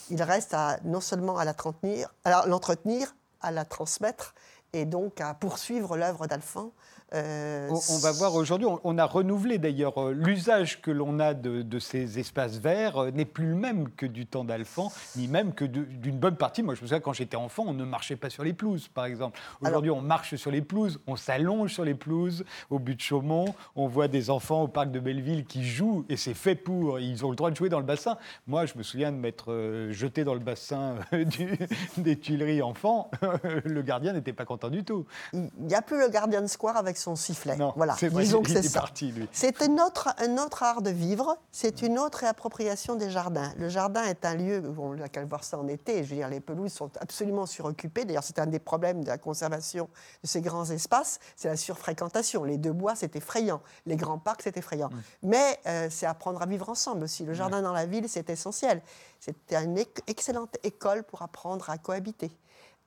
Il 0.09 0.21
reste 0.21 0.53
à, 0.53 0.77
non 0.83 1.01
seulement 1.01 1.37
à 1.37 1.45
l'entretenir, 1.45 3.15
à 3.41 3.51
la 3.51 3.65
transmettre, 3.65 4.35
et 4.73 4.85
donc 4.85 5.21
à 5.21 5.33
poursuivre 5.33 5.97
l'œuvre 5.97 6.27
d'Alphand. 6.27 6.71
Euh, 7.13 7.69
On, 7.71 7.95
on 7.95 7.97
va 7.99 8.11
voir 8.11 8.35
aujourd'hui, 8.35 8.67
on, 8.67 8.79
on 8.83 8.97
a 8.97 9.05
renouvelé 9.05 9.57
d'ailleurs 9.57 9.97
euh, 9.99 10.11
l'usage 10.13 10.81
que 10.81 10.91
l'on 10.91 11.19
a 11.19 11.33
de, 11.33 11.61
de 11.63 11.79
ces 11.79 12.19
espaces 12.19 12.57
verts 12.57 12.97
euh, 12.97 13.11
n'est 13.11 13.25
plus 13.25 13.47
le 13.47 13.55
même 13.55 13.89
que 13.89 14.05
du 14.05 14.25
temps 14.27 14.43
d'Alphand, 14.43 14.91
ni 15.15 15.27
même 15.27 15.53
que 15.53 15.65
de- 15.65 15.83
d'une 15.85 16.19
bonne 16.19 16.35
partie. 16.35 16.61
Moi, 16.61 16.75
je 16.75 16.81
me 16.81 16.87
souviens 16.87 16.99
quand 16.99 17.13
j'étais 17.13 17.35
enfant, 17.37 17.63
on 17.67 17.73
ne 17.73 17.83
marchait 17.83 18.15
pas 18.15 18.29
sur 18.29 18.43
les 18.43 18.53
pelouses, 18.53 18.87
par 18.89 19.05
exemple. 19.05 19.39
Aujourd'hui, 19.61 19.89
on 19.91 20.01
marche 20.01 20.35
sur 20.35 20.51
les 20.51 20.61
pelouses, 20.61 20.99
on 21.07 21.15
s'allonge 21.15 21.73
sur 21.73 21.83
les 21.83 21.95
pelouses 21.95 22.45
au 22.69 22.77
but 22.79 22.95
de 22.95 23.01
Chaumont, 23.01 23.55
on 23.75 23.87
voit 23.87 24.07
des 24.07 24.29
enfants 24.29 24.61
au 24.63 24.67
parc 24.67 24.91
de 24.91 24.99
Belleville 24.99 25.45
qui 25.45 25.65
jouent 25.67 26.05
et 26.09 26.17
c'est 26.17 26.33
fait 26.35 26.55
pour. 26.55 26.99
Ils 26.99 27.25
ont 27.25 27.31
le 27.31 27.35
droit 27.35 27.49
de 27.49 27.55
jouer 27.55 27.69
dans 27.69 27.79
le 27.79 27.85
bassin. 27.85 28.17
Moi, 28.45 28.65
je 28.67 28.77
me 28.77 28.83
souviens 28.83 29.11
de 29.11 29.17
m'être 29.17 29.87
jeté 29.89 30.23
dans 30.23 30.33
le 30.35 30.39
bassin 30.39 30.95
du- 31.11 31.57
des 31.97 32.19
Tuileries 32.19 32.61
enfant. 32.61 33.09
le 33.65 33.81
gardien 33.81 34.13
n'était 34.13 34.33
pas 34.33 34.45
content 34.45 34.69
du 34.69 34.83
tout. 34.83 35.05
Il 35.33 35.49
n'y 35.59 35.73
a 35.75 35.81
plus 35.81 35.97
le 35.99 36.09
Guardian 36.09 36.45
Square 36.47 36.77
avec 36.77 36.97
son 36.99 37.15
sifflet. 37.15 37.55
Non, 37.55 37.73
voilà, 37.75 37.95
disons 37.99 38.41
que 38.41 38.49
c'est 38.51 38.59
est 38.59 38.69
ça. 38.69 38.81
parti, 38.81 39.11
lui. 39.11 39.27
C'est 39.31 39.61
un 39.61 39.77
autre, 39.79 40.09
un 40.17 40.37
autre 40.37 40.63
art 40.63 40.81
de 40.81 40.89
vivre, 40.89 41.37
c'est 41.51 41.81
une 41.81 41.97
autre 41.97 42.19
réappropriation 42.19 42.95
des 42.95 43.09
jardins. 43.09 43.51
Le 43.57 43.69
jardin 43.69 44.03
est 44.03 44.25
un 44.25 44.35
lieu, 44.35 44.63
on 44.77 44.95
n'a 44.95 45.09
qu'à 45.09 45.21
le 45.21 45.27
voir 45.27 45.43
ça 45.43 45.57
en 45.57 45.67
été, 45.67 46.03
je 46.03 46.09
veux 46.09 46.15
dire, 46.17 46.29
les 46.29 46.39
pelouses 46.39 46.73
sont 46.73 46.91
absolument 46.99 47.45
suroccupées. 47.45 48.05
D'ailleurs, 48.05 48.23
c'est 48.23 48.39
un 48.39 48.47
des 48.47 48.59
problèmes 48.59 49.03
de 49.03 49.09
la 49.09 49.17
conservation 49.17 49.89
de 50.23 50.27
ces 50.27 50.41
grands 50.41 50.69
espaces, 50.69 51.19
c'est 51.35 51.47
la 51.47 51.57
surfréquentation. 51.57 52.43
Les 52.43 52.57
deux 52.57 52.73
bois, 52.73 52.95
c'est 52.95 53.15
effrayant. 53.15 53.61
Les 53.85 53.95
grands 53.95 54.19
parcs, 54.19 54.41
c'est 54.43 54.57
effrayant. 54.57 54.89
Mais 55.23 55.59
euh, 55.67 55.87
c'est 55.89 56.05
apprendre 56.05 56.41
à 56.41 56.45
vivre 56.45 56.69
ensemble 56.69 57.03
aussi. 57.03 57.23
Le 57.23 57.33
jardin 57.33 57.61
dans 57.61 57.73
la 57.73 57.85
ville, 57.85 58.07
c'est 58.07 58.29
essentiel. 58.29 58.81
C'est 59.19 59.53
une 59.53 59.77
excellente 60.07 60.57
école 60.63 61.03
pour 61.03 61.21
apprendre 61.21 61.69
à 61.69 61.77
cohabiter. 61.77 62.31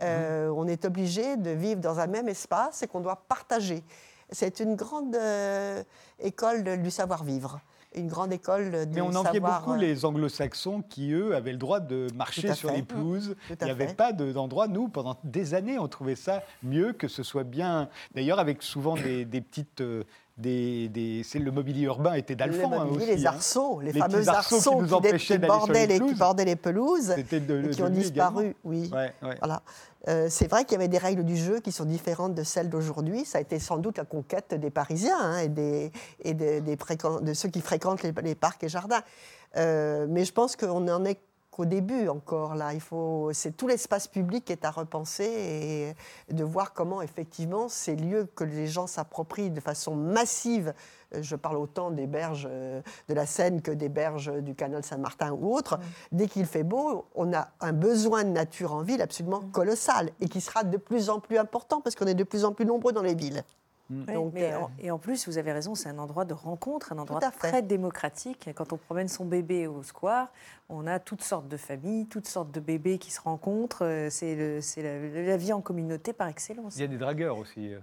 Euh, 0.03 0.49
On 0.55 0.67
est 0.67 0.85
obligé 0.85 1.37
de 1.37 1.51
vivre 1.51 1.81
dans 1.81 1.99
un 2.01 2.07
même 2.07 2.29
espace 2.29 2.83
et 2.83 2.87
qu'on 2.89 3.01
doit 3.01 3.25
partager. 3.29 3.83
C'est 4.31 4.61
une 4.61 4.75
grande 4.77 5.15
euh, 5.15 5.83
école 6.19 6.65
de- 6.65 6.77
du 6.77 6.91
savoir-vivre. 6.91 7.61
une 7.95 8.09
grande 8.09 8.33
école 8.33 8.71
de 8.71 8.95
Mais 8.95 9.03
on 9.03 9.15
enviait 9.15 9.39
beaucoup 9.39 9.75
euh, 9.75 9.77
les 9.77 10.07
anglo-saxons 10.07 10.83
qui, 10.89 11.13
eux, 11.13 11.37
avaient 11.37 11.53
le 11.53 11.59
droit 11.59 11.79
de 11.79 12.07
marcher 12.17 12.55
sur 12.55 12.71
les 12.73 12.83
pelouses. 12.83 13.37
Il 13.51 13.65
n'y 13.67 13.71
avait 13.71 13.93
pas 13.93 14.15
de- 14.15 14.33
d'endroit. 14.33 14.67
Nous, 14.67 14.89
pendant 14.89 15.19
des 15.25 15.53
années, 15.53 15.79
on 15.79 15.89
trouvait 15.89 16.15
ça 16.17 16.43
mieux 16.63 16.95
que 16.95 17.07
ce 17.07 17.23
soit 17.23 17.45
bien. 17.45 17.91
D'ailleurs, 18.15 18.39
avec 18.39 18.63
souvent 18.63 18.95
des, 18.95 19.27
des 19.27 19.43
petites. 19.43 19.83
euh, 19.83 20.05
des, 20.39 20.89
des- 20.89 21.23
c'est 21.25 21.39
le 21.39 21.51
mobilier 21.51 21.83
urbain 21.85 22.15
était 22.15 22.33
le 22.35 22.39
d'Alphand 22.39 22.73
hein, 22.73 22.85
mobilier, 22.87 23.05
aussi. 23.13 23.17
les 23.17 23.27
hein. 23.27 23.31
arceaux, 23.31 23.81
les, 23.81 23.93
Les 23.93 24.01
fameux 24.01 24.29
arceaux 24.29 24.59
qui 24.71 24.77
nous 24.77 24.87
qui, 24.87 24.95
empêchaient 24.95 25.39
bordaient 25.39 25.87
les, 25.87 26.01
qui 26.01 26.15
bordaient 26.15 26.45
les 26.45 26.57
pelouses 26.57 27.13
C'était 27.15 27.41
de, 27.41 27.65
et 27.67 27.71
qui 27.71 27.83
ont 27.83 27.91
disparu. 27.91 28.57
Oui. 28.65 28.85
également. 28.87 28.97
Ouais, 28.97 29.29
ouais. 29.29 29.37
Voilà. 29.41 29.63
Euh, 30.09 30.27
c'est 30.31 30.49
vrai 30.49 30.65
qu'il 30.65 30.73
y 30.73 30.77
avait 30.77 30.89
des 30.89 30.99
règles 30.99 31.23
du 31.23 31.37
jeu 31.37 31.61
qui 31.61 31.71
sont 31.71 31.85
différentes 31.85 32.35
de 32.35 32.43
celles 32.43 32.69
d'aujourd'hui. 32.71 33.25
Ça 33.25 33.39
a 33.39 33.41
été 33.41 33.59
sans 33.61 33.77
doute 33.77 33.99
la 33.99 34.05
conquête 34.05 34.53
des 34.55 34.71
Parisiens 34.71 35.17
hein, 35.21 35.39
et, 35.39 35.49
des, 35.49 35.93
et 36.25 36.35
des- 36.35 36.61
des 36.61 36.77
de 36.77 37.35
ceux 37.35 37.49
qui 37.51 37.61
fréquentent 37.61 38.03
les, 38.03 38.13
les 38.23 38.35
parcs 38.35 38.65
et 38.65 38.69
jardins. 38.69 39.03
Euh, 39.57 40.07
mais 40.09 40.25
je 40.25 40.33
pense 40.33 40.57
qu'on 40.57 40.81
n'en 40.81 41.05
est 41.05 41.21
qu'au 41.53 41.67
début 41.67 42.09
encore 42.09 42.57
là. 42.57 42.73
Il 42.73 42.81
faut, 42.81 43.31
c'est 43.33 43.57
tout 43.57 43.69
l'espace 43.69 44.09
public 44.09 44.47
qui 44.47 44.53
est 44.53 44.65
à 44.65 44.71
repenser 44.71 45.95
et 46.31 46.33
de 46.35 46.43
voir 46.43 46.73
comment 46.73 47.03
effectivement 47.03 47.69
ces 47.69 47.95
lieux 47.95 48.27
que 48.35 48.43
les 48.43 48.67
gens 48.67 48.89
s'approprient 48.89 49.51
de 49.51 49.61
façon 49.61 49.95
massive. 49.95 50.73
euh, 51.15 51.23
Je 51.23 51.37
parle 51.37 51.59
autant 51.59 51.91
des 51.91 52.07
berges 52.07 52.49
euh, 52.51 52.81
de 53.09 53.15
la 53.15 53.27
Seine 53.27 53.61
que 53.61 53.71
des 53.71 53.91
berges 53.91 54.33
du 54.43 54.55
canal 54.55 54.83
Saint-Martin 54.83 55.33
ou 55.33 55.55
autres. 55.55 55.79
Dès 56.11 56.27
qu'il 56.27 56.47
fait 56.47 56.65
beau, 56.65 57.05
on 57.15 57.33
a 57.35 57.49
un 57.61 57.75
besoin 57.75 58.25
de 58.25 58.31
nature 58.31 58.73
en 58.73 58.83
ville 58.83 59.03
absolument 59.03 59.43
colossal 59.53 60.11
et 60.21 60.29
qui 60.29 60.41
sera 60.41 60.65
de 60.65 60.79
plus 60.79 61.11
en 61.11 61.21
plus 61.21 61.37
important 61.37 61.83
parce 61.83 61.95
qu'on 61.95 62.07
est 62.07 62.15
de 62.15 62.25
plus 62.25 62.47
en 62.47 62.53
plus 62.53 62.65
nombreux 62.65 62.93
dans 62.93 63.03
les 63.03 63.15
villes. 63.15 63.45
Oui, 64.09 64.15
Donc, 64.15 64.33
mais 64.35 64.53
euh, 64.53 64.61
en- 64.61 64.71
et 64.79 64.91
en 64.91 64.99
plus, 64.99 65.27
vous 65.29 65.39
avez 65.39 65.53
raison, 65.53 65.75
c'est 65.75 65.89
un 65.89 65.99
endroit 65.99 66.25
de 66.25 66.35
rencontre, 66.35 66.93
un 66.93 66.99
endroit 66.99 67.21
très 67.21 67.63
démocratique. 67.63 68.49
Quand 68.55 68.73
on 68.73 68.77
promène 68.77 69.09
son 69.09 69.25
bébé 69.25 69.67
au 69.67 69.83
square, 69.83 70.29
on 70.69 70.87
a 70.87 70.99
toutes 70.99 71.23
sortes 71.23 71.49
de 71.49 71.57
familles, 71.57 72.07
toutes 72.07 72.27
sortes 72.29 72.51
de 72.51 72.61
bébés 72.61 72.99
qui 72.99 73.11
se 73.11 73.21
rencontrent. 73.21 73.85
Euh, 73.85 74.09
C'est 74.11 74.35
la, 74.83 75.23
la 75.23 75.37
vie 75.37 75.53
en 75.53 75.61
communauté 75.61 76.13
par 76.13 76.29
excellence. 76.29 76.77
Il 76.77 76.81
y 76.81 76.85
a 76.85 76.89
des 76.89 76.99
dragueurs 76.99 77.37
aussi, 77.39 77.73
euh, 77.75 77.79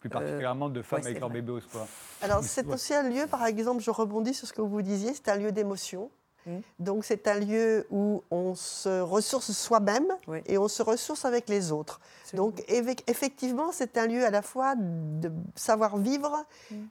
plus 0.00 0.10
particulièrement 0.10 0.68
de 0.68 0.82
femmes 0.82 1.00
ouais, 1.00 1.06
avec 1.08 1.20
vrai. 1.22 1.32
bébés 1.32 1.52
au 1.52 1.60
square. 1.60 1.86
Alors, 2.22 2.42
c'est 2.44 2.66
aussi 2.66 2.94
un 2.94 3.08
lieu, 3.08 3.26
par 3.26 3.44
exemple, 3.46 3.82
je 3.82 3.90
rebondis 3.90 4.34
sur 4.34 4.46
ce 4.46 4.52
que 4.52 4.60
vous 4.62 4.82
disiez, 4.82 5.14
c'est 5.14 5.28
un 5.28 5.36
lieu 5.36 5.50
d'émotion. 5.52 6.10
Mm. 6.46 6.58
Donc, 6.78 7.04
c'est 7.04 7.26
un 7.28 7.38
lieu 7.38 7.86
où 7.90 8.22
on 8.30 8.54
se 8.54 9.00
ressource 9.00 9.52
soi-même 9.52 10.08
Oui. 10.26 10.38
et 10.46 10.58
on 10.58 10.68
se 10.68 10.82
ressource 10.82 11.24
avec 11.24 11.48
les 11.48 11.72
autres. 11.72 12.00
Donc, 12.34 12.62
effectivement, 12.68 13.70
c'est 13.72 13.96
un 13.96 14.06
lieu 14.06 14.24
à 14.24 14.30
la 14.30 14.42
fois 14.42 14.74
de 14.76 15.30
savoir-vivre, 15.54 16.44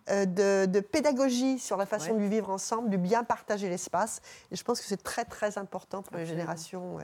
euh, 0.09 0.25
de, 0.25 0.65
de 0.65 0.79
pédagogie 0.79 1.59
sur 1.59 1.77
la 1.77 1.85
façon 1.85 2.15
de 2.15 2.23
vivre 2.23 2.49
ensemble, 2.49 2.89
de 2.89 2.97
bien 2.97 3.23
partager 3.23 3.69
l'espace. 3.69 4.21
Et 4.51 4.55
je 4.55 4.63
pense 4.63 4.79
que 4.79 4.87
c'est 4.87 5.03
très, 5.03 5.25
très 5.25 5.57
important 5.57 6.01
pour 6.01 6.17
les 6.17 6.25
générations. 6.25 6.97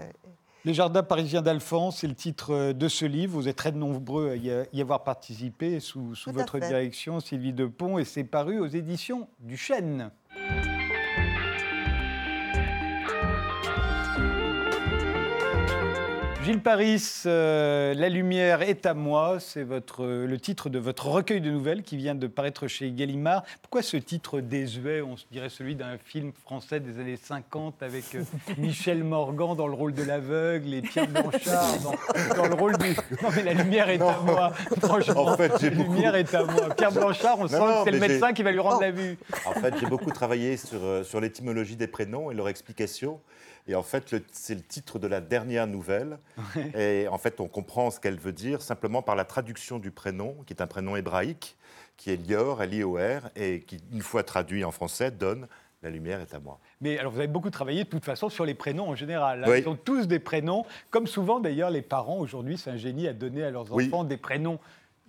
Les 0.66 0.74
jardins 0.74 1.04
parisiens 1.04 1.42
d'Alphand, 1.42 1.92
c'est 1.92 2.08
le 2.08 2.16
titre 2.16 2.54
euh, 2.54 2.74
de 2.74 2.88
ce 2.88 3.04
livre. 3.04 3.34
Vous 3.34 3.50
êtes 3.50 3.58
très 3.58 3.74
nombreux 3.74 4.30
à 4.30 4.36
y, 4.38 4.82
avoir 4.82 5.04
participé 5.04 5.82
sous, 5.82 6.14
votre 6.28 6.60
fait. 6.60 6.68
direction, 6.68 7.20
Sylvie 7.20 7.52
Depont, 7.52 7.98
et 7.98 8.06
c'est 8.06 8.24
paru 8.24 8.60
aux 8.60 8.68
éditions 8.68 9.28
du 9.40 9.58
Chêne. 9.58 10.10
Gilles 16.44 16.60
Paris, 16.60 17.02
euh, 17.26 17.94
La 17.94 18.10
lumière 18.10 18.62
est 18.64 18.86
à 18.86 18.94
moi, 18.94 19.38
c'est 19.40 19.64
votre, 19.64 20.04
euh, 20.04 20.28
le 20.28 20.38
titre 20.38 20.68
de 20.70 20.78
votre 20.78 21.08
recueil 21.08 21.40
de 21.40 21.50
nouvelles 21.50 21.84
qui 21.84 21.96
vient 21.96 22.16
de 22.16 22.28
paraître 22.28 22.68
chez 22.68 22.92
Gallimard. 22.92 23.44
Pourquoi 23.62 23.82
ce 23.82 23.96
titre 23.96 24.42
désuet? 24.42 25.02
On 25.02 25.16
se 25.16 25.24
dirait 25.32 25.48
celui 25.48 25.76
d'un 25.76 25.98
film 25.98 26.34
français 26.34 26.82
des 26.82 27.00
années 27.00 27.16
50 27.16 27.82
avec 27.82 28.16
euh, 28.16 28.24
Michel 28.58 29.06
Morgan 29.06 29.56
dans 29.56 29.68
le 29.68 29.74
rôle 29.74 29.94
de 29.94 30.04
l'aveugle 30.04 30.74
et 30.74 30.82
Pierre 30.82 31.08
Blanchard 31.10 31.80
dans, 31.82 32.36
dans 32.36 32.48
le 32.50 32.56
rôle 32.56 32.78
du... 32.78 32.90
Non 33.24 33.30
mais 33.34 33.44
La 33.44 33.54
lumière 33.54 33.88
est 33.90 34.02
à 34.02 34.20
moi, 34.20 34.52
franchement. 34.82 35.28
En 35.28 35.38
fait, 35.38 35.52
j'ai 35.62 35.70
La 35.70 35.76
beaucoup- 35.78 35.94
lumière 35.94 36.16
est 36.16 36.36
à 36.36 36.44
moi. 36.44 36.76
Pierre 36.76 36.92
Blanchard, 36.92 37.38
on 37.40 37.48
sent 37.48 37.58
non, 37.58 37.68
que 37.68 37.84
c'est 37.86 37.92
le 37.92 38.00
médecin 38.00 38.34
qui 38.34 38.44
va 38.44 38.52
lui 38.52 38.60
rendre 38.60 38.82
la 38.82 38.92
vue. 38.92 39.18
En 39.46 39.54
fait, 39.54 39.76
j'ai 39.80 39.86
beaucoup 39.86 40.12
travaillé 40.12 40.58
sur, 40.58 41.06
sur 41.06 41.22
l'étymologie 41.22 41.78
des 41.78 41.88
prénoms 41.88 42.32
et 42.32 42.34
leur 42.34 42.50
explication. 42.50 43.22
Et 43.68 43.76
en 43.76 43.84
fait, 43.84 44.14
c'est 44.32 44.56
le 44.56 44.62
titre 44.62 45.00
de 45.00 45.08
la 45.08 45.22
dernière 45.22 45.68
nouvelle. 45.68 46.18
Et 46.76 47.08
en 47.10 47.18
fait, 47.18 47.40
on 47.40 47.48
comprend 47.48 47.92
ce 47.92 48.00
qu'elle 48.00 48.20
veut 48.20 48.34
dire 48.34 48.62
simplement 48.62 49.02
par 49.02 49.16
la 49.16 49.24
traduction 49.26 49.80
du 49.80 49.90
prénom, 49.92 50.36
qui 50.46 50.54
est 50.54 50.62
un 50.62 50.68
prénom 50.68 50.96
hébraïque, 50.96 51.56
qui 51.96 52.12
est 52.12 52.18
Lior, 52.30 52.62
L-I-O-R, 52.62 53.30
et 53.36 53.62
qui, 53.62 53.80
une 53.94 54.02
fois 54.02 54.24
traduit 54.24 54.66
en 54.66 54.72
français, 54.72 55.12
donne 55.12 55.48
La 55.82 55.90
lumière 55.90 56.20
est 56.22 56.34
à 56.34 56.40
moi. 56.40 56.60
Mais 56.82 56.98
alors, 56.98 57.12
vous 57.12 57.20
avez 57.20 57.28
beaucoup 57.28 57.50
travaillé 57.50 57.84
de 57.86 57.90
toute 57.90 58.04
façon 58.06 58.30
sur 58.30 58.46
les 58.46 58.54
prénoms 58.54 58.90
en 58.90 58.96
général. 58.96 59.44
hein. 59.44 59.48
Oui. 59.50 59.60
Ils 59.62 59.70
ont 59.70 59.76
tous 59.78 60.08
des 60.08 60.20
prénoms. 60.20 60.66
Comme 60.92 61.08
souvent, 61.08 61.40
d'ailleurs, 61.40 61.70
les 61.70 61.82
parents 61.82 62.18
aujourd'hui 62.18 62.58
s'ingénient 62.58 63.08
à 63.10 63.14
donner 63.14 63.44
à 63.44 63.52
leurs 63.52 63.72
Oui. 63.74 63.88
enfants 63.88 64.04
des 64.04 64.18
prénoms 64.18 64.60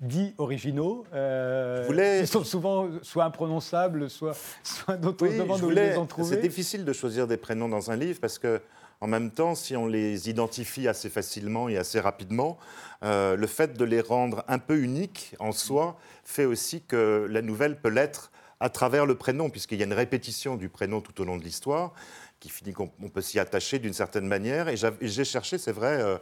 dits 0.00 0.34
originaux. 0.38 1.04
euh, 1.14 1.84
voulais- 1.86 2.20
Ils 2.20 2.26
sont 2.28 2.44
souvent 2.44 2.88
soit 3.02 3.24
imprononçables, 3.24 4.10
soit, 4.10 4.36
soit 4.62 4.96
dont 4.96 5.16
Oui, 5.20 5.36
demande 5.38 5.60
où 5.60 5.64
voulais- 5.64 5.90
les 5.90 5.96
ont 5.98 6.02
C'est 6.02 6.08
trouvés. 6.08 6.36
difficile 6.38 6.84
de 6.84 6.92
choisir 6.92 7.26
des 7.26 7.36
prénoms 7.36 7.68
dans 7.68 7.90
un 7.90 7.96
livre 7.96 8.20
parce 8.20 8.38
que, 8.38 8.60
en 9.00 9.06
même 9.06 9.30
temps, 9.30 9.54
si 9.54 9.76
on 9.76 9.86
les 9.86 10.28
identifie 10.28 10.88
assez 10.88 11.08
facilement 11.10 11.68
et 11.68 11.76
assez 11.76 12.00
rapidement, 12.00 12.58
euh, 13.02 13.36
le 13.36 13.46
fait 13.46 13.74
de 13.76 13.84
les 13.84 14.00
rendre 14.00 14.44
un 14.48 14.58
peu 14.58 14.78
uniques 14.78 15.34
en 15.38 15.52
soi 15.52 15.96
fait 16.24 16.44
aussi 16.44 16.82
que 16.82 17.26
la 17.30 17.42
nouvelle 17.42 17.76
peut 17.80 17.88
l'être 17.90 18.30
à 18.60 18.70
travers 18.70 19.04
le 19.06 19.14
prénom, 19.14 19.50
puisqu'il 19.50 19.78
y 19.78 19.82
a 19.82 19.86
une 19.86 19.92
répétition 19.92 20.56
du 20.56 20.68
prénom 20.68 21.00
tout 21.00 21.20
au 21.20 21.24
long 21.24 21.36
de 21.36 21.42
l'histoire 21.44 21.92
qui 22.40 22.48
finit 22.48 22.72
qu'on 22.72 22.90
on 23.02 23.08
peut 23.08 23.20
s'y 23.22 23.38
attacher 23.38 23.78
d'une 23.78 23.92
certaine 23.92 24.26
manière. 24.26 24.68
Et 24.68 24.76
j'ai 25.00 25.24
cherché, 25.24 25.58
c'est 25.58 25.72
vrai, 25.72 26.00
euh, 26.02 26.16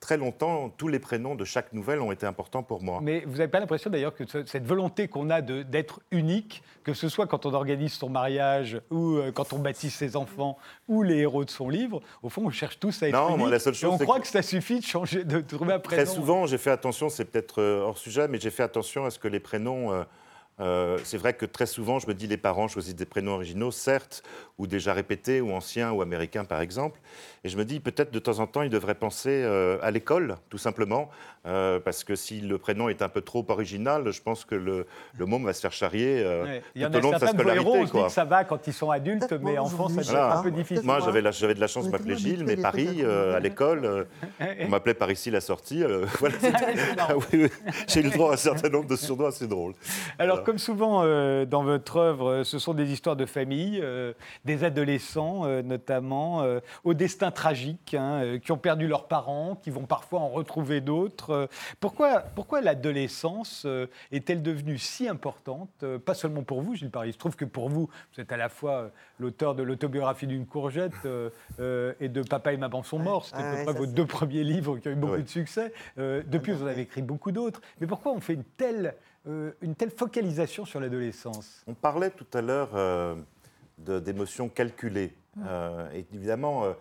très 0.00 0.16
longtemps, 0.16 0.68
tous 0.76 0.88
les 0.88 0.98
prénoms 0.98 1.34
de 1.34 1.44
chaque 1.44 1.72
nouvelle 1.72 2.00
ont 2.00 2.12
été 2.12 2.24
importants 2.26 2.62
pour 2.62 2.82
moi. 2.82 3.00
Mais 3.02 3.24
vous 3.26 3.38
n'avez 3.38 3.48
pas 3.48 3.60
l'impression 3.60 3.90
d'ailleurs 3.90 4.14
que 4.14 4.26
ce- 4.26 4.44
cette 4.46 4.64
volonté 4.66 5.08
qu'on 5.08 5.28
a 5.30 5.40
d'être 5.40 6.00
unique, 6.10 6.62
que 6.84 6.94
ce 6.94 7.08
soit 7.08 7.26
quand 7.26 7.46
on 7.46 7.52
organise 7.54 7.94
son 7.94 8.08
mariage 8.08 8.80
ou 8.90 9.16
euh, 9.16 9.32
quand 9.32 9.52
on 9.52 9.58
baptise 9.58 9.92
ses 9.94 10.14
enfants 10.16 10.56
ou 10.86 11.02
les 11.02 11.16
héros 11.18 11.44
de 11.44 11.50
son 11.50 11.68
livre, 11.68 12.00
au 12.22 12.28
fond 12.28 12.42
on 12.46 12.50
cherche 12.50 12.78
tous 12.78 13.02
à 13.02 13.08
être 13.08 13.14
Non, 13.14 13.36
unique. 13.36 13.50
la 13.50 13.58
seule 13.58 13.74
Et 13.74 13.76
chose, 13.76 13.94
on 13.94 13.98
c'est 13.98 14.04
croit 14.04 14.18
que- 14.18 14.22
que... 14.22 14.28
ça 14.28 14.42
suffit 14.42 14.78
de 14.80 14.84
changer, 14.84 15.24
de 15.24 15.40
trouver 15.40 15.72
un 15.74 15.78
prénom. 15.80 16.04
Très 16.04 16.12
souvent, 16.14 16.46
j'ai 16.46 16.58
fait 16.58 16.70
attention, 16.70 17.08
c'est 17.08 17.24
peut-être 17.24 17.60
euh, 17.60 17.80
hors 17.82 17.98
sujet, 17.98 18.28
mais 18.28 18.38
j'ai 18.38 18.50
fait 18.50 18.62
attention 18.62 19.04
à 19.04 19.10
ce 19.10 19.18
que 19.18 19.28
les 19.28 19.40
prénoms. 19.40 19.92
euh, 19.92 20.04
euh, 20.60 20.98
c'est 21.04 21.18
vrai 21.18 21.34
que 21.34 21.46
très 21.46 21.66
souvent, 21.66 22.00
je 22.00 22.08
me 22.08 22.14
dis 22.14 22.26
les 22.26 22.36
parents 22.36 22.66
choisissent 22.66 22.96
des 22.96 23.04
prénoms 23.06 23.34
originaux, 23.34 23.70
certes, 23.70 24.24
ou 24.58 24.66
déjà 24.66 24.92
répétés, 24.92 25.40
ou 25.40 25.52
anciens, 25.52 25.92
ou 25.92 26.02
américains, 26.02 26.44
par 26.44 26.60
exemple. 26.60 26.98
Et 27.44 27.48
je 27.48 27.56
me 27.56 27.64
dis 27.64 27.80
peut-être 27.80 28.10
de 28.12 28.18
temps 28.18 28.40
en 28.40 28.46
temps, 28.46 28.62
ils 28.62 28.70
devraient 28.70 28.94
penser 28.94 29.42
euh, 29.44 29.78
à 29.82 29.90
l'école, 29.90 30.36
tout 30.50 30.58
simplement, 30.58 31.08
euh, 31.46 31.78
parce 31.80 32.02
que 32.04 32.14
si 32.16 32.40
le 32.40 32.58
prénom 32.58 32.88
est 32.88 33.00
un 33.02 33.08
peu 33.08 33.20
trop 33.20 33.44
original, 33.48 34.10
je 34.10 34.20
pense 34.22 34.44
que 34.44 34.54
le, 34.54 34.86
le 35.16 35.26
môme 35.26 35.44
va 35.44 35.52
se 35.52 35.60
faire 35.60 35.72
charrier 35.72 36.22
euh, 36.24 36.44
Ouais. 36.44 36.62
Il 36.74 36.82
y 36.82 36.86
en 36.86 36.90
tout 36.90 36.96
a 36.96 36.98
au 36.98 37.02
long 37.02 37.10
de 37.12 37.18
sa 37.18 37.26
scolarité. 37.28 37.72
se 37.80 37.84
dit 37.84 37.90
quoi. 37.90 38.06
que 38.06 38.12
ça 38.12 38.24
va 38.24 38.44
quand 38.44 38.66
ils 38.66 38.72
sont 38.72 38.90
adultes, 38.90 39.32
mais 39.40 39.58
enfants, 39.58 39.88
ça 39.88 40.00
devient 40.02 40.16
un 40.38 40.42
peu 40.42 40.50
difficile. 40.50 40.84
Moi, 40.84 40.98
j'avais 41.00 41.54
de 41.54 41.60
la 41.60 41.66
chance 41.66 41.84
de 41.88 41.94
on 41.94 41.98
tellement 41.98 42.14
Gilles, 42.16 42.44
mais 42.44 42.56
Paris, 42.56 43.02
à 43.02 43.04
euh, 43.06 43.40
l'école, 43.40 43.84
euh, 43.84 44.04
on 44.60 44.68
m'appelait 44.68 44.94
par 44.94 45.10
ici 45.10 45.30
la 45.30 45.40
sortie. 45.40 45.82
euh, 45.82 46.06
voilà. 46.18 46.36
Ah 46.98 47.14
oui, 47.16 47.24
oui. 47.44 47.48
J'ai 47.86 48.00
eu 48.00 48.04
le 48.04 48.10
droit 48.10 48.30
à 48.30 48.34
un 48.34 48.36
certain 48.36 48.68
nombre 48.68 48.86
de 48.88 48.96
surnoms 48.96 49.26
assez 49.26 49.46
drôles. 49.46 49.74
Alors, 50.18 50.36
Voilà. 50.36 50.44
comme 50.44 50.58
souvent 50.58 51.02
euh, 51.04 51.44
dans 51.44 51.62
votre 51.62 51.96
œuvre, 51.96 52.42
ce 52.44 52.58
sont 52.58 52.74
des 52.74 52.90
histoires 52.92 53.16
de 53.16 53.26
famille, 53.26 53.80
euh, 53.82 54.12
des 54.44 54.64
adolescents 54.64 55.42
euh, 55.44 55.62
notamment, 55.62 56.42
euh, 56.42 56.60
au 56.84 56.94
destin 56.94 57.27
tragique, 57.30 57.94
hein, 57.94 58.22
euh, 58.22 58.38
qui 58.38 58.52
ont 58.52 58.58
perdu 58.58 58.86
leurs 58.86 59.08
parents, 59.08 59.56
qui 59.56 59.70
vont 59.70 59.86
parfois 59.86 60.20
en 60.20 60.28
retrouver 60.28 60.80
d'autres. 60.80 61.30
Euh, 61.30 61.46
pourquoi 61.80 62.20
pourquoi 62.20 62.60
l'adolescence 62.60 63.64
euh, 63.66 63.86
est-elle 64.12 64.42
devenue 64.42 64.78
si 64.78 65.08
importante 65.08 65.84
Pas 66.04 66.14
seulement 66.14 66.42
pour 66.42 66.62
vous, 66.62 66.74
Gilles 66.74 66.90
Paris? 66.90 67.10
Il 67.10 67.12
se 67.12 67.18
trouve 67.18 67.36
que 67.36 67.44
pour 67.44 67.68
vous, 67.68 67.88
vous 68.14 68.20
êtes 68.20 68.32
à 68.32 68.36
la 68.36 68.48
fois 68.48 68.90
l'auteur 69.18 69.54
de 69.54 69.62
l'autobiographie 69.62 70.26
d'une 70.26 70.46
courgette 70.46 70.92
euh, 71.04 71.92
et 72.00 72.08
de 72.08 72.22
Papa 72.22 72.52
et 72.52 72.56
Maman 72.56 72.82
sont 72.82 72.98
morts. 72.98 73.26
C'était 73.26 73.38
à 73.38 73.42
ouais, 73.42 73.56
peu 73.58 73.64
près 73.64 73.72
ça, 73.72 73.78
vos 73.78 73.86
deux 73.86 74.06
premiers 74.06 74.44
livres 74.44 74.78
qui 74.78 74.88
ont 74.88 74.92
eu 74.92 74.96
beaucoup 74.96 75.22
de 75.22 75.28
succès. 75.28 75.72
Euh, 75.98 76.22
depuis, 76.26 76.52
vous 76.52 76.62
en 76.62 76.66
avez 76.66 76.82
écrit 76.82 77.02
beaucoup 77.02 77.32
d'autres. 77.32 77.60
Mais 77.80 77.86
pourquoi 77.86 78.12
on 78.12 78.20
fait 78.20 78.34
une 78.34 78.44
telle, 78.44 78.94
euh, 79.26 79.52
une 79.60 79.74
telle 79.74 79.90
focalisation 79.90 80.64
sur 80.64 80.80
l'adolescence? 80.80 81.62
On 81.66 81.74
parlait 81.74 82.10
tout 82.10 82.26
à 82.34 82.40
l'heure 82.40 82.70
euh, 82.74 83.16
d'émotions 83.78 84.48
calculées. 84.48 85.14
Euh, 85.46 85.90
et 85.92 86.04
évidemment, 86.12 86.64
euh, 86.64 86.72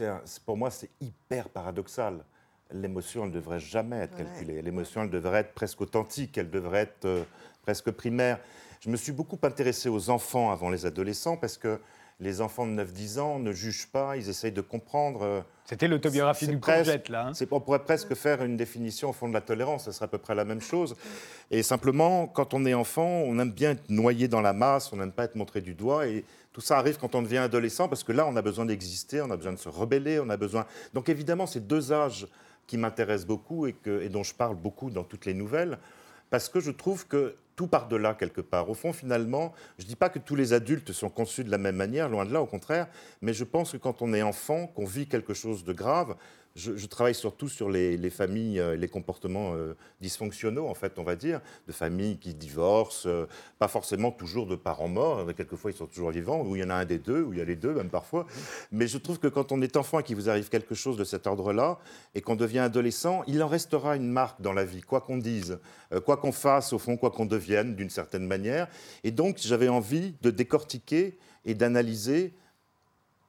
un- 0.00 0.22
pour 0.46 0.56
moi, 0.56 0.70
c'est 0.70 0.90
hyper 1.00 1.48
paradoxal. 1.48 2.24
L'émotion, 2.72 3.22
elle 3.24 3.30
ne 3.30 3.34
devrait 3.34 3.60
jamais 3.60 3.96
être 3.96 4.16
Ouais. 4.18 4.24
calculée. 4.24 4.62
L'émotion, 4.62 5.02
elle 5.02 5.10
devrait 5.10 5.40
être 5.40 5.54
presque 5.54 5.80
authentique, 5.80 6.36
elle 6.36 6.50
devrait 6.50 6.80
être 6.82 7.04
euh, 7.06 7.22
presque 7.62 7.90
primaire. 7.90 8.38
Je 8.80 8.90
me 8.90 8.96
suis 8.96 9.12
beaucoup 9.12 9.38
intéressé 9.42 9.88
aux 9.88 10.10
enfants 10.10 10.50
avant 10.50 10.68
les 10.70 10.84
adolescents 10.86 11.36
parce 11.36 11.56
que 11.56 11.80
les 12.20 12.40
enfants 12.40 12.66
de 12.66 12.72
9-10 12.72 13.18
ans 13.20 13.38
ne 13.38 13.52
jugent 13.52 13.86
pas, 13.86 14.16
ils 14.16 14.28
essayent 14.28 14.52
de 14.52 14.60
comprendre. 14.60 15.22
euh, 15.22 15.40
C'était 15.64 15.86
l'autobiographie 15.88 16.46
C'est 16.46 16.50
du 16.52 16.58
courgette, 16.60 17.08
là. 17.08 17.28
hein. 17.28 17.34
c'est- 17.34 17.50
on 17.52 17.60
pourrait 17.60 17.84
presque 17.84 18.14
faire 18.14 18.42
une 18.42 18.56
définition 18.56 19.10
au 19.10 19.12
fond 19.12 19.28
de 19.28 19.34
la 19.34 19.40
tolérance, 19.40 19.84
ça 19.84 19.92
serait 19.92 20.06
à 20.06 20.08
peu 20.08 20.18
près 20.18 20.34
la 20.34 20.44
même 20.44 20.60
chose. 20.60 20.96
Et 21.50 21.62
simplement, 21.62 22.26
quand 22.26 22.54
on 22.54 22.66
est 22.66 22.74
enfant, 22.74 23.06
on 23.06 23.38
aime 23.38 23.52
bien 23.52 23.70
être 23.72 23.88
noyé 23.88 24.26
dans 24.28 24.40
la 24.40 24.52
masse, 24.52 24.92
on 24.92 24.96
n'aime 24.96 25.12
pas 25.12 25.24
être 25.24 25.36
montré 25.36 25.60
du 25.60 25.74
doigt. 25.74 26.06
Et 26.08 26.24
tout 26.58 26.62
ça 26.62 26.76
arrive 26.76 26.98
quand 26.98 27.14
on 27.14 27.22
devient 27.22 27.36
adolescent, 27.38 27.88
parce 27.88 28.02
que 28.02 28.10
là, 28.10 28.26
on 28.26 28.34
a 28.34 28.42
besoin 28.42 28.66
d'exister, 28.66 29.22
on 29.22 29.30
a 29.30 29.36
besoin 29.36 29.52
de 29.52 29.60
se 29.60 29.68
rebeller, 29.68 30.18
on 30.18 30.28
a 30.28 30.36
besoin. 30.36 30.66
Donc 30.92 31.08
évidemment, 31.08 31.46
c'est 31.46 31.64
deux 31.64 31.92
âges 31.92 32.26
qui 32.66 32.76
m'intéressent 32.76 33.28
beaucoup 33.28 33.68
et, 33.68 33.76
et 33.86 34.08
dont 34.08 34.24
je 34.24 34.34
parle 34.34 34.56
beaucoup 34.56 34.90
dans 34.90 35.04
toutes 35.04 35.24
les 35.24 35.34
nouvelles, 35.34 35.78
parce 36.30 36.48
que 36.48 36.58
je 36.58 36.72
trouve 36.72 37.06
que 37.06 37.36
tout 37.54 37.68
part 37.68 37.86
de 37.86 37.94
là 37.94 38.12
quelque 38.14 38.40
part. 38.40 38.68
Au 38.68 38.74
fond, 38.74 38.92
finalement, 38.92 39.52
je 39.78 39.84
ne 39.84 39.88
dis 39.88 39.94
pas 39.94 40.08
que 40.08 40.18
tous 40.18 40.34
les 40.34 40.52
adultes 40.52 40.90
sont 40.90 41.10
conçus 41.10 41.44
de 41.44 41.50
la 41.52 41.58
même 41.58 41.76
manière, 41.76 42.08
loin 42.08 42.24
de 42.24 42.32
là, 42.32 42.42
au 42.42 42.46
contraire, 42.46 42.88
mais 43.22 43.32
je 43.32 43.44
pense 43.44 43.70
que 43.70 43.76
quand 43.76 44.02
on 44.02 44.12
est 44.12 44.22
enfant, 44.22 44.66
qu'on 44.66 44.84
vit 44.84 45.06
quelque 45.06 45.34
chose 45.34 45.62
de 45.62 45.72
grave, 45.72 46.16
je, 46.58 46.86
travaille 46.86 47.14
surtout 47.14 47.48
sur 47.48 47.70
les, 47.70 47.96
les 47.96 48.10
familles, 48.10 48.58
euh, 48.58 48.76
les 48.76 48.88
comportements 48.88 49.54
euh, 49.54 49.74
dysfonctionnaux, 50.00 50.66
en 50.66 50.74
fait, 50.74 50.98
on 50.98 51.04
va 51.04 51.16
dire, 51.16 51.40
de 51.66 51.72
familles 51.72 52.18
qui 52.18 52.34
divorcent, 52.34 53.06
euh, 53.06 53.26
pas 53.58 53.68
forcément 53.68 54.10
toujours 54.10 54.46
de 54.46 54.56
parents 54.56 54.88
morts, 54.88 55.24
quelquefois 55.36 55.70
ils 55.70 55.76
sont 55.76 55.86
toujours 55.86 56.10
vivants, 56.10 56.42
ou 56.42 56.56
il 56.56 56.62
y 56.62 56.64
en 56.64 56.70
a 56.70 56.74
un 56.74 56.84
des 56.84 56.98
deux, 56.98 57.22
ou 57.22 57.32
il 57.32 57.38
y 57.38 57.42
a 57.42 57.44
les 57.44 57.56
deux 57.56 57.72
même 57.72 57.90
parfois. 57.90 58.26
Mais 58.72 58.88
je 58.88 58.98
trouve 58.98 59.18
que 59.18 59.28
quand 59.28 59.52
on 59.52 59.62
est 59.62 59.76
enfant 59.76 60.00
et 60.00 60.02
qu'il 60.02 60.16
vous 60.16 60.28
arrive 60.28 60.48
quelque 60.48 60.74
chose 60.74 60.96
de 60.96 61.04
cet 61.04 61.26
ordre-là, 61.26 61.78
et 62.14 62.20
qu'on 62.20 62.36
devient 62.36 62.58
adolescent, 62.58 63.22
il 63.26 63.42
en 63.42 63.48
restera 63.48 63.96
une 63.96 64.08
marque 64.08 64.40
dans 64.40 64.52
la 64.52 64.64
vie, 64.64 64.80
quoi 64.80 65.00
qu'on 65.00 65.18
dise, 65.18 65.58
euh, 65.92 66.00
quoi 66.00 66.16
qu'on 66.16 66.32
fasse, 66.32 66.72
au 66.72 66.78
fond, 66.78 66.96
quoi 66.96 67.10
qu'on 67.10 67.26
devienne, 67.26 67.76
d'une 67.76 67.90
certaine 67.90 68.26
manière. 68.26 68.68
Et 69.04 69.10
donc 69.10 69.36
j'avais 69.38 69.68
envie 69.68 70.14
de 70.22 70.30
décortiquer 70.30 71.18
et 71.44 71.54
d'analyser 71.54 72.34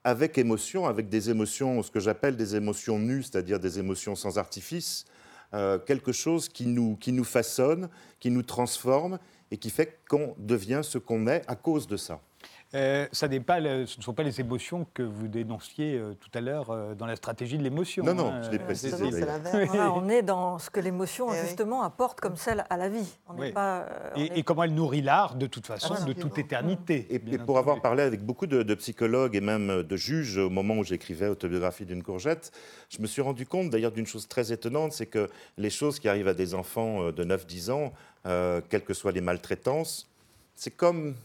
avec 0.10 0.38
émotion, 0.38 0.88
avec 0.88 1.08
des 1.08 1.30
émotions, 1.30 1.84
ce 1.84 1.92
que 1.92 2.00
j'appelle 2.00 2.36
des 2.36 2.56
émotions 2.56 2.98
nues, 2.98 3.24
c'est-à-dire 3.24 3.60
des 3.60 3.78
émotions 3.78 4.16
sans 4.16 4.38
artifice, 4.40 5.06
euh, 5.54 5.78
quelque 5.78 6.12
chose 6.12 6.50
qui 6.50 6.66
nous, 6.66 6.96
qui 6.96 7.12
nous 7.12 7.24
façonne, 7.24 7.90
qui 8.20 8.32
nous 8.32 8.44
transforme 8.44 9.20
et 9.52 9.58
qui 9.58 9.70
fait 9.70 10.00
qu'on 10.10 10.36
devient 10.38 10.82
ce 10.84 10.98
qu'on 10.98 11.28
est 11.28 11.44
à 11.48 11.56
cause 11.56 11.88
de 11.88 11.96
ça. 11.98 12.22
Euh, 12.76 13.08
ça 13.12 13.28
n'est 13.28 13.40
pas 13.40 13.60
le- 13.60 13.88
ce 13.88 13.98
ne 13.98 14.04
sont 14.04 14.14
pas 14.14 14.22
les 14.22 14.40
émotions 14.40 14.86
que 14.94 15.02
vous 15.02 15.28
dénonciez 15.28 15.96
euh, 15.98 16.14
tout 16.14 16.30
à 16.36 16.40
l'heure 16.42 16.70
euh, 16.70 16.94
dans 16.94 17.08
la 17.08 17.16
stratégie 17.16 17.58
de 17.58 17.64
l'émotion. 17.64 18.04
Non, 18.04 18.14
non, 18.14 18.28
hein, 18.32 18.44
je 18.44 18.52
l'ai 18.52 18.60
précisé. 18.60 19.10
Voilà, 19.10 19.40
on 19.96 20.08
est 20.08 20.22
dans 20.22 20.60
ce 20.60 20.70
que 20.70 20.80
l'émotion, 20.80 21.30
Eh 21.30 21.32
oui. 21.32 21.38
justement, 21.48 21.82
apporte 21.82 22.22
comme 22.22 22.36
celle 22.36 22.64
à 22.70 22.78
la 22.78 22.88
vie. 22.88 23.18
On 23.28 23.34
n'est 23.34 23.42
Oui. 23.48 23.52
pas, 23.54 23.88
on 24.16 24.20
Et, 24.20 24.26
est- 24.26 24.38
et 24.38 24.44
comment 24.44 24.64
elle 24.66 24.76
nourrit 24.76 25.02
l'art, 25.02 25.34
de 25.34 25.48
toute 25.48 25.66
façon, 25.66 25.96
Ah, 26.00 26.04
de 26.04 26.14
toute 26.14 26.38
éternité. 26.38 27.08
Et, 27.10 27.18
pour 27.40 27.58
avoir 27.58 27.82
parlé 27.82 28.04
avec 28.04 28.24
beaucoup 28.24 28.46
de, 28.46 28.62
de 28.62 28.76
psychologues 28.76 29.36
et 29.36 29.42
même 29.42 29.82
de 29.82 29.96
juges 29.98 30.38
au 30.38 30.52
moment 30.52 30.76
où 30.78 30.84
j'écrivais 30.84 31.28
Autobiographie 31.28 31.86
d'une 31.88 32.04
courgette, 32.04 32.52
je 32.90 33.02
me 33.02 33.08
suis 33.08 33.24
rendu 33.24 33.48
compte 33.48 33.72
d'ailleurs 33.72 33.92
d'une 33.92 34.06
chose 34.06 34.28
très 34.28 34.52
étonnante, 34.54 34.94
c'est 34.94 35.08
que 35.08 35.28
les 35.58 35.72
choses 35.72 35.98
qui 36.00 36.08
arrivent 36.08 36.28
à 36.28 36.36
des 36.36 36.54
enfants 36.54 37.12
de 37.12 37.24
9-10 37.24 37.72
ans, 37.72 37.94
euh, 38.28 38.62
quelles 38.70 38.84
que 38.84 38.94
soient 38.94 39.12
les 39.12 39.22
maltraitances, 39.22 40.08
c'est 40.56 40.72
comme, 40.72 41.16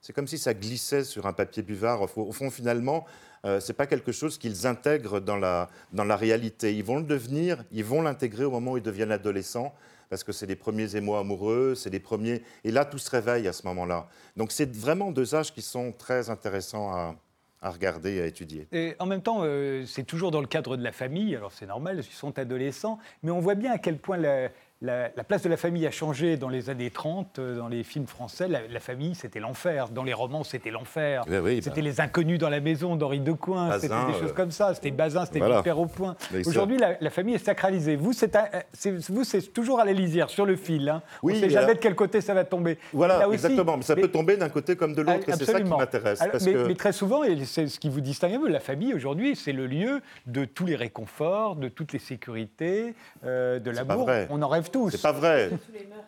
c'est 0.00 0.12
comme 0.12 0.26
si 0.26 0.38
ça 0.38 0.54
glissait 0.54 1.04
sur 1.04 1.26
un 1.26 1.32
papier 1.32 1.62
buvard. 1.62 2.02
Au 2.02 2.32
fond, 2.32 2.50
finalement, 2.50 3.04
euh, 3.44 3.60
c'est 3.60 3.74
pas 3.74 3.86
quelque 3.86 4.12
chose 4.12 4.38
qu'ils 4.38 4.66
intègrent 4.66 5.20
dans 5.20 5.36
la, 5.36 5.68
dans 5.92 6.04
la 6.04 6.16
réalité. 6.16 6.74
Ils 6.74 6.84
vont 6.84 6.98
le 6.98 7.04
devenir, 7.04 7.64
ils 7.70 7.84
vont 7.84 8.02
l'intégrer 8.02 8.44
au 8.44 8.50
moment 8.50 8.72
où 8.72 8.76
ils 8.78 8.82
deviennent 8.82 9.12
adolescents, 9.12 9.74
parce 10.08 10.24
que 10.24 10.32
c'est 10.32 10.46
les 10.46 10.56
premiers 10.56 10.96
émois 10.96 11.20
amoureux, 11.20 11.74
c'est 11.74 11.90
les 11.90 12.00
premiers. 12.00 12.42
Et 12.64 12.70
là, 12.70 12.84
tout 12.84 12.98
se 12.98 13.10
réveille 13.10 13.46
à 13.46 13.52
ce 13.52 13.66
moment-là. 13.66 14.08
Donc, 14.36 14.52
c'est 14.52 14.74
vraiment 14.74 15.12
deux 15.12 15.34
âges 15.34 15.52
qui 15.52 15.62
sont 15.62 15.92
très 15.92 16.30
intéressants 16.30 16.92
à, 16.92 17.14
à 17.62 17.70
regarder 17.70 18.14
et 18.14 18.22
à 18.22 18.26
étudier. 18.26 18.68
Et 18.72 18.96
en 18.98 19.06
même 19.06 19.22
temps, 19.22 19.40
euh, 19.42 19.84
c'est 19.86 20.04
toujours 20.04 20.30
dans 20.30 20.40
le 20.40 20.46
cadre 20.46 20.76
de 20.76 20.82
la 20.82 20.92
famille, 20.92 21.36
alors 21.36 21.52
c'est 21.52 21.66
normal, 21.66 21.98
ils 21.98 22.04
sont 22.04 22.38
adolescents, 22.38 22.98
mais 23.22 23.30
on 23.30 23.40
voit 23.40 23.54
bien 23.54 23.72
à 23.72 23.78
quel 23.78 23.98
point 23.98 24.16
la, 24.16 24.48
la- 24.82 25.10
la 25.14 25.24
place 25.24 25.42
de 25.42 25.48
la 25.50 25.56
famille 25.58 25.86
a 25.86 25.90
changé 25.90 26.36
dans 26.38 26.48
les 26.48 26.70
années 26.70 26.90
30, 26.90 27.38
euh, 27.38 27.56
dans 27.58 27.68
les 27.68 27.82
films 27.84 28.06
français. 28.06 28.48
La, 28.48 28.60
la 28.66 28.80
famille, 28.80 29.14
c'était 29.14 29.38
l'enfer. 29.40 29.88
Dans 29.90 30.04
les 30.04 30.14
romans, 30.14 30.42
c'était 30.42 30.70
l'enfer. 30.70 31.24
Oui, 31.28 31.60
c'était 31.62 31.82
les 31.82 32.00
inconnus 32.00 32.38
dans 32.38 32.48
la 32.48 32.60
maison 32.60 32.96
d'Henri 32.96 33.20
Decoing, 33.20 33.72
c'était 33.78 33.88
des 34.06 34.18
choses 34.18 34.30
euh, 34.30 34.34
comme 34.34 34.50
ça, 34.50 34.74
c'était 34.74 34.90
Bazin, 34.90 35.26
c'était 35.26 35.38
voilà. 35.40 35.60
hyper 35.60 35.78
au 35.78 35.86
point. 35.86 36.16
Aujourd'hui, 36.46 36.78
la, 36.78 36.96
la 37.00 37.10
famille 37.10 37.34
est 37.34 37.44
sacralisée. 37.44 37.96
Vous, 37.96 38.12
c'est 38.14 38.34
un- 38.36 38.48
euh, 38.86 38.98
vous, 39.10 39.24
c'est 39.24 39.52
toujours 39.52 39.80
à 39.80 39.84
la 39.84 39.92
lisière, 39.92 40.30
sur 40.30 40.46
le 40.46 40.56
fil. 40.56 40.88
hein. 40.88 41.02
Oui, 41.22 41.32
on 41.34 41.36
ne 41.36 41.40
sait 41.42 41.50
jamais 41.50 41.74
de 41.74 41.78
quel 41.80 41.94
côté 41.94 42.20
ça 42.22 42.32
va 42.32 42.44
tomber. 42.44 42.78
Voilà, 42.94 43.26
aussi, 43.28 43.34
exactement. 43.34 43.76
Mais 43.76 43.82
ça 43.82 43.94
mais- 43.94 44.02
peut 44.02 44.08
tomber 44.08 44.36
d'un 44.38 44.48
côté 44.48 44.76
comme 44.76 44.94
de 44.94 45.02
l'autre, 45.02 45.24
c'est 45.26 45.44
ça 45.44 45.60
qui 45.60 45.68
m'intéresse. 45.68 46.20
Mais, 46.44 46.52
que- 46.54 46.66
mais 46.68 46.74
très 46.74 46.92
souvent, 46.92 47.22
et 47.22 47.44
c'est 47.44 47.66
ce 47.66 47.78
qui 47.78 47.90
vous 47.90 48.00
distingue 48.00 48.32
un 48.34 48.40
peu, 48.40 48.48
la 48.48 48.60
famille 48.60 48.94
aujourd'hui, 48.94 49.36
c'est 49.36 49.52
le 49.52 49.66
lieu 49.66 50.00
de 50.26 50.44
tous 50.46 50.64
les 50.64 50.76
réconforts, 50.76 51.56
de 51.56 51.68
toutes 51.68 51.92
les 51.92 51.98
sécurités, 51.98 52.94
euh, 53.24 53.58
de 53.58 53.70
l'amour. 53.70 54.08
On 54.30 54.40
en 54.40 54.48
rêve 54.48 54.69
tous. 54.70 54.90
C'est 54.90 55.02
pas 55.02 55.12
vrai. 55.12 55.50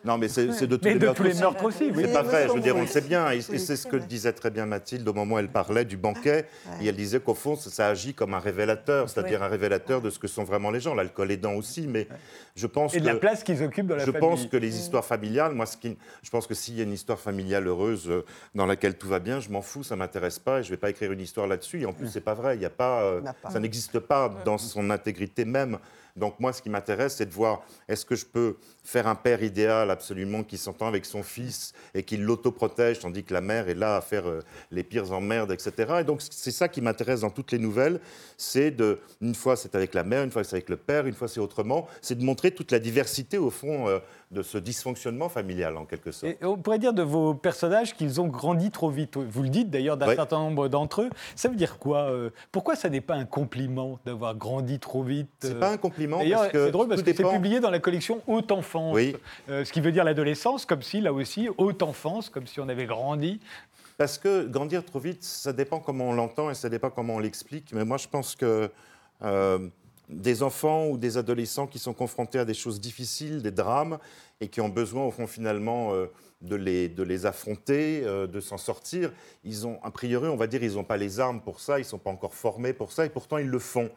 Non, 0.05 0.17
mais 0.17 0.27
c'est 0.27 0.47
de 0.47 0.75
tous 0.75 0.83
mais 0.85 0.93
les 0.93 0.99
de 0.99 1.05
meurtres 1.05 1.17
tous 1.17 1.23
les 1.23 1.31
aussi. 1.31 1.41
meurtres 1.41 1.63
aussi. 1.65 1.91
oui. 1.93 2.03
C'est 2.05 2.13
pas 2.13 2.21
vrai, 2.23 2.47
je 2.47 2.53
veux 2.53 2.59
dire, 2.59 2.75
on 2.75 2.81
le 2.81 2.87
sait 2.87 3.01
bien, 3.01 3.29
et, 3.31 3.37
Oui, 3.37 3.59
c'est 3.59 3.75
ce 3.75 3.87
que 3.87 3.95
disait 3.97 4.33
très 4.33 4.49
bien 4.51 4.65
Mathilde 4.65 5.07
au 5.07 5.13
moment 5.13 5.35
où 5.35 5.39
elle 5.39 5.47
parlait 5.49 5.85
du 5.85 5.97
banquet, 5.97 6.45
et 6.81 6.87
elle 6.87 6.95
disait 6.95 7.19
qu'au 7.19 7.33
fond, 7.33 7.55
ça, 7.55 7.69
ça 7.69 7.87
agit 7.87 8.13
comme 8.13 8.33
un 8.33 8.39
révélateur, 8.39 9.09
c'est-à-dire 9.09 9.41
un 9.43 9.47
révélateur 9.47 10.01
de 10.01 10.09
ce 10.09 10.19
que 10.19 10.27
sont 10.27 10.43
vraiment 10.43 10.71
les 10.71 10.79
gens, 10.79 10.93
l'alcool 10.93 11.31
aidant 11.31 11.53
aussi, 11.53 11.87
mais 11.87 12.07
je 12.55 12.67
pense 12.67 12.93
Et 12.95 12.99
de 12.99 13.05
que... 13.05 13.09
la 13.09 13.15
place 13.15 13.43
qu'ils 13.43 13.63
occupent 13.63 13.87
dans 13.87 13.95
la 13.95 14.01
je 14.05 14.11
famille. 14.11 14.19
pense 14.19 14.45
que 14.47 14.57
les 14.57 14.77
histoires 14.77 15.05
familiales, 15.05 15.53
moi, 15.53 15.65
ce 15.65 15.77
qui, 15.77 15.97
je 16.21 16.29
pense 16.29 16.47
que 16.47 16.53
s'il 16.53 16.75
y 16.75 16.81
a 16.81 16.83
une 16.83 16.93
histoire 16.93 17.19
familiale 17.19 17.67
heureuse 17.67 18.09
euh, 18.09 18.25
dans 18.55 18.65
laquelle 18.65 18.97
tout 18.97 19.07
va 19.07 19.19
bien, 19.19 19.39
je 19.39 19.49
m'en 19.49 19.61
fous, 19.61 19.83
ça 19.83 19.95
m'intéresse 19.95 20.39
pas, 20.39 20.59
et 20.59 20.63
je 20.63 20.69
vais 20.69 20.77
pas 20.77 20.89
écrire 20.89 21.11
une 21.11 21.21
histoire 21.21 21.47
là-dessus. 21.47 21.81
Et 21.81 21.85
en 21.85 21.93
plus, 21.93 22.07
c'est 22.07 22.21
pas 22.21 22.33
vrai, 22.33 22.55
il 22.57 22.61
y 22.61 22.65
a 22.65 22.69
pas, 22.69 23.03
euh, 23.03 23.19
Il 23.19 23.23
n'y 23.23 23.27
en 23.27 23.31
a 23.31 23.33
pas. 23.33 23.49
ça 23.51 23.59
n'existe 23.59 23.99
pas 23.99 24.33
dans 24.45 24.57
son 24.57 24.89
intégrité 24.89 25.45
même. 25.45 25.77
Donc 26.15 26.39
moi, 26.39 26.53
ce 26.53 26.61
qui 26.61 26.69
m'intéresse, 26.69 27.15
c'est 27.15 27.25
de 27.25 27.33
voir 27.33 27.63
est-ce 27.87 28.05
que 28.05 28.15
je 28.15 28.25
peux 28.25 28.57
faire 28.83 29.07
un 29.07 29.15
père 29.15 29.41
idéal 29.41 29.89
absolument 29.89 30.43
qui 30.43 30.57
s'entend 30.57 30.87
avec 30.87 31.05
son 31.05 31.23
fils 31.23 31.73
et 31.95 32.03
qui 32.03 32.17
l'autoprotège, 32.17 32.99
tandis 32.99 33.23
que 33.23 33.33
la 33.33 33.41
mère 33.41 33.67
est 33.67 33.73
là 33.73 33.95
à 33.95 34.01
faire 34.01 34.27
euh, 34.27 34.41
les 34.69 34.83
pires 34.83 35.11
emmerdes, 35.11 35.51
etc. 35.51 35.95
Et 36.01 36.03
donc 36.03 36.21
c'est 36.21 36.51
ça 36.51 36.67
qui 36.67 36.81
m'intéresse 36.81 37.21
dans 37.21 37.31
toutes 37.31 37.51
les 37.51 37.57
nouvelles, 37.57 37.99
c'est 38.37 38.69
de, 38.69 38.99
une 39.21 39.33
fois 39.33 39.55
c'est 39.55 39.73
avec 39.73 39.93
la 39.93 40.03
mère, 40.03 40.23
une 40.23 40.31
fois 40.31 40.43
c'est 40.43 40.57
avec 40.57 40.69
le 40.69 40.77
père, 40.77 41.07
une 41.07 41.15
fois 41.15 41.27
c'est 41.27 41.39
autrement, 41.39 41.87
c'est 42.01 42.17
de 42.17 42.23
montrer 42.23 42.51
toute 42.51 42.71
la 42.71 42.79
diversité 42.79 43.37
au 43.37 43.49
fond 43.49 43.87
euh, 43.87 43.99
de 44.33 44.41
ce 44.41 44.57
dysfonctionnement 44.57 45.29
familial 45.29 45.77
en 45.77 45.85
quelque 45.85 46.11
sorte. 46.11 46.33
Et 46.41 46.45
on 46.45 46.57
pourrait 46.57 46.79
dire 46.79 46.93
de 46.93 47.03
vos 47.03 47.33
personnages 47.33 47.95
qu'ils 47.95 48.19
ont 48.19 48.27
grandi 48.27 48.71
trop 48.71 48.89
vite. 48.89 49.15
Vous 49.15 49.43
le 49.43 49.49
dites 49.49 49.69
d'ailleurs 49.69 49.95
d'un 49.97 50.13
certain 50.15 50.39
nombre 50.39 50.67
d'entre 50.67 51.03
eux. 51.03 51.09
Ça 51.35 51.47
veut 51.47 51.55
dire 51.55 51.77
quoi 51.77 52.09
euh, 52.09 52.31
Pourquoi 52.51 52.75
ça 52.75 52.89
n'est 52.89 53.01
pas 53.01 53.15
un 53.15 53.25
compliment 53.25 53.99
d'avoir 54.05 54.35
grandi 54.35 54.79
trop 54.79 55.03
vite 55.03 55.29
C'est 55.39 55.55
euh, 55.55 55.59
pas 55.59 55.69
un 55.69 55.77
compliment 55.77 56.17
D'ailleurs, 56.17 56.41
parce 56.41 56.51
que 56.51 56.65
c'est 56.65 56.71
drôle 56.71 56.87
parce 56.89 57.01
que 57.01 57.11
c'est 57.11 57.17
dépend- 57.17 57.31
publié 57.33 57.59
dans 57.59 57.69
la 57.69 57.79
collection 57.79 58.21
Haute 58.27 58.51
Enfance, 58.51 58.93
Oui. 58.95 59.15
Euh, 59.49 59.63
ce 59.63 59.71
qui 59.71 59.79
veut 59.81 59.91
dire 59.91 60.03
l'adolescence, 60.03 60.65
comme 60.65 60.81
si, 60.81 60.99
là 60.99 61.13
aussi, 61.13 61.47
Haute 61.57 61.83
Enfance, 61.83 62.29
comme 62.29 62.47
si 62.47 62.59
on 62.59 62.67
avait 62.67 62.85
grandi. 62.85 63.39
Parce 63.97 64.17
que 64.17 64.47
grandir 64.47 64.83
trop 64.83 64.99
vite, 64.99 65.23
ça 65.23 65.53
dépend 65.53 65.79
comment 65.79 66.09
on 66.09 66.13
l'entend 66.13 66.49
et 66.49 66.55
ça 66.55 66.67
dépend 66.67 66.89
comment 66.89 67.15
on 67.15 67.19
l'explique. 67.19 67.71
Mais 67.73 67.85
moi, 67.85 67.97
je 67.97 68.07
pense 68.07 68.35
que 68.35 68.69
euh, 69.23 69.69
des 70.09 70.43
enfants 70.43 70.87
ou 70.87 70.97
des 70.97 71.17
adolescents 71.17 71.67
qui 71.67 71.79
sont 71.79 71.93
confrontés 71.93 72.39
à 72.39 72.45
des 72.45 72.53
choses 72.53 72.79
difficiles, 72.79 73.41
des 73.41 73.51
drames, 73.51 73.97
et 74.41 74.47
qui 74.47 74.61
ont 74.61 74.69
besoin, 74.69 75.05
au 75.05 75.11
fond, 75.11 75.27
finalement, 75.27 75.93
euh, 75.93 76.07
de, 76.41 76.55
les, 76.55 76.89
de 76.89 77.03
les 77.03 77.25
affronter, 77.25 78.03
euh, 78.03 78.27
de 78.27 78.39
s'en 78.39 78.57
sortir, 78.57 79.11
ils 79.43 79.65
ont, 79.65 79.79
a 79.83 79.91
priori, 79.91 80.27
on 80.27 80.35
va 80.35 80.47
dire, 80.47 80.63
ils 80.63 80.73
n'ont 80.73 80.83
pas 80.83 80.97
les 80.97 81.19
armes 81.19 81.41
pour 81.41 81.59
ça, 81.59 81.79
ils 81.79 81.83
ne 81.83 81.87
sont 81.87 81.99
pas 81.99 82.09
encore 82.09 82.35
formés 82.35 82.73
pour 82.73 82.91
ça, 82.91 83.05
et 83.05 83.09
pourtant, 83.09 83.37
ils 83.37 83.47
le 83.47 83.59
font. 83.59 83.89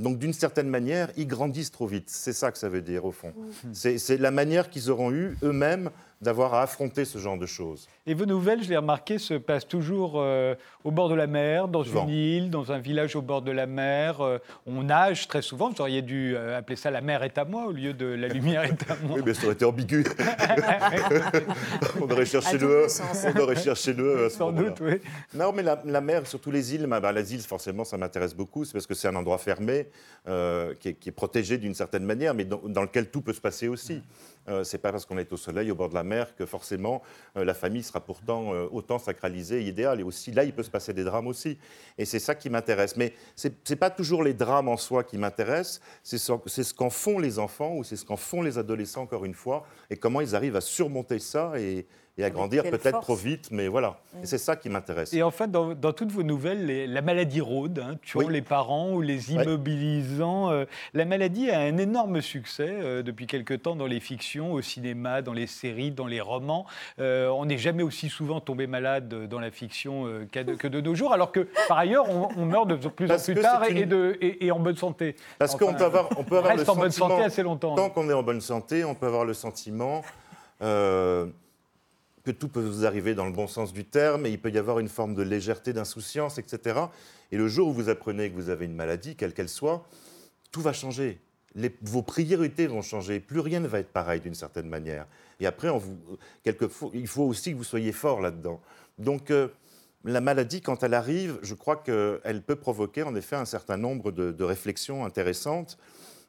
Donc, 0.00 0.18
d'une 0.18 0.32
certaine 0.32 0.68
manière, 0.68 1.10
ils 1.16 1.26
grandissent 1.26 1.70
trop 1.70 1.86
vite. 1.86 2.08
C'est 2.08 2.32
ça 2.32 2.50
que 2.50 2.58
ça 2.58 2.68
veut 2.68 2.82
dire, 2.82 3.04
au 3.04 3.12
fond. 3.12 3.32
C'est 3.72 3.98
c'est 3.98 4.16
la 4.16 4.30
manière 4.30 4.70
qu'ils 4.70 4.90
auront 4.90 5.12
eue 5.12 5.36
eux-mêmes 5.42 5.90
d'avoir 6.20 6.52
à 6.52 6.62
affronter 6.62 7.06
ce 7.06 7.18
genre 7.18 7.38
de 7.38 7.46
choses. 7.46 7.88
Et 8.06 8.12
vos 8.12 8.26
nouvelles, 8.26 8.62
je 8.62 8.68
l'ai 8.68 8.76
remarqué, 8.76 9.18
se 9.18 9.34
passent 9.34 9.66
toujours 9.66 10.14
euh, 10.16 10.54
au 10.84 10.90
bord 10.90 11.08
de 11.08 11.14
la 11.14 11.26
mer, 11.26 11.66
dans 11.66 11.82
Souvent. 11.82 12.04
une 12.04 12.10
île, 12.10 12.50
dans 12.50 12.72
un 12.72 12.78
village 12.78 13.16
au 13.16 13.22
bord 13.22 13.40
de 13.40 13.50
la 13.50 13.66
mer. 13.66 14.20
Euh, 14.20 14.38
on 14.66 14.82
nage 14.82 15.28
très 15.28 15.40
souvent. 15.40 15.70
Vous 15.70 15.80
auriez 15.80 16.02
dû 16.02 16.34
euh, 16.36 16.58
appeler 16.58 16.76
ça 16.76 16.90
La 16.90 17.00
mer 17.00 17.22
est 17.22 17.38
à 17.38 17.46
moi 17.46 17.66
au 17.66 17.72
lieu 17.72 17.94
de 17.94 18.04
La 18.04 18.28
lumière 18.28 18.64
est 18.64 18.90
à 18.90 18.96
moi. 19.02 19.16
Oui, 19.16 19.22
mais 19.24 19.34
ça 19.34 19.44
aurait 19.44 19.54
été 19.54 19.64
ambigu. 19.64 20.04
on 22.00 22.10
aurait 22.10 22.26
cherché 22.26 22.58
le 22.58 22.86
E. 22.86 22.86
On 23.34 23.40
aurait 23.40 23.56
cherché 23.56 23.92
le 23.94 24.26
à 24.26 24.30
ce 24.30 24.36
Sans 24.36 24.52
doute, 24.52 24.78
oui. 24.82 25.00
Non, 25.34 25.52
mais 25.52 25.62
la, 25.62 25.80
la 25.86 26.00
mer, 26.02 26.26
surtout 26.26 26.50
les 26.50 26.74
îles, 26.74 26.86
bah, 26.86 27.00
bah, 27.00 27.12
les 27.12 27.34
îles, 27.34 27.40
forcément, 27.40 27.84
ça 27.84 27.96
m'intéresse 27.96 28.34
beaucoup. 28.34 28.64
C'est 28.64 28.72
parce 28.74 28.86
que 28.86 28.94
c'est 28.94 29.08
un 29.08 29.16
endroit 29.16 29.38
fermé, 29.38 29.88
euh, 30.28 30.74
qui, 30.74 30.88
est, 30.88 31.12
protégé 31.12 31.58
d'une 31.58 31.74
certaine 31.74 32.04
manière, 32.04 32.34
mais 32.34 32.44
dans 32.44 32.82
lequel 32.82 33.10
tout 33.10 33.22
peut 33.22 33.32
se 33.32 33.40
passer 33.40 33.68
aussi. 33.68 34.02
Euh, 34.48 34.64
c'est 34.64 34.78
pas 34.78 34.90
parce 34.90 35.04
qu'on 35.04 35.18
est 35.18 35.32
au 35.32 35.36
soleil, 35.36 35.70
au 35.70 35.74
bord 35.74 35.90
de 35.90 35.94
la 35.94 36.02
mer, 36.02 36.34
que 36.34 36.46
forcément 36.46 37.02
euh, 37.36 37.44
la 37.44 37.52
famille 37.54 37.82
sera 37.82 38.00
pourtant 38.00 38.54
euh, 38.54 38.66
autant 38.72 38.98
sacralisée 38.98 39.62
et 39.62 39.66
idéale. 39.68 40.00
Et 40.00 40.02
aussi, 40.02 40.32
là, 40.32 40.44
il 40.44 40.52
peut 40.52 40.62
se 40.62 40.70
passer 40.70 40.94
des 40.94 41.04
drames 41.04 41.26
aussi. 41.26 41.58
Et 41.98 42.04
c'est 42.06 42.18
ça 42.18 42.34
qui 42.34 42.48
m'intéresse. 42.48 42.96
Mais 42.96 43.12
c'est 43.36 43.52
c'est 43.64 43.76
pas 43.76 43.90
toujours 43.90 44.22
les 44.24 44.32
drames 44.34 44.68
en 44.68 44.78
soi 44.78 45.04
qui 45.04 45.18
m'intéressent. 45.18 45.80
C'est 46.02 46.18
ce, 46.18 46.32
c'est 46.46 46.64
ce 46.64 46.72
qu'en 46.74 46.90
font 46.90 47.18
les 47.18 47.38
enfants 47.38 47.74
ou 47.76 47.84
c'est 47.84 47.96
ce 47.96 48.04
qu'en 48.04 48.16
font 48.16 48.40
les 48.42 48.56
adolescents, 48.58 49.02
encore 49.02 49.24
une 49.26 49.34
fois, 49.34 49.66
et 49.90 49.96
comment 49.96 50.20
ils 50.22 50.34
arrivent 50.34 50.56
à 50.56 50.60
surmonter 50.62 51.18
ça 51.18 51.52
et, 51.58 51.86
et 52.18 52.24
à 52.24 52.30
grandir 52.30 52.64
peut-être 52.64 52.90
force. 52.90 53.04
trop 53.04 53.14
vite, 53.14 53.48
mais 53.50 53.68
voilà. 53.68 54.00
Et 54.22 54.26
c'est 54.26 54.36
ça 54.38 54.56
qui 54.56 54.68
m'intéresse. 54.68 55.12
Et 55.14 55.22
en 55.22 55.30
fait, 55.30 55.50
dans, 55.50 55.74
dans 55.74 55.92
toutes 55.92 56.10
vos 56.12 56.22
nouvelles, 56.22 56.66
les- 56.66 56.86
la 56.86 57.00
maladie 57.02 57.40
rôde, 57.40 57.78
hein, 57.78 57.96
tuant 58.02 58.24
Oui. 58.24 58.32
les 58.32 58.42
parents 58.42 58.92
ou 58.92 59.00
les 59.00 59.32
immobilisant. 59.32 60.50
euh, 60.50 60.64
la 60.94 61.04
maladie 61.04 61.50
a 61.50 61.60
un 61.60 61.76
énorme 61.78 62.20
succès 62.20 62.68
euh, 62.70 63.02
depuis 63.02 63.26
quelque 63.26 63.54
temps 63.54 63.76
dans 63.76 63.86
les 63.86 64.00
fictions, 64.00 64.29
au 64.38 64.62
cinéma, 64.62 65.22
dans 65.22 65.32
les 65.32 65.46
séries, 65.48 65.90
dans 65.90 66.06
les 66.06 66.20
romans. 66.20 66.66
Euh, 67.00 67.28
on 67.28 67.46
n'est 67.46 67.58
jamais 67.58 67.82
aussi 67.82 68.08
souvent 68.08 68.40
tombé 68.40 68.66
malade 68.68 69.26
dans 69.28 69.40
la 69.40 69.50
fiction 69.50 70.06
euh, 70.06 70.26
de, 70.32 70.54
que 70.54 70.68
de 70.68 70.80
nos 70.80 70.94
jours, 70.94 71.12
alors 71.12 71.32
que 71.32 71.48
par 71.66 71.78
ailleurs, 71.78 72.08
on, 72.08 72.28
on 72.36 72.44
meurt 72.46 72.68
de 72.68 72.76
plus 72.88 73.08
Parce 73.08 73.28
en 73.28 73.32
plus 73.32 73.42
tard 73.42 73.64
et, 73.64 73.80
une- 73.82 73.88
de, 73.88 74.16
et, 74.20 74.46
et 74.46 74.52
en 74.52 74.60
bonne 74.60 74.76
santé. 74.76 75.16
Parce 75.38 75.54
Enfin, 75.54 75.66
qu'on 75.66 75.74
peut 75.74 75.84
avoir, 75.84 76.08
on 76.18 76.22
peut 76.24 76.36
avoir 76.38 76.52
le 76.52 76.58
reste 76.58 76.70
en 76.70 76.76
bonne 76.76 76.90
sentiment, 76.90 77.08
santé 77.16 77.24
assez 77.24 77.42
longtemps. 77.42 77.74
tant 77.74 77.90
qu'on 77.90 78.08
est 78.08 78.12
en 78.12 78.22
bonne 78.22 78.40
santé, 78.40 78.84
on 78.84 78.94
peut 78.94 79.06
avoir 79.06 79.24
le 79.24 79.34
sentiment 79.34 80.02
euh, 80.62 81.26
que 82.24 82.30
tout 82.30 82.48
peut 82.48 82.60
vous 82.60 82.84
arriver 82.84 83.14
dans 83.14 83.24
le 83.24 83.32
bon 83.32 83.46
sens 83.46 83.72
du 83.72 83.84
terme, 83.86 84.26
et 84.26 84.30
il 84.30 84.38
peut 84.38 84.50
y 84.50 84.58
avoir 84.58 84.78
une 84.78 84.88
forme 84.88 85.14
de 85.14 85.22
légèreté, 85.22 85.72
d'insouciance, 85.72 86.36
etc. 86.38 86.78
Et 87.32 87.36
le 87.38 87.48
jour 87.48 87.68
où 87.68 87.72
vous 87.72 87.88
apprenez 87.88 88.28
que 88.30 88.34
vous 88.34 88.50
avez 88.50 88.66
une 88.66 88.74
maladie, 88.74 89.16
quelle 89.16 89.32
qu'elle 89.32 89.48
soit, 89.48 89.84
tout 90.52 90.60
va 90.60 90.72
changer. 90.74 91.18
Vos 91.82 92.02
priorités 92.02 92.66
vont 92.66 92.82
changer. 92.82 93.20
Plus 93.20 93.40
rien 93.40 93.60
ne 93.60 93.66
va 93.66 93.80
être 93.80 93.92
pareil 93.92 94.20
d'une 94.20 94.34
certaine 94.34 94.68
manière. 94.68 95.06
Et 95.40 95.46
après, 95.46 95.68
il 96.94 97.06
faut 97.06 97.24
aussi 97.24 97.52
que 97.52 97.56
vous 97.56 97.64
soyez 97.64 97.92
fort 97.92 98.20
là-dedans. 98.20 98.60
Donc, 98.98 99.30
euh, 99.30 99.48
la 100.04 100.20
maladie, 100.20 100.60
quand 100.60 100.82
elle 100.82 100.94
arrive, 100.94 101.38
je 101.42 101.54
crois 101.54 101.76
qu'elle 101.76 102.42
peut 102.46 102.56
provoquer 102.56 103.02
en 103.02 103.14
effet 103.14 103.36
un 103.36 103.44
certain 103.44 103.76
nombre 103.76 104.12
de, 104.12 104.32
de 104.32 104.44
réflexions 104.44 105.04
intéressantes. 105.04 105.76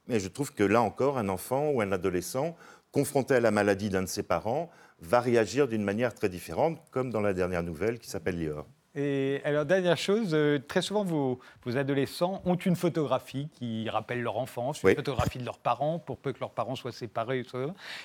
Mais 0.07 0.19
je 0.19 0.27
trouve 0.27 0.53
que 0.53 0.63
là 0.63 0.81
encore, 0.81 1.17
un 1.17 1.29
enfant 1.29 1.69
ou 1.69 1.81
un 1.81 1.91
adolescent 1.91 2.55
confronté 2.91 3.35
à 3.35 3.39
la 3.39 3.51
maladie 3.51 3.89
d'un 3.89 4.01
de 4.01 4.07
ses 4.07 4.23
parents 4.23 4.69
va 4.99 5.19
réagir 5.19 5.67
d'une 5.67 5.83
manière 5.83 6.13
très 6.13 6.29
différente, 6.29 6.81
comme 6.91 7.09
dans 7.11 7.21
la 7.21 7.33
dernière 7.33 7.63
nouvelle 7.63 7.99
qui 7.99 8.09
s'appelle 8.09 8.43
Lior. 8.43 8.65
Et 8.93 9.39
alors, 9.45 9.65
dernière 9.65 9.97
chose, 9.97 10.31
euh, 10.33 10.59
très 10.59 10.81
souvent, 10.81 11.05
vos, 11.05 11.39
vos 11.63 11.77
adolescents 11.77 12.41
ont 12.43 12.55
une 12.55 12.75
photographie 12.75 13.47
qui 13.53 13.89
rappelle 13.89 14.21
leur 14.21 14.37
enfance, 14.37 14.83
une 14.83 14.89
Oui. 14.89 14.95
photographie 14.95 15.39
de 15.39 15.45
leurs 15.45 15.59
parents, 15.59 15.97
pour 15.97 16.17
peu 16.17 16.33
que 16.33 16.41
leurs 16.41 16.51
parents 16.51 16.75
soient 16.75 16.91
séparés. 16.91 17.45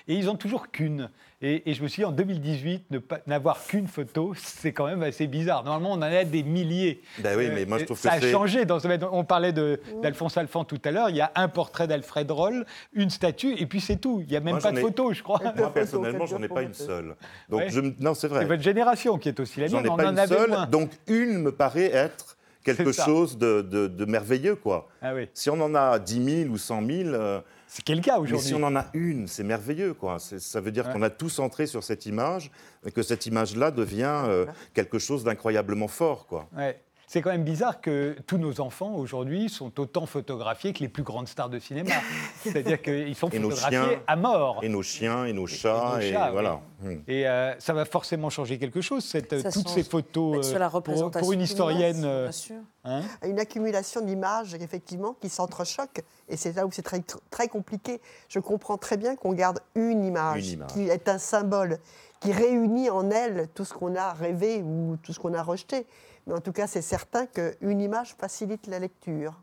Et 0.07 0.15
ils 0.15 0.31
ont 0.31 0.37
toujours 0.37 0.71
qu'une. 0.71 1.11
Et, 1.43 1.71
et 1.71 1.75
je 1.75 1.83
me 1.83 1.89
suis 1.89 2.01
dit, 2.01 2.05
en 2.07 2.13
2018, 2.13 2.85
ne 2.91 2.99
pas- 2.99 3.19
n'avoir 3.27 3.63
qu'une 3.63 3.89
photo, 3.89 4.33
c'est 4.37 4.73
quand 4.73 4.87
même 4.87 5.03
assez 5.03 5.27
bizarre. 5.27 5.65
Normalement, 5.65 5.91
on 5.93 5.97
en 5.99 6.03
a 6.03 6.25
des 6.25 6.43
milliers. 6.43 7.03
Ben 7.19 7.37
oui, 7.37 7.47
Euh, 7.49 7.53
mais 7.55 7.67
moi 7.67 7.77
je 7.77 7.83
et 7.83 7.87
trouve 7.87 7.99
ça 7.99 8.09
que 8.13 8.17
a 8.17 8.21
c'est. 8.21 8.33
changé 8.33 8.65
dans 8.65 8.79
ce 8.79 8.85
domaine. 8.85 9.05
On 9.13 9.23
parlait 9.23 9.53
de- 9.53 9.79
d'Alphonse 10.03 10.39
Alphand 10.39 10.65
tout 10.65 10.81
à 10.83 10.91
l'heure. 10.91 11.11
Il 11.11 11.17
y 11.17 11.21
a 11.21 11.31
un 11.35 11.49
portrait 11.49 11.87
d'Alfred 11.87 12.31
Roll, 12.31 12.65
une 12.95 13.11
statue, 13.11 13.53
et 13.59 13.67
puis 13.67 13.83
c'est 13.83 13.97
tout. 13.97 14.23
Il 14.23 14.31
n'y 14.31 14.37
a 14.37 14.41
même 14.41 14.55
Moi, 14.55 14.63
pas 14.63 14.69
j'en 14.71 14.75
de 14.75 14.79
ai- 14.79 14.83
photo, 14.83 15.13
je 15.13 15.23
crois. 15.23 15.41
Moi 15.57 15.75
personnellement, 15.75 16.25
j'en 16.25 16.43
ai 16.43 16.49
pas 16.49 16.63
une 16.63 16.73
seule. 16.73 17.15
Donc 17.51 17.61
Ouais. 17.61 17.69
je 17.69 17.81
me- 17.83 17.95
non, 18.01 18.15
c'est 18.15 18.21
C'est 18.23 18.29
vrai. 18.29 18.45
votre 18.47 18.63
génération 18.63 19.19
qui 19.19 19.29
est 19.29 19.39
aussi 19.39 19.61
la 19.61 19.67
J'en 19.67 19.77
mienne. 19.77 19.87
ai 19.87 19.91
On 19.91 19.97
pas 19.97 20.07
en 20.09 20.17
une 20.17 20.27
seule. 20.27 20.49
moins. 20.49 20.67
Donc 20.67 20.91
une 21.07 21.43
me 21.43 21.53
paraît 21.53 21.93
être 21.93 22.39
quelque 22.65 22.93
C'est 22.93 23.05
chose 23.05 23.37
de, 23.37 23.61
de- 23.61 23.89
de 23.89 24.05
merveilleux, 24.07 24.57
quoi. 24.57 24.89
Ah 25.03 25.13
oui. 25.15 25.29
Si 25.35 25.51
on 25.51 25.61
en 25.61 25.75
a 25.75 25.99
10 25.99 26.45
000 26.45 26.51
ou 26.51 26.57
100 26.57 26.81
000, 26.85 27.11
euh, 27.11 27.41
C'est 27.69 27.83
quel 27.85 28.01
cas 28.01 28.15
mais 28.15 28.21
aujourd'hui 28.25 28.47
si 28.49 28.55
on 28.55 28.63
en 28.63 28.77
a 28.77 28.87
une, 28.95 29.27
c'est 29.27 29.43
merveilleux, 29.43 29.93
quoi. 29.95 30.19
Ça 30.21 30.61
veut 30.61 30.71
dire 30.71 30.87
Ouais. 30.87 30.93
qu'on 30.93 31.03
a 31.03 31.11
tout 31.11 31.29
centré 31.29 31.67
sur 31.67 31.83
cette 31.83 32.07
image 32.07 32.51
et 32.87 32.93
que 32.93 33.03
cette 33.03 33.27
image-là 33.27 33.71
devient 33.73 34.23
euh, 34.27 34.47
quelque 34.73 34.99
chose 34.99 35.25
d'incroyablement 35.25 35.89
fort, 35.89 36.27
quoi. 36.27 36.49
Ouais. 36.57 36.81
C'est 37.09 37.23
quand 37.23 37.31
même 37.31 37.45
bizarre 37.45 37.81
que 37.81 38.17
tous 38.27 38.37
nos 38.37 38.61
enfants 38.61 38.95
aujourd'hui 38.97 39.49
sont 39.49 39.79
autant 39.79 40.07
photographiés 40.07 40.73
que 40.73 40.81
les 40.81 40.89
plus 40.89 41.05
grandes 41.05 41.29
stars 41.29 41.49
de 41.49 41.61
cinéma. 41.61 41.93
C'est-à-dire 42.43 42.83
qu'ils 42.83 43.15
sont 43.15 43.29
Et 43.29 43.39
nos 43.39 43.51
photographiés 43.51 43.79
chiens. 43.79 44.03
à 44.09 44.17
mort. 44.17 44.59
Et 44.63 44.69
nos 44.69 44.83
chiens 44.83 45.25
et 45.25 45.33
nos 45.33 45.47
chats, 45.47 45.93
nos 45.95 46.01
et, 46.01 46.13
chats, 46.13 46.33
voilà. 46.33 46.61
Hmm. 46.83 46.97
Et 47.07 47.29
euh, 47.29 47.55
ça 47.61 47.73
va 47.75 47.85
forcément 47.85 48.29
changer 48.29 48.59
quelque 48.59 48.81
chose, 48.81 49.05
cette, 49.05 49.41
Ça 49.41 49.53
toutes 49.53 49.69
change. 49.69 49.75
ces 49.75 49.85
photos. 49.85 50.39
Mais 50.39 50.43
sur 50.43 50.59
la 50.59 50.67
euh, 50.67 50.69
pour, 50.69 50.75
représentation 50.79 51.21
pour 51.25 51.33
une 51.33 51.43
historienne. 51.43 52.03
euh, 52.05 52.23
bien 52.25 52.33
sûr. 52.33 52.57
hein. 52.85 53.03
Une 53.25 53.39
accumulation 53.39 54.01
d'images, 54.01 54.55
effectivement, 54.55 55.15
qui 55.21 55.29
s'entrechoquent. 55.29 56.03
Et 56.29 56.37
c'est 56.37 56.57
là 56.57 56.67
où 56.67 56.73
c'est 56.73 56.83
très, 56.83 57.01
très 57.31 57.47
compliqué. 57.47 58.01
Je 58.29 58.41
comprends 58.41 58.79
très 58.79 58.97
bien 58.97 59.15
qu'on 59.15 59.33
garde 59.33 59.61
une 59.77 60.05
image, 60.05 60.49
Une 60.49 60.55
image. 60.55 60.71
qui 60.73 60.89
est 60.89 61.09
un 61.09 61.19
symbole, 61.19 61.79
qui 62.19 62.33
réunit 62.33 62.91
en 62.91 63.11
elle 63.13 63.49
tout 63.55 63.65
ce 63.65 63.75
qu'on 63.75 63.95
a 63.95 64.13
rêvé 64.13 64.61
ou 64.65 64.97
tout 65.05 65.13
ce 65.13 65.21
qu'on 65.21 65.35
a 65.35 65.43
rejeté. 65.45 65.87
Mais 66.27 66.35
en 66.35 66.41
tout 66.41 66.53
cas, 66.53 66.67
c'est 66.67 66.83
certain 66.83 67.27
qu'une 67.27 67.81
image 67.81 68.15
facilite 68.19 68.67
la 68.67 68.79
lecture. 68.79 69.35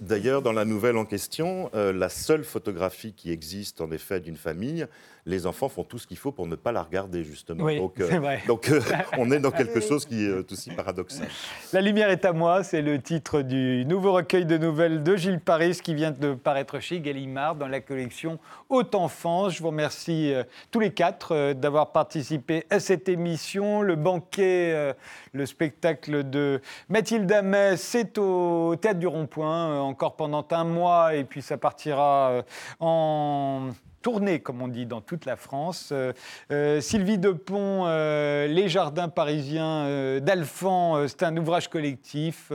D'ailleurs, 0.00 0.40
dans 0.40 0.52
la 0.52 0.64
nouvelle 0.64 0.96
en 0.96 1.04
question, 1.04 1.70
euh, 1.74 1.92
la 1.92 2.08
seule 2.08 2.44
photographie 2.44 3.12
qui 3.12 3.30
existe 3.30 3.80
en 3.80 3.90
effet 3.90 4.20
d'une 4.20 4.36
famille, 4.36 4.86
les 5.26 5.46
enfants 5.46 5.68
font 5.68 5.84
tout 5.84 5.98
ce 5.98 6.06
qu'il 6.06 6.16
faut 6.16 6.32
pour 6.32 6.46
ne 6.46 6.54
pas 6.54 6.72
la 6.72 6.82
regarder 6.82 7.24
justement. 7.24 7.64
Oui, 7.64 7.78
donc, 7.78 7.98
euh, 8.00 8.06
c'est 8.08 8.18
vrai. 8.18 8.42
donc 8.46 8.68
euh, 8.68 8.80
on 9.18 9.30
est 9.30 9.40
dans 9.40 9.50
quelque 9.50 9.80
chose 9.80 10.04
qui 10.04 10.24
est 10.24 10.52
aussi 10.52 10.70
paradoxal. 10.70 11.28
La 11.72 11.80
lumière 11.80 12.10
est 12.10 12.24
à 12.24 12.32
moi, 12.32 12.62
c'est 12.62 12.82
le 12.82 13.00
titre 13.00 13.42
du 13.42 13.84
nouveau 13.86 14.12
recueil 14.12 14.44
de 14.44 14.58
nouvelles 14.58 15.02
de 15.02 15.16
Gilles 15.16 15.40
Paris 15.40 15.78
qui 15.82 15.94
vient 15.94 16.10
de 16.10 16.34
paraître 16.34 16.78
chez 16.80 17.00
Gallimard 17.00 17.56
dans 17.56 17.68
la 17.68 17.80
collection 17.80 18.38
Haute 18.68 18.94
Enfance. 18.94 19.54
Je 19.54 19.62
vous 19.62 19.68
remercie 19.68 20.32
euh, 20.32 20.44
tous 20.70 20.80
les 20.80 20.92
quatre 20.92 21.32
euh, 21.32 21.54
d'avoir 21.54 21.92
participé 21.92 22.64
à 22.70 22.80
cette 22.80 23.08
émission. 23.08 23.82
Le 23.82 23.96
banquet, 23.96 24.72
euh, 24.74 24.92
le 25.34 25.46
spectacle 25.46 26.30
de 26.30 26.60
Mathilde 26.88 27.30
Amet, 27.30 27.76
c'est 27.76 28.18
au 28.18 28.76
Théâtre 28.76 29.00
du 29.00 29.08
Rond-Point 29.08 29.68
euh, 29.68 29.78
encore 29.80 30.14
pendant 30.14 30.46
un 30.52 30.64
mois 30.64 31.16
et 31.16 31.24
puis 31.24 31.42
ça 31.42 31.58
partira 31.58 32.30
euh, 32.30 32.42
en 32.78 33.70
tournée, 34.00 34.38
comme 34.38 34.62
on 34.62 34.68
dit, 34.68 34.86
dans 34.86 35.00
toute 35.00 35.24
la 35.24 35.34
France. 35.34 35.92
Euh, 35.92 36.80
Sylvie 36.80 37.18
Depont, 37.18 37.86
Les 37.86 38.68
Jardins 38.68 39.08
parisiens 39.08 40.20
d'Alphand, 40.20 41.08
c'est 41.08 41.22
un 41.22 41.34
ouvrage 41.38 41.70
collectif 41.70 42.52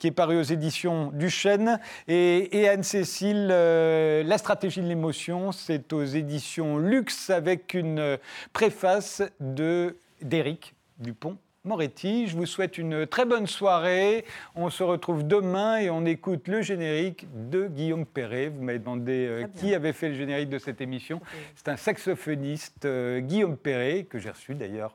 qui 0.00 0.08
est 0.08 0.12
paru 0.12 0.40
aux 0.40 0.42
éditions 0.42 1.12
du 1.12 1.30
Chêne. 1.30 1.78
Et, 2.08 2.68
Anne-Cécile, 2.68 3.46
La 3.46 4.38
stratégie 4.38 4.80
de 4.80 4.88
l'émotion, 4.88 5.52
c'est 5.52 5.92
aux 5.92 6.04
éditions 6.04 6.78
Luxe 6.78 7.30
avec 7.30 7.74
une 7.74 8.18
préface 8.52 9.22
d'Éric 9.38 10.74
Dupont. 10.98 11.38
Moretti, 11.68 12.28
je 12.28 12.34
vous 12.34 12.46
souhaite 12.46 12.78
une 12.78 13.06
très 13.06 13.26
bonne 13.26 13.46
soirée. 13.46 14.24
On 14.54 14.70
se 14.70 14.82
retrouve 14.82 15.26
demain 15.26 15.76
et 15.76 15.90
on 15.90 16.06
écoute 16.06 16.48
le 16.48 16.62
générique 16.62 17.26
de 17.50 17.66
Guillaume 17.66 18.06
Perret. 18.06 18.48
Vous 18.48 18.62
m'avez 18.62 18.78
demandé 18.78 19.26
euh, 19.28 19.46
qui 19.54 19.74
avait 19.74 19.92
fait 19.92 20.08
le 20.08 20.14
générique 20.14 20.48
de 20.48 20.58
cette 20.58 20.80
émission. 20.80 21.20
C'est 21.54 21.68
un 21.68 21.76
saxophoniste, 21.76 22.86
euh, 22.86 23.20
Guillaume 23.20 23.58
Perret, 23.58 24.04
que 24.04 24.18
j'ai 24.18 24.30
reçu 24.30 24.54
d'ailleurs 24.54 24.94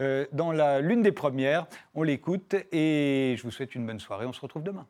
euh, 0.00 0.24
dans 0.30 0.52
l'une 0.78 1.02
des 1.02 1.10
premières. 1.10 1.66
On 1.96 2.04
l'écoute 2.04 2.54
et 2.70 3.34
je 3.36 3.42
vous 3.42 3.50
souhaite 3.50 3.74
une 3.74 3.84
bonne 3.84 3.98
soirée. 3.98 4.24
On 4.24 4.32
se 4.32 4.40
retrouve 4.40 4.62
demain. 4.62 4.86